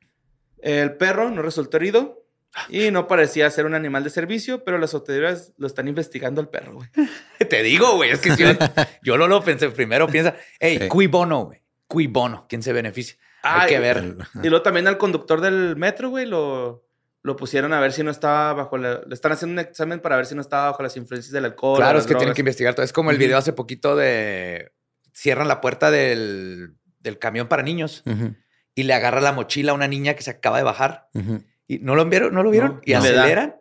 El 0.57 0.95
perro 0.95 1.29
no 1.29 1.41
resultó 1.43 1.77
herido 1.77 2.25
y 2.69 2.89
no 2.89 3.07
parecía 3.07 3.49
ser 3.51 3.65
un 3.65 3.75
animal 3.75 4.03
de 4.03 4.09
servicio, 4.09 4.63
pero 4.63 4.77
las 4.79 4.93
autoridades 4.95 5.53
lo 5.57 5.67
están 5.67 5.87
investigando 5.87 6.41
al 6.41 6.49
perro, 6.49 6.73
güey. 6.75 6.89
Te 7.49 7.61
digo, 7.61 7.95
güey, 7.95 8.11
es 8.11 8.19
que 8.21 8.35
yo, 8.35 8.47
yo 9.03 9.17
no 9.17 9.27
lo 9.27 9.43
pensé. 9.43 9.69
Primero 9.69 10.07
piensa, 10.07 10.35
hey, 10.59 10.77
Sí. 10.81 10.87
cui 10.87 11.05
bono, 11.07 11.45
güey. 11.45 11.61
Cui 11.87 12.07
bono. 12.07 12.45
¿Quién 12.49 12.63
se 12.63 12.73
beneficia? 12.73 13.17
Hay 13.43 13.61
Ay, 13.63 13.69
que 13.69 13.79
ver. 13.79 13.97
El- 13.97 14.17
Y 14.43 14.49
luego 14.49 14.63
también 14.63 14.87
al 14.87 14.97
conductor 14.97 15.41
del 15.41 15.75
metro, 15.75 16.09
güey, 16.09 16.25
lo, 16.25 16.85
lo 17.23 17.35
pusieron 17.37 17.71
a 17.73 17.79
ver 17.79 17.93
si 17.93 18.03
no 18.03 18.11
estaba 18.11 18.53
bajo 18.53 18.77
la... 18.77 19.01
Le 19.07 19.13
están 19.13 19.31
haciendo 19.31 19.53
un 19.61 19.65
examen 19.65 19.99
para 20.01 20.17
ver 20.17 20.25
si 20.25 20.35
no 20.35 20.41
estaba 20.41 20.71
bajo 20.71 20.83
las 20.83 20.95
influencias 20.97 21.31
del 21.31 21.45
alcohol. 21.45 21.77
Claro, 21.77 21.97
es 21.99 22.05
que 22.05 22.15
tienen 22.15 22.35
que 22.35 22.41
investigar 22.41 22.75
todo. 22.75 22.83
Es 22.85 22.91
como 22.93 23.11
el 23.11 23.17
video 23.17 23.37
hace 23.37 23.53
poquito 23.53 23.95
de 23.95 24.73
cierran 25.13 25.47
la 25.47 25.61
puerta 25.61 25.89
del, 25.89 26.75
del 26.99 27.19
camión 27.19 27.47
para 27.47 27.63
niños 27.63 28.03
Ujú, 28.05 28.35
y 28.75 28.83
le 28.83 28.93
agarra 28.93 29.21
la 29.21 29.31
mochila 29.31 29.71
a 29.71 29.75
una 29.75 29.87
niña 29.87 30.15
que 30.15 30.23
se 30.23 30.31
acaba 30.31 30.57
de 30.57 30.63
bajar. 30.63 31.07
ujú. 31.13 31.43
Y 31.65 31.79
no 31.79 31.95
lo 31.95 32.05
vieron, 32.05 32.33
no 32.33 32.43
lo 32.43 32.51
vieron. 32.51 32.73
No, 32.75 32.81
y 32.83 32.91
no. 32.91 32.99
Aceleran 32.99 33.55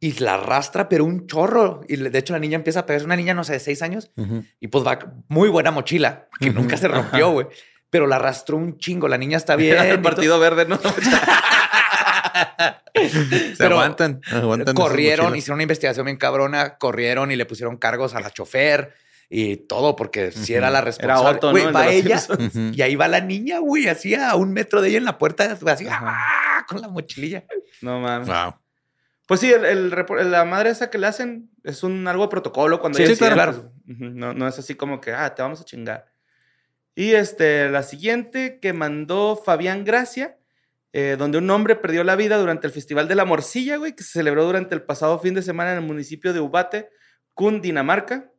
y 0.00 0.12
la 0.18 0.34
arrastra, 0.34 0.88
pero 0.88 1.04
un 1.04 1.28
chorro. 1.28 1.82
Y 1.88 1.96
de 1.96 2.18
hecho 2.18 2.32
la 2.32 2.40
niña 2.40 2.56
empieza 2.56 2.80
a 2.80 2.86
pegarse. 2.86 3.06
Una 3.06 3.14
niña, 3.16 3.32
no 3.32 3.44
sé, 3.44 3.52
de 3.52 3.60
seis 3.60 3.80
años. 3.80 4.10
Ujú. 4.16 4.44
Y 4.58 4.66
pues 4.68 4.84
va 4.84 4.98
muy 5.28 5.48
buena 5.50 5.70
mochila, 5.70 6.26
que 6.40 6.50
nunca 6.50 6.76
se 6.76 6.88
rompió, 6.88 7.30
güey. 7.30 7.46
Pero 7.90 8.08
la 8.08 8.16
arrastró 8.16 8.56
un 8.56 8.76
chingo. 8.78 9.06
La 9.06 9.18
niña 9.18 9.36
está 9.36 9.54
bien. 9.56 9.78
El 9.78 10.02
partido 10.02 10.40
verde, 10.40 10.66
¿no? 10.66 10.80
Se 12.94 13.54
Pero 13.58 13.76
aguantan. 13.76 14.20
aguantan 14.30 14.74
corrieron, 14.74 15.34
hicieron 15.36 15.56
una 15.56 15.62
investigación 15.64 16.06
bien 16.06 16.16
cabrona, 16.16 16.76
corrieron 16.78 17.30
y 17.30 17.36
le 17.36 17.46
pusieron 17.46 17.76
cargos 17.76 18.14
a 18.14 18.20
la 18.20 18.30
chofer 18.30 18.92
y 19.30 19.56
todo, 19.56 19.96
porque 19.96 20.30
si 20.32 20.54
era 20.54 20.70
la 20.70 20.80
responsable. 20.80 21.20
Era 21.22 21.36
Otto, 21.36 21.50
Güey, 21.50 21.64
¿no? 21.66 21.72
Va 21.72 21.88
ella 21.88 22.20
y 22.72 22.82
ahí 22.82 22.94
va 22.96 23.08
la 23.08 23.20
niña, 23.20 23.58
güey, 23.58 23.88
así 23.88 24.14
a 24.14 24.34
un 24.36 24.52
metro 24.52 24.80
de 24.82 24.88
ella 24.90 24.98
en 24.98 25.04
la 25.04 25.18
puerta, 25.18 25.56
así. 25.66 25.86
¡ah! 25.90 26.64
con 26.68 26.80
la 26.80 26.88
mochililla. 26.88 27.44
No 27.82 28.00
mames. 28.00 28.28
Wow. 28.28 28.54
Pues 29.26 29.40
sí, 29.40 29.50
el, 29.52 29.90
la 30.30 30.44
madre 30.44 30.70
esa 30.70 30.90
que 30.90 30.98
le 30.98 31.06
hacen 31.06 31.50
es 31.62 31.82
un 31.82 32.06
algo 32.06 32.24
de 32.24 32.28
protocolo 32.28 32.78
cuando 32.80 32.98
Sí, 32.98 33.06
sí, 33.06 33.16
claro. 33.16 33.40
accidentes. 33.50 33.72
Ujú, 33.96 34.04
No, 34.18 34.34
no 34.34 34.46
es 34.48 34.58
así 34.58 34.74
como 34.74 35.00
que, 35.00 35.12
ah, 35.12 35.34
te 35.34 35.42
vamos 35.42 35.60
a 35.60 35.64
chingar. 35.64 36.06
Y 36.94 37.12
este, 37.14 37.68
la 37.70 37.82
siguiente 37.82 38.58
que 38.60 38.72
mandó 38.72 39.34
Fabián 39.42 39.84
Gracia, 39.84 40.36
eh, 40.96 41.16
donde 41.18 41.38
un 41.38 41.50
hombre 41.50 41.74
perdió 41.74 42.04
la 42.04 42.14
vida 42.14 42.38
durante 42.38 42.68
el 42.68 42.72
Festival 42.72 43.08
de 43.08 43.16
la 43.16 43.24
Morcilla, 43.24 43.76
güey, 43.78 43.96
que 43.96 44.04
se 44.04 44.12
celebró 44.12 44.44
durante 44.44 44.74
el 44.76 44.82
pasado 44.82 45.18
fin 45.18 45.34
de 45.34 45.42
semana 45.42 45.72
en 45.72 45.78
el 45.78 45.84
municipio 45.84 46.32
de 46.32 46.38
Ubate, 46.38 46.88
Cundinamarca. 47.34 48.30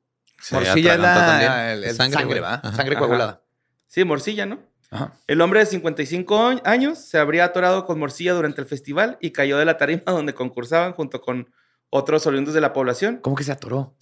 Se 0.41 0.55
Morcilla 0.55 0.93
es 0.95 0.99
la 0.99 1.13
también. 1.13 1.51
el- 1.51 1.83
el 1.83 1.95
Sangre. 1.95 2.39
Ajá. 2.43 2.71
Sangre 2.73 2.95
Ajá. 2.95 2.99
coagulada. 2.99 3.41
Sí, 3.87 4.03
Morcilla, 4.03 4.45
¿no? 4.45 4.59
Ajá. 4.89 5.13
El 5.27 5.41
hombre 5.41 5.59
de 5.59 5.65
55 5.65 6.37
añ- 6.49 6.61
años 6.65 6.97
se 6.99 7.17
habría 7.17 7.43
atorado 7.45 7.85
con 7.85 7.99
morcilla 7.99 8.33
durante 8.33 8.61
el 8.61 8.67
festival 8.67 9.17
y 9.19 9.31
cayó 9.31 9.57
de 9.57 9.65
la 9.65 9.77
tarima 9.77 10.03
donde 10.07 10.33
concursaban 10.33 10.93
junto 10.93 11.21
con 11.21 11.51
otros 11.89 12.25
oriundos 12.25 12.53
de 12.53 12.61
la 12.61 12.71
población. 12.73 13.17
¿Cómo 13.21 13.35
que 13.35 13.43
se 13.43 13.51
atoró? 13.51 13.79
O 13.79 13.97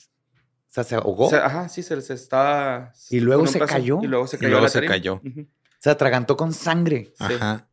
sea, 0.69 0.83
se 0.83 0.95
ahogó. 0.95 1.27
O 1.27 1.29
sea, 1.29 1.45
ajá, 1.45 1.69
sí, 1.69 1.83
se, 1.83 1.99
se 2.01 2.13
estaba... 2.15 2.91
¿Y 3.09 3.19
luego 3.19 3.45
se 3.45 3.59
cayó? 3.59 3.99
Y 4.01 4.07
luego 4.07 4.25
se 4.27 4.37
Y 4.37 4.39
cayó. 4.39 4.49
luego 4.49 4.59
a 4.63 4.67
la 4.67 4.69
se 4.69 4.77
tarima. 4.79 4.93
cayó. 4.93 5.21
Se 5.79 5.89
atragantó 5.89 6.35
con 6.35 6.51
sangre. 6.53 7.13
Sí. 7.17 7.23
Ajá. 7.35 7.67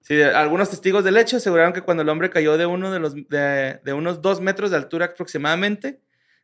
Sí, 0.00 0.20
algunos 0.22 0.70
testigos 0.70 1.04
del 1.04 1.16
hecho 1.16 1.36
aseguraron 1.36 1.72
que 1.72 1.82
cuando 1.82 2.02
el 2.02 2.08
hombre 2.08 2.30
cayó 2.30 2.56
de, 2.56 2.66
uno 2.66 2.90
de, 2.90 2.98
los, 3.00 3.14
de, 3.14 3.80
de 3.84 3.92
unos 3.92 4.22
dos 4.22 4.40
metros 4.40 4.70
de 4.70 4.76
altura 4.76 5.06
aproximadamente, 5.06 6.00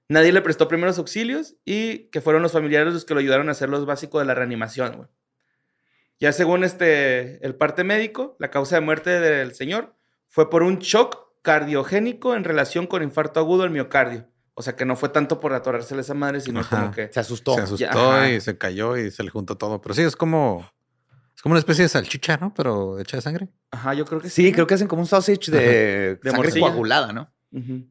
nadie 0.08 0.32
le 0.32 0.42
prestó 0.42 0.68
primeros 0.68 0.98
auxilios 0.98 1.56
y 1.64 2.10
que 2.10 2.20
fueron 2.20 2.42
los 2.42 2.52
familiares 2.52 2.92
los 2.92 3.04
que 3.04 3.14
lo 3.14 3.20
ayudaron 3.20 3.48
a 3.48 3.52
hacer 3.52 3.68
lo 3.68 3.84
básico 3.86 4.18
de 4.18 4.26
la 4.26 4.34
reanimación. 4.34 4.96
güey. 4.96 5.08
Ya 6.18 6.32
según 6.32 6.64
este, 6.64 7.44
el 7.44 7.54
parte 7.56 7.84
médico, 7.84 8.36
la 8.38 8.50
causa 8.50 8.76
de 8.76 8.80
muerte 8.80 9.10
del 9.20 9.54
señor 9.54 9.96
fue 10.28 10.48
por 10.48 10.62
un 10.62 10.78
shock 10.78 11.26
cardiogénico 11.42 12.34
en 12.34 12.44
relación 12.44 12.86
con 12.86 13.02
infarto 13.02 13.40
agudo 13.40 13.64
al 13.64 13.70
miocardio. 13.70 14.28
O 14.54 14.62
sea, 14.62 14.74
que 14.74 14.86
no 14.86 14.96
fue 14.96 15.10
tanto 15.10 15.38
por 15.38 15.52
atorársele 15.52 16.00
esa 16.00 16.14
madre, 16.14 16.40
sino 16.40 16.60
Ajá. 16.60 16.80
como 16.80 16.90
que... 16.90 17.12
Se 17.12 17.20
asustó. 17.20 17.54
Se 17.56 17.60
asustó 17.60 18.26
y 18.26 18.40
se 18.40 18.56
cayó 18.56 18.96
y 18.96 19.10
se 19.10 19.22
le 19.22 19.28
juntó 19.28 19.58
todo. 19.58 19.82
Pero 19.82 19.94
sí, 19.94 20.02
es 20.02 20.16
como. 20.16 20.66
Es 21.36 21.42
como 21.42 21.52
una 21.52 21.58
especie 21.60 21.84
de 21.84 21.88
salchicha, 21.90 22.38
¿no? 22.38 22.52
Pero 22.54 22.98
hecha 22.98 23.18
de 23.18 23.22
sangre. 23.22 23.48
Ajá, 23.70 23.94
yo 23.94 24.04
creo 24.06 24.20
que 24.20 24.30
sí. 24.30 24.46
Sí, 24.46 24.52
creo 24.52 24.66
que 24.66 24.74
hacen 24.74 24.88
como 24.88 25.02
un 25.02 25.06
sausage 25.06 25.50
de, 25.50 26.16
De 26.16 26.30
sangre 26.30 26.36
morcilla. 26.48 26.66
coagulada, 26.66 27.12
¿no? 27.12 27.32
Ujú. 27.52 27.86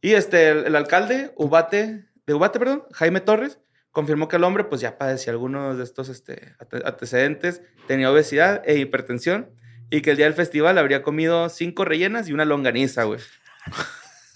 Y 0.00 0.12
este, 0.12 0.50
el, 0.50 0.66
el 0.66 0.76
alcalde, 0.76 1.32
Ubate, 1.36 2.06
de 2.26 2.34
Ubate, 2.34 2.58
perdón, 2.58 2.84
Jaime 2.92 3.20
Torres, 3.20 3.58
confirmó 3.90 4.28
que 4.28 4.36
el 4.36 4.44
hombre 4.44 4.64
pues 4.64 4.80
ya 4.80 4.96
padecía 4.98 5.32
algunos 5.32 5.76
de 5.76 5.84
estos 5.84 6.08
este, 6.08 6.54
antecedentes, 6.84 7.62
tenía 7.88 8.10
obesidad 8.10 8.62
e 8.64 8.78
hipertensión 8.78 9.50
y 9.90 10.00
que 10.02 10.12
el 10.12 10.16
día 10.16 10.26
del 10.26 10.34
festival 10.34 10.78
habría 10.78 11.02
comido 11.02 11.48
cinco 11.48 11.84
rellenas 11.84 12.28
y 12.28 12.32
una 12.32 12.44
longaniza, 12.44 13.02
güey. 13.04 13.20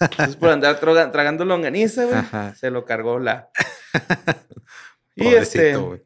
Entonces 0.01 0.35
por 0.35 0.49
andar 0.49 0.77
tragando 0.79 1.45
longaniza, 1.45 2.03
güey, 2.05 2.21
se 2.55 2.69
lo 2.69 2.83
cargó 2.83 3.17
la... 3.19 3.49
y 5.15 5.23
Pobrecito, 5.23 5.41
este, 5.41 5.75
güey. 5.77 6.01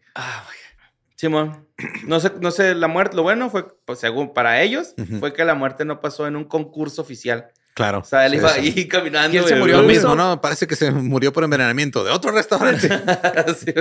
Simón, 1.20 1.68
no 2.08 2.22
sé, 2.22 2.32
no 2.40 2.50
sé, 2.50 2.74
la 2.76 2.88
muerte, 2.88 3.18
lo 3.18 3.24
bueno 3.24 3.50
fue, 3.50 3.68
pues 3.84 4.00
según 4.00 4.34
para 4.34 4.62
ellos, 4.62 4.94
fue 5.20 5.34
que 5.34 5.44
la 5.44 5.54
muerte 5.54 5.84
no 5.84 6.00
pasó 6.00 6.26
en 6.28 6.38
un 6.38 6.46
concurso 6.46 7.02
oficial. 7.02 7.50
Claro. 7.74 8.00
O 8.00 8.04
sea, 8.06 8.26
él 8.26 8.32
Sí, 8.32 8.38
iba 8.38 8.50
sí. 8.54 8.60
ahí 8.78 8.88
caminando. 8.88 9.36
¿Y 9.36 9.40
él 9.40 9.46
se 9.46 9.56
murió 9.58 9.82
Lo 9.82 9.84
mismo, 9.84 10.16
¿no? 10.16 10.40
Parece 10.40 10.66
que 10.66 10.78
se 10.78 10.92
murió 10.92 11.34
por 11.34 11.44
envenenamiento 11.44 12.06
de 12.06 12.12
otro 12.12 12.32
restaurante. 12.32 12.88
Sí. 13.58 13.74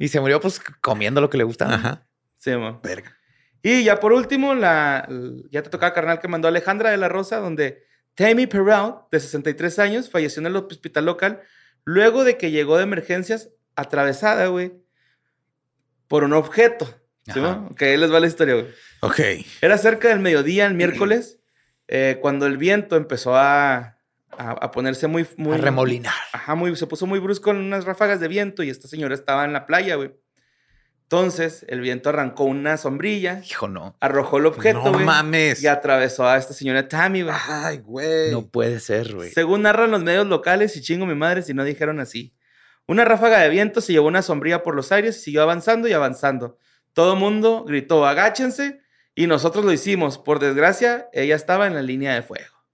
Y 0.00 0.08
se 0.08 0.20
murió 0.20 0.38
pues 0.38 0.60
comiendo 0.82 1.22
lo 1.22 1.30
que 1.30 1.38
le 1.38 1.44
gusta. 1.44 1.72
Ajá. 1.72 2.06
Sí, 2.36 2.54
mo. 2.56 2.78
Verga. 2.82 3.16
Y 3.62 3.84
ya 3.84 3.98
por 3.98 4.12
último, 4.12 4.54
la, 4.54 5.08
ya 5.50 5.62
te 5.62 5.70
tocaba 5.70 5.94
carnal 5.94 6.18
que 6.18 6.28
mandó 6.28 6.46
Alejandra 6.48 6.90
de 6.90 6.98
la 6.98 7.08
Rosa, 7.08 7.38
donde 7.38 7.84
Tammy 8.16 8.46
Perrault, 8.46 9.10
de 9.10 9.18
63 9.18 9.78
años, 9.78 10.10
falleció 10.10 10.40
en 10.40 10.48
el 10.48 10.56
hospital 10.56 11.06
local 11.06 11.40
luego 11.84 12.24
de 12.24 12.36
que 12.36 12.50
llegó 12.50 12.76
de 12.76 12.82
emergencias 12.82 13.48
atravesada, 13.76 14.48
güey, 14.48 14.74
por 16.12 16.24
un 16.24 16.34
objeto. 16.34 16.84
¿Sí, 17.24 17.40
Ajá. 17.40 17.40
mo? 17.54 17.74
Que 17.74 17.86
ahí 17.86 17.96
les 17.96 18.12
va 18.12 18.20
la 18.20 18.26
historia, 18.26 18.52
güey. 18.52 18.66
Ok. 19.00 19.18
Era 19.62 19.78
cerca 19.78 20.08
del 20.08 20.18
mediodía, 20.18 20.66
el 20.66 20.74
miércoles, 20.74 21.38
eh, 21.88 22.18
cuando 22.20 22.44
el 22.44 22.58
viento 22.58 22.96
empezó 22.96 23.34
a, 23.34 23.96
a, 24.30 24.50
a 24.50 24.70
ponerse 24.72 25.06
muy... 25.06 25.26
muy 25.38 25.54
A 25.54 25.56
remolinar. 25.56 26.12
Ajá, 26.34 26.54
muy, 26.54 26.76
se 26.76 26.86
puso 26.86 27.06
muy 27.06 27.18
brusco 27.18 27.50
en 27.50 27.56
unas 27.56 27.86
ráfagas 27.86 28.20
de 28.20 28.28
viento 28.28 28.62
y 28.62 28.68
esta 28.68 28.88
señora 28.88 29.14
estaba 29.14 29.46
en 29.46 29.54
la 29.54 29.64
playa, 29.64 29.94
güey. 29.94 30.14
Entonces, 31.04 31.64
el 31.68 31.80
viento 31.80 32.10
arrancó 32.10 32.44
una 32.44 32.76
sombrilla, 32.76 33.40
Hijo, 33.48 33.66
no. 33.68 33.96
arrojó 33.98 34.36
el 34.36 34.44
objeto, 34.44 34.82
no 34.92 34.98
mames. 34.98 35.62
y 35.62 35.66
atravesó 35.66 36.28
a 36.28 36.36
esta 36.36 36.52
señora 36.52 36.88
Tammy, 36.88 37.22
güey. 37.22 37.34
Ay, 37.48 37.78
güey. 37.78 38.30
No 38.32 38.48
puede 38.48 38.80
ser, 38.80 39.14
güey. 39.14 39.30
Según 39.30 39.62
narran 39.62 39.90
los 39.90 40.02
medios 40.02 40.26
locales, 40.26 40.76
y 40.76 40.82
chingo 40.82 41.06
mi 41.06 41.14
madre 41.14 41.40
si 41.40 41.54
no 41.54 41.64
dijeron 41.64 42.00
así. 42.00 42.34
Una 42.86 43.04
ráfaga 43.04 43.40
de 43.40 43.48
viento 43.48 43.80
se 43.80 43.92
llevó 43.92 44.08
una 44.08 44.22
sombrilla 44.22 44.62
por 44.62 44.74
los 44.74 44.92
aires 44.92 45.16
y 45.18 45.20
siguió 45.20 45.42
avanzando 45.42 45.88
y 45.88 45.92
avanzando. 45.92 46.58
Todo 46.92 47.16
mundo 47.16 47.64
gritó, 47.64 48.06
agáchense, 48.06 48.82
y 49.14 49.26
nosotros 49.26 49.64
lo 49.64 49.72
hicimos. 49.72 50.18
Por 50.18 50.38
desgracia, 50.38 51.08
ella 51.12 51.36
estaba 51.36 51.66
en 51.66 51.74
la 51.74 51.82
línea 51.82 52.14
de 52.14 52.22
fuego. 52.22 52.64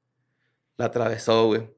La 0.77 0.87
atravesó, 0.87 1.47
güey. 1.47 1.69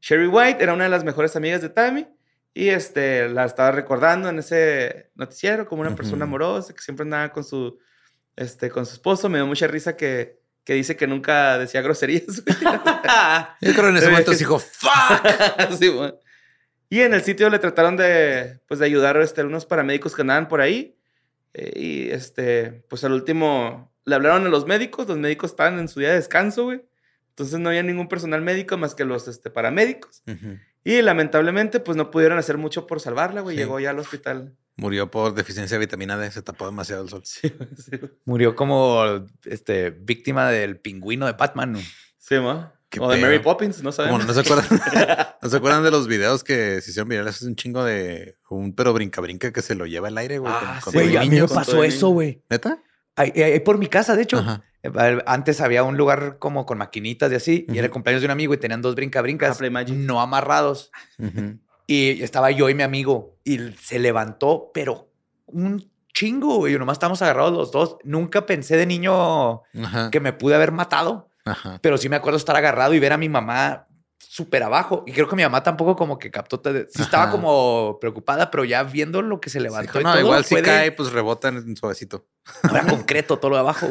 Sherry 0.00 0.26
White 0.26 0.62
era 0.62 0.72
una 0.74 0.84
de 0.84 0.90
las 0.90 1.04
mejores 1.04 1.36
amigas 1.36 1.62
de 1.62 1.68
Tammy 1.68 2.08
y 2.54 2.68
este, 2.70 3.28
la 3.28 3.44
estaba 3.44 3.70
recordando 3.70 4.28
en 4.28 4.38
ese 4.38 5.10
noticiero 5.14 5.66
como 5.66 5.82
una 5.82 5.94
persona 5.94 6.24
amorosa 6.24 6.74
que 6.74 6.82
siempre 6.82 7.04
andaba 7.04 7.30
con 7.30 7.44
su, 7.44 7.78
este, 8.34 8.70
con 8.70 8.84
su 8.84 8.94
esposo. 8.94 9.28
Me 9.28 9.38
dio 9.38 9.46
mucha 9.46 9.66
risa 9.68 9.96
que, 9.96 10.40
que 10.64 10.74
dice 10.74 10.96
que 10.96 11.06
nunca 11.06 11.56
decía 11.58 11.82
groserías. 11.82 12.42
Yo 13.60 13.74
creo 13.74 13.88
en 13.90 13.96
ese 13.96 14.08
momento 14.10 14.32
dijo, 14.32 14.58
fuck. 14.58 14.90
Sí, 15.78 15.88
güey. 15.88 16.12
Y 16.92 17.00
en 17.00 17.14
el 17.14 17.22
sitio 17.22 17.48
le 17.48 17.58
trataron 17.58 17.96
de, 17.96 18.60
pues, 18.68 18.78
de 18.78 18.84
ayudar 18.84 19.16
este, 19.16 19.42
unos 19.42 19.64
paramédicos 19.64 20.14
que 20.14 20.20
andaban 20.20 20.46
por 20.46 20.60
ahí. 20.60 20.94
Eh, 21.54 21.72
y 21.74 22.10
este, 22.10 22.84
pues 22.86 23.02
al 23.02 23.12
último 23.12 23.90
le 24.04 24.14
hablaron 24.14 24.44
a 24.44 24.50
los 24.50 24.66
médicos. 24.66 25.08
Los 25.08 25.16
médicos 25.16 25.52
estaban 25.52 25.78
en 25.78 25.88
su 25.88 26.00
día 26.00 26.10
de 26.10 26.16
descanso, 26.16 26.64
güey. 26.64 26.82
Entonces 27.30 27.58
no 27.60 27.70
había 27.70 27.82
ningún 27.82 28.08
personal 28.10 28.42
médico 28.42 28.76
más 28.76 28.94
que 28.94 29.06
los 29.06 29.26
este, 29.26 29.48
paramédicos. 29.48 30.22
Ujú. 30.26 30.58
Y 30.84 31.00
lamentablemente, 31.00 31.80
pues 31.80 31.96
no 31.96 32.10
pudieron 32.10 32.36
hacer 32.36 32.58
mucho 32.58 32.86
por 32.86 33.00
salvarla, 33.00 33.40
güey. 33.40 33.56
Sí. 33.56 33.62
Llegó 33.62 33.80
ya 33.80 33.88
al 33.88 33.98
hospital. 33.98 34.54
Murió 34.76 35.10
por 35.10 35.32
deficiencia 35.32 35.78
de 35.78 35.86
vitamina 35.86 36.18
D. 36.18 36.30
Se 36.30 36.42
tapó 36.42 36.66
demasiado 36.66 37.04
el 37.04 37.08
sol. 37.08 37.22
Sí, 37.24 37.54
sí. 37.78 37.98
Murió 38.26 38.54
como 38.54 39.02
este, 39.46 39.88
víctima 39.88 40.50
del 40.50 40.76
pingüino 40.76 41.24
de 41.24 41.32
Batman. 41.32 41.72
güey. 41.72 41.86
Sí, 42.18 42.34
¿no? 42.34 42.70
Qué 42.92 43.00
O 43.00 43.08
de. 43.08 43.16
Mary 43.20 43.38
Poppins, 43.38 43.82
no 43.82 43.90
sabemos. 43.90 44.26
no 44.26 44.34
se 44.34 44.40
acuerdan, 44.40 44.66
¿no 45.42 45.48
se 45.48 45.56
acuerdan 45.56 45.82
de 45.82 45.90
los 45.90 46.06
videos 46.06 46.44
que 46.44 46.80
se 46.82 46.90
hicieron 46.90 47.08
virales 47.08 47.36
hace 47.36 47.46
un 47.46 47.56
chingo 47.56 47.82
de 47.84 48.36
un 48.50 48.74
pero 48.74 48.92
brinca 48.92 49.20
brinca 49.22 49.50
que 49.50 49.62
se 49.62 49.74
lo 49.74 49.86
lleva 49.86 50.08
al 50.08 50.18
aire, 50.18 50.38
güey? 50.38 50.52
Ah, 50.54 50.78
con- 50.84 50.92
sí, 50.92 51.16
a 51.16 51.20
mí 51.22 51.30
me 51.30 51.48
pasó 51.48 51.82
eso, 51.82 52.10
güey. 52.10 52.42
¿Neta? 52.50 52.82
Ahí, 53.16 53.30
ahí 53.42 53.60
por 53.60 53.78
mi 53.78 53.86
casa, 53.88 54.14
de 54.14 54.22
hecho. 54.22 54.38
Ajá. 54.38 54.62
Antes 55.26 55.60
había 55.62 55.84
un 55.84 55.96
lugar 55.96 56.38
como 56.38 56.66
con 56.66 56.76
maquinitas 56.78 57.32
y 57.32 57.36
así, 57.36 57.66
y 57.68 57.78
era 57.78 57.86
el 57.86 57.90
cumpleaños 57.92 58.20
de 58.20 58.26
un 58.26 58.32
amigo 58.32 58.52
y 58.52 58.58
tenían 58.58 58.82
dos 58.82 58.92
Ah, 58.92 58.96
brinca-brincas 58.96 59.56
Play 59.58 59.70
Magic. 59.70 59.94
no 59.96 60.20
amarrados. 60.20 60.90
Y 61.86 62.22
estaba 62.22 62.50
yo 62.50 62.68
y 62.68 62.74
mi 62.74 62.82
amigo 62.82 63.38
y 63.44 63.58
se 63.80 63.98
levantó, 63.98 64.70
pero 64.74 65.10
un 65.46 65.90
chingo, 66.14 66.56
güey. 66.56 66.78
Nomás 66.78 66.96
estábamos 66.96 67.22
agarrados 67.22 67.52
los 67.52 67.72
dos. 67.72 67.96
Nunca 68.04 68.44
pensé 68.46 68.76
de 68.76 68.86
niño 68.86 69.62
Ajá. 69.82 70.10
que 70.10 70.20
me 70.20 70.32
pude 70.32 70.54
haber 70.54 70.72
matado, 70.72 71.28
Ajá. 71.44 71.78
pero 71.82 71.98
sí 71.98 72.08
me 72.08 72.16
acuerdo 72.16 72.36
estar 72.36 72.54
agarrado 72.56 72.94
y 72.94 72.98
ver 73.00 73.12
a 73.12 73.16
mi 73.18 73.28
mamá 73.28 73.86
súper 74.18 74.62
abajo. 74.62 75.02
Y 75.06 75.12
creo 75.12 75.28
que 75.28 75.36
mi 75.36 75.42
mamá 75.42 75.62
tampoco 75.62 75.96
como 75.96 76.18
que 76.18 76.30
captó. 76.30 76.60
Sí 76.90 77.02
estaba 77.02 77.24
Ajá. 77.24 77.32
como 77.32 77.98
preocupada, 78.00 78.50
pero 78.50 78.64
ya 78.64 78.82
viendo 78.84 79.20
lo 79.22 79.40
que 79.40 79.50
se 79.50 79.60
levantó. 79.60 80.00
Y 80.00 80.04
no, 80.04 80.12
todo, 80.12 80.20
igual 80.20 80.44
si 80.44 80.54
fue 80.54 80.62
de- 80.62 80.68
cae, 80.68 80.92
pues 80.92 81.12
rebota 81.12 81.48
en 81.48 81.76
suavecito. 81.76 82.26
era 82.70 82.86
concreto 82.86 83.38
todo 83.38 83.50
lo 83.50 83.56
de 83.56 83.60
abajo. 83.60 83.88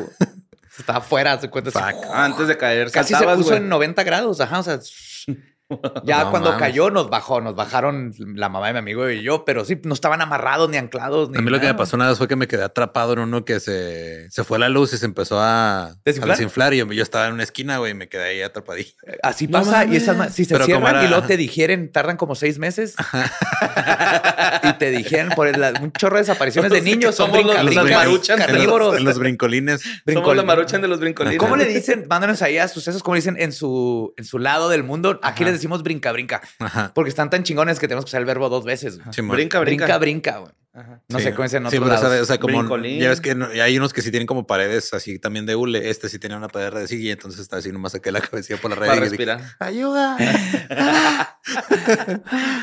Estaba 0.80 1.00
afuera, 1.00 1.38
se 1.40 1.50
cuenta. 1.50 1.70
así. 1.70 1.98
Antes 2.14 2.48
de 2.48 2.58
caer, 2.58 2.90
Casi 2.92 3.14
se 3.14 3.24
puso 3.36 3.56
en 3.56 3.68
90 3.70 4.04
grados, 4.04 4.40
ajá, 4.42 4.60
o 4.60 4.64
sea, 4.64 4.80
ya 6.04 6.24
No 6.26 6.32
cuando 6.32 6.50
mames. 6.52 6.60
cayó 6.68 6.90
nos 6.90 7.10
bajó, 7.10 7.42
nos 7.42 7.56
bajaron 7.56 8.14
la 8.36 8.50
mamá 8.50 8.68
de 8.68 8.74
mi 8.74 8.80
amigo 8.80 9.10
y 9.10 9.22
yo, 9.24 9.46
pero 9.46 9.66
sí, 9.66 9.80
no 9.84 9.94
estaban 9.94 10.22
amarrados 10.22 10.70
ni 10.70 10.78
anclados. 10.78 11.30
Ni 11.30 11.38
A 11.38 11.42
mí 11.42 11.50
lo 11.50 11.58
que 11.58 11.66
me 11.68 11.72
nada. 11.74 11.78
pasó 11.78 11.96
una 11.96 12.08
vez 12.10 12.18
fue 12.18 12.28
que 12.28 12.36
me 12.36 12.48
quedé 12.48 12.64
atrapado 12.64 13.14
en 13.14 13.20
uno 13.20 13.46
que 13.46 13.60
se, 13.60 14.30
se 14.30 14.44
fue 14.44 14.60
la 14.60 14.70
luz 14.70 14.94
y 14.94 14.98
se 14.98 15.06
empezó 15.06 15.40
a 15.40 15.96
¿Desinflar? 16.06 16.32
a 16.32 16.38
desinflar 16.38 16.74
y 16.74 16.78
yo, 16.78 16.86
yo 16.92 17.04
estaba 17.04 17.28
en 17.28 17.34
una 17.34 17.44
esquina, 17.44 17.78
güey, 17.78 17.92
y 17.92 17.96
me 17.96 18.08
quedé 18.10 18.24
ahí 18.24 18.42
atrapadillo. 18.42 18.92
Así 19.24 19.48
No 19.48 19.60
pasa 19.60 19.84
y 19.84 19.88
mames. 19.88 20.04
esas 20.04 20.18
ma- 20.18 20.30
si 20.30 20.46
se 20.46 20.54
Pero 20.56 20.66
cierran 20.66 20.96
era- 20.96 21.06
y 21.06 21.08
luego 21.08 21.26
te 21.28 21.38
digieren, 21.38 21.92
tardan 21.92 22.18
como 22.18 22.36
seis 22.36 22.60
meses 22.60 22.96
y 24.64 24.74
te 24.74 24.92
digieren 24.92 25.30
por 25.30 25.48
el- 25.48 25.62
un 25.82 25.92
chorro 25.92 26.16
de 26.18 26.22
desapariciones 26.24 26.72
de 26.72 26.78
Somos- 26.80 26.86
niños, 26.86 27.16
son 27.16 27.28
somos 27.32 27.46
los- 27.46 27.56
brinca- 27.56 27.64
los 27.84 27.92
maruchan 27.92 28.38
los- 28.40 28.48
carnívoros. 28.48 28.98
En 28.98 29.04
los 29.06 29.20
brincolines. 29.20 29.82
Somos 29.82 30.02
Brincol- 30.06 30.36
la 30.36 30.44
maruchan 30.44 30.82
de 30.82 30.88
los 30.88 31.00
brincolines. 31.00 31.38
¿Cómo 31.40 31.56
le 31.56 31.66
dicen? 31.66 32.06
Mándanos 32.10 32.42
ahí 32.42 32.58
a 32.58 32.68
sucesos, 32.68 33.04
¿cómo 33.04 33.16
le 33.16 33.20
dicen 33.22 33.36
en 33.40 33.52
su, 33.52 34.14
en 34.18 34.26
su 34.26 34.40
lado 34.40 34.70
del 34.70 34.84
mundo? 34.84 35.20
Aquí 35.24 35.44
Ajá. 35.44 35.52
les 35.52 35.61
decimos 35.62 35.84
brinca, 35.84 36.12
brinca, 36.12 36.42
Ajá. 36.60 36.92
porque 36.94 37.10
están 37.10 37.30
tan 37.30 37.44
chingones 37.44 37.80
que 37.80 37.88
tenemos 37.88 38.06
que 38.06 38.10
usar 38.10 38.20
el 38.22 38.26
verbo 38.26 38.50
dos 38.50 38.66
veces. 38.66 38.98
Brinca, 38.98 39.60
brinca. 39.60 39.60
Brinca, 39.62 39.98
brinca, 39.98 40.38
güey. 40.40 40.52
Ajá. 40.74 41.02
No 41.10 41.18
Sí. 41.20 41.26
sé 41.26 41.32
cómo 41.32 41.44
dicen 41.44 41.66
en 41.66 41.70
Sí, 41.72 41.76
esa 41.76 42.22
o 42.22 42.26
sea, 42.26 42.38
como 42.40 42.58
Brincolín. 42.60 43.02
ya 43.02 43.10
ves 43.10 43.20
que 43.20 43.36
no- 43.36 43.48
hay 43.48 43.78
unos 43.78 43.92
que 43.92 44.02
sí 44.02 44.10
tienen 44.10 44.26
como 44.26 44.48
paredes 44.48 44.94
así 44.94 45.20
también 45.20 45.46
de 45.46 45.54
hule. 45.58 45.90
Este 45.90 46.08
sí 46.08 46.18
tenía 46.18 46.38
una 46.38 46.48
pared 46.48 46.72
de 46.74 46.88
silla, 46.88 47.12
entonces 47.12 47.42
está 47.42 47.58
así 47.58 47.74
nomás 47.74 47.92
saqué 47.92 48.10
la 48.10 48.22
cabecilla 48.22 48.58
por 48.62 48.70
la 48.72 48.78
red. 48.78 48.88
Para 48.88 48.96
y 49.06 49.10
dije, 49.10 49.10
respirar. 49.10 49.42
Ayuda. 49.60 50.16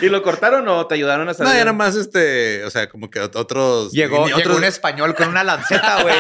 ¿Y 0.01 0.09
lo 0.09 0.23
cortaron 0.23 0.67
o 0.69 0.87
te 0.87 0.95
ayudaron 0.95 1.29
a 1.29 1.35
salir? 1.35 1.53
no, 1.53 1.59
ya 1.59 1.65
nomás 1.67 1.97
este, 1.97 2.65
o 2.65 2.71
sea, 2.71 2.89
como 2.89 3.11
que 3.11 3.21
ot- 3.21 3.37
otros. 3.37 3.93
Llegó, 3.93 4.25
y 4.25 4.29
llegó 4.29 4.39
otros- 4.39 4.57
un 4.57 4.65
español 4.65 5.15
con 5.15 5.29
una 5.29 5.45
lanceta, 5.45 6.03
güey. 6.03 6.15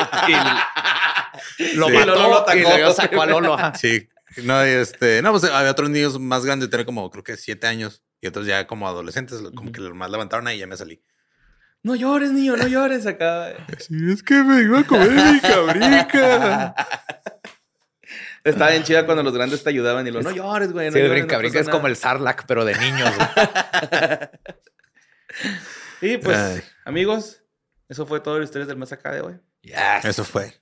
Y 1.62 1.74
lo 1.76 1.86
Sí. 1.88 1.92
mató 1.94 2.14
Lolo 2.14 2.38
atacó. 2.40 2.58
y 2.58 2.62
luego 2.62 2.92
sacó 2.92 3.22
a 3.22 3.26
Lolo. 3.26 3.54
ajá. 3.54 3.72
Sí. 3.76 4.08
No, 4.44 4.66
y 4.66 4.70
este, 4.70 5.22
no, 5.22 5.30
pues 5.32 5.44
había 5.44 5.70
otros 5.70 5.90
niños 5.90 6.18
más 6.18 6.44
grandes, 6.44 6.70
tenían 6.70 6.86
como 6.86 7.10
creo 7.10 7.24
que 7.24 7.36
siete 7.36 7.66
años 7.66 8.02
y 8.20 8.26
otros 8.26 8.46
ya 8.46 8.66
como 8.66 8.88
adolescentes, 8.88 9.40
como 9.54 9.72
que 9.72 9.80
los 9.80 9.94
más 9.94 10.10
levantaron 10.10 10.46
ahí 10.46 10.56
y 10.56 10.60
ya 10.60 10.66
me 10.66 10.76
salí. 10.76 11.02
No 11.82 11.94
llores, 11.94 12.32
niño, 12.32 12.56
no 12.56 12.66
llores 12.66 13.06
acá. 13.06 13.52
Sí, 13.78 13.94
es 14.12 14.22
que 14.22 14.34
me 14.42 14.62
iba 14.62 14.80
a 14.80 14.84
comer 14.84 15.10
mi 15.12 15.40
cabrica. 15.40 16.74
Estaba 18.44 18.70
bien 18.70 18.82
chida 18.82 19.04
cuando 19.04 19.22
los 19.22 19.32
grandes 19.34 19.62
te 19.62 19.70
ayudaban 19.70 20.06
y 20.06 20.10
lo 20.10 20.22
no 20.22 20.30
llores, 20.30 20.72
güey. 20.72 20.86
No 20.86 20.92
Sí, 20.92 20.98
el 20.98 21.06
llores, 21.06 21.26
brinca, 21.26 21.42
no 21.42 21.60
es 21.60 21.66
como 21.66 21.78
nada". 21.78 21.88
el 21.90 21.96
Sarlacc, 21.96 22.44
pero 22.46 22.64
de 22.64 22.74
niños. 22.78 23.10
güey. 23.16 23.28
Y 26.00 26.16
pues, 26.18 26.36
Ay. 26.36 26.62
amigos, 26.84 27.42
eso 27.88 28.06
fue 28.06 28.20
todo 28.20 28.38
las 28.38 28.46
historias 28.48 28.68
del 28.68 28.76
más 28.76 28.92
acá 28.92 29.12
de 29.12 29.20
hoy. 29.20 29.34
Yes. 29.62 30.04
Eso 30.04 30.24
fue. 30.24 30.54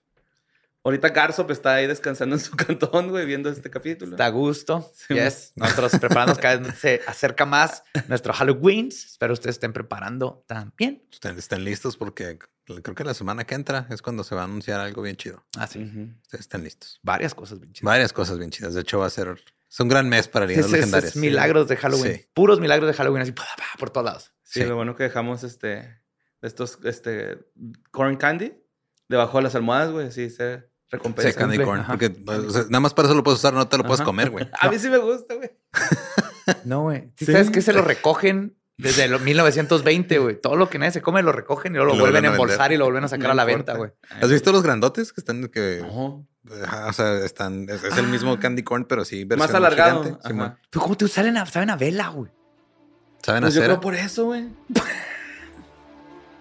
Ahorita 0.86 1.08
Garzop 1.08 1.50
está 1.50 1.74
ahí 1.74 1.86
descansando 1.88 2.36
en 2.36 2.40
su 2.40 2.52
cantón, 2.56 3.08
güey, 3.10 3.26
viendo 3.26 3.50
este 3.50 3.68
capítulo. 3.70 4.12
Está 4.12 4.26
a 4.26 4.28
gusto. 4.28 4.88
Sí, 4.94 5.14
yes. 5.14 5.52
Nosotros 5.56 5.92
preparándonos 5.98 6.38
cada 6.38 6.56
vez 6.58 6.78
se 6.78 7.00
acerca 7.08 7.44
más 7.44 7.82
nuestro 8.06 8.32
Halloween. 8.32 8.88
Espero 8.88 9.32
ustedes 9.32 9.56
estén 9.56 9.72
preparando 9.72 10.44
también. 10.46 11.02
Estén, 11.12 11.36
estén 11.38 11.64
listos 11.64 11.96
porque 11.96 12.38
creo 12.64 12.94
que 12.94 13.02
la 13.04 13.14
semana 13.14 13.44
que 13.44 13.56
entra 13.56 13.88
es 13.90 14.00
cuando 14.00 14.22
se 14.22 14.34
va 14.36 14.42
a 14.42 14.44
anunciar 14.44 14.78
algo 14.80 15.02
bien 15.02 15.16
chido. 15.16 15.44
Ah, 15.58 15.66
sí. 15.66 15.80
Ujú. 15.82 16.12
Ustedes 16.22 16.40
estén 16.42 16.62
listos. 16.62 17.00
Varias 17.02 17.34
cosas 17.34 17.58
bien 17.58 17.72
chidas. 17.72 17.84
Varias 17.84 18.12
cosas 18.12 18.38
bien 18.38 18.50
chidas. 18.52 18.74
De 18.74 18.82
hecho, 18.82 19.00
va 19.00 19.06
a 19.06 19.10
ser 19.10 19.36
Es 19.68 19.80
un 19.80 19.88
gran 19.88 20.08
mes 20.08 20.28
para 20.28 20.44
Es, 20.44 20.50
leyendas 20.50 20.70
es- 20.72 20.78
legendarias. 20.78 21.10
es 21.10 21.16
milagros 21.20 21.66
de 21.66 21.76
Halloween. 21.78 22.14
Sí. 22.16 22.26
Puros 22.32 22.60
milagros 22.60 22.86
de 22.88 22.94
Halloween, 22.94 23.22
así 23.22 23.34
por 23.78 23.90
todos 23.90 24.04
lados. 24.04 24.32
Sí, 24.44 24.60
Sí. 24.60 24.66
lo 24.66 24.76
bueno 24.76 24.94
que 24.94 25.02
dejamos 25.02 25.42
este, 25.42 26.00
estos, 26.42 26.78
este, 26.84 27.38
corn 27.90 28.16
candy 28.16 28.54
debajo 29.08 29.38
de 29.38 29.42
las 29.44 29.54
almohadas, 29.56 29.90
güey. 29.90 30.12
Sí, 30.12 30.30
se 30.30 30.68
recompensa. 30.90 31.30
Sí, 31.32 31.36
candy 31.36 31.58
corn. 31.58 31.84
Porque 31.86 32.14
o 32.26 32.50
sea, 32.50 32.62
nada 32.64 32.80
más 32.80 32.94
para 32.94 33.08
eso 33.08 33.14
lo 33.16 33.22
puedes 33.22 33.38
usar, 33.40 33.52
no 33.54 33.66
te 33.68 33.78
lo 33.78 33.84
puedes 33.84 34.02
comer, 34.02 34.30
güey. 34.30 34.48
A 34.60 34.68
mí 34.68 34.78
sí 34.78 34.88
me 34.88 34.98
gusta, 34.98 35.34
güey. 35.34 35.50
No, 36.64 36.82
güey. 36.82 37.10
¿Sí. 37.16 37.26
¿Sabes 37.26 37.50
que 37.50 37.60
se 37.60 37.72
lo 37.72 37.82
recogen 37.82 38.56
desde 38.78 39.08
los 39.08 39.20
1920, 39.20 40.18
güey? 40.18 40.40
Todo 40.40 40.54
lo 40.54 40.70
que 40.70 40.78
nadie 40.78 40.92
se 40.92 41.02
come 41.02 41.20
lo 41.22 41.32
recogen 41.32 41.72
y 41.72 41.76
luego 41.76 41.90
lo 41.92 41.96
lo 41.96 42.02
vuelven 42.04 42.24
a 42.24 42.28
a 42.28 42.32
embolsar 42.32 42.70
y 42.72 42.76
lo 42.76 42.84
vuelven 42.84 43.02
a 43.02 43.08
sacar 43.08 43.26
No 43.26 43.32
a 43.32 43.34
la 43.34 43.42
importa. 43.50 43.72
venta, 43.72 43.78
güey. 44.08 44.20
¿Has 44.22 44.30
visto 44.30 44.52
los 44.52 44.62
grandotes 44.62 45.12
que 45.12 45.20
están 45.20 45.48
que 45.48 45.80
No. 45.82 46.24
Ajá, 46.64 46.86
o 46.86 46.92
sea, 46.92 47.24
están 47.24 47.66
es, 47.68 47.82
es 47.82 47.96
el 47.98 48.06
mismo 48.06 48.38
candy 48.38 48.62
corn, 48.62 48.84
pero 48.84 49.04
sí 49.04 49.24
versión 49.24 49.48
Más 49.48 49.56
alargado. 49.56 50.04
gigante, 50.04 50.20
Ajá. 50.20 50.28
Simón. 50.28 50.58
Pero 50.70 50.82
¿cómo 50.84 50.96
te 50.96 51.08
salen 51.08 51.36
a, 51.36 51.46
saben 51.46 51.70
a 51.70 51.76
vela, 51.76 52.08
güey? 52.10 52.30
¿Saben 53.24 53.42
Pues 53.42 53.54
yo 53.54 53.60
hacer? 53.62 53.70
creo 53.72 53.80
por 53.80 53.94
eso, 53.96 54.26
güey. 54.26 54.48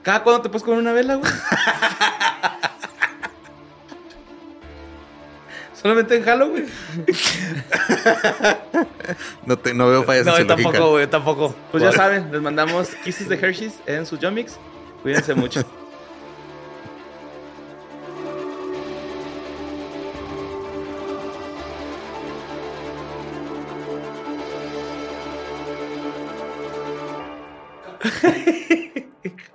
¿Cada 0.04 0.22
cuándo 0.22 0.44
te 0.44 0.50
puedes 0.50 0.62
comer 0.64 0.80
una 0.82 0.94
vela, 0.94 1.16
güey? 1.16 1.32
Solamente 5.86 6.16
en 6.16 6.24
Halloween. 6.24 6.68
No, 9.46 9.56
te, 9.56 9.76
no 9.76 9.88
veo 9.88 10.04
fallas 10.04 10.26
No, 10.26 10.36
en 10.36 10.48
yo 10.48 10.50
tampoco, 10.56 10.90
güey, 10.90 11.08
tampoco. 11.08 11.56
Pues 11.72 11.84
ya 11.84 11.92
saben, 11.92 12.32
les 12.32 12.42
mandamos 12.42 12.90
kisses 13.04 13.30
de 13.30 13.36
Hershey's 13.36 13.76
en 13.86 14.08
sus 14.08 14.20
Yomix. 14.20 14.58
Cuídense 15.04 15.36
mucho. 15.36 15.64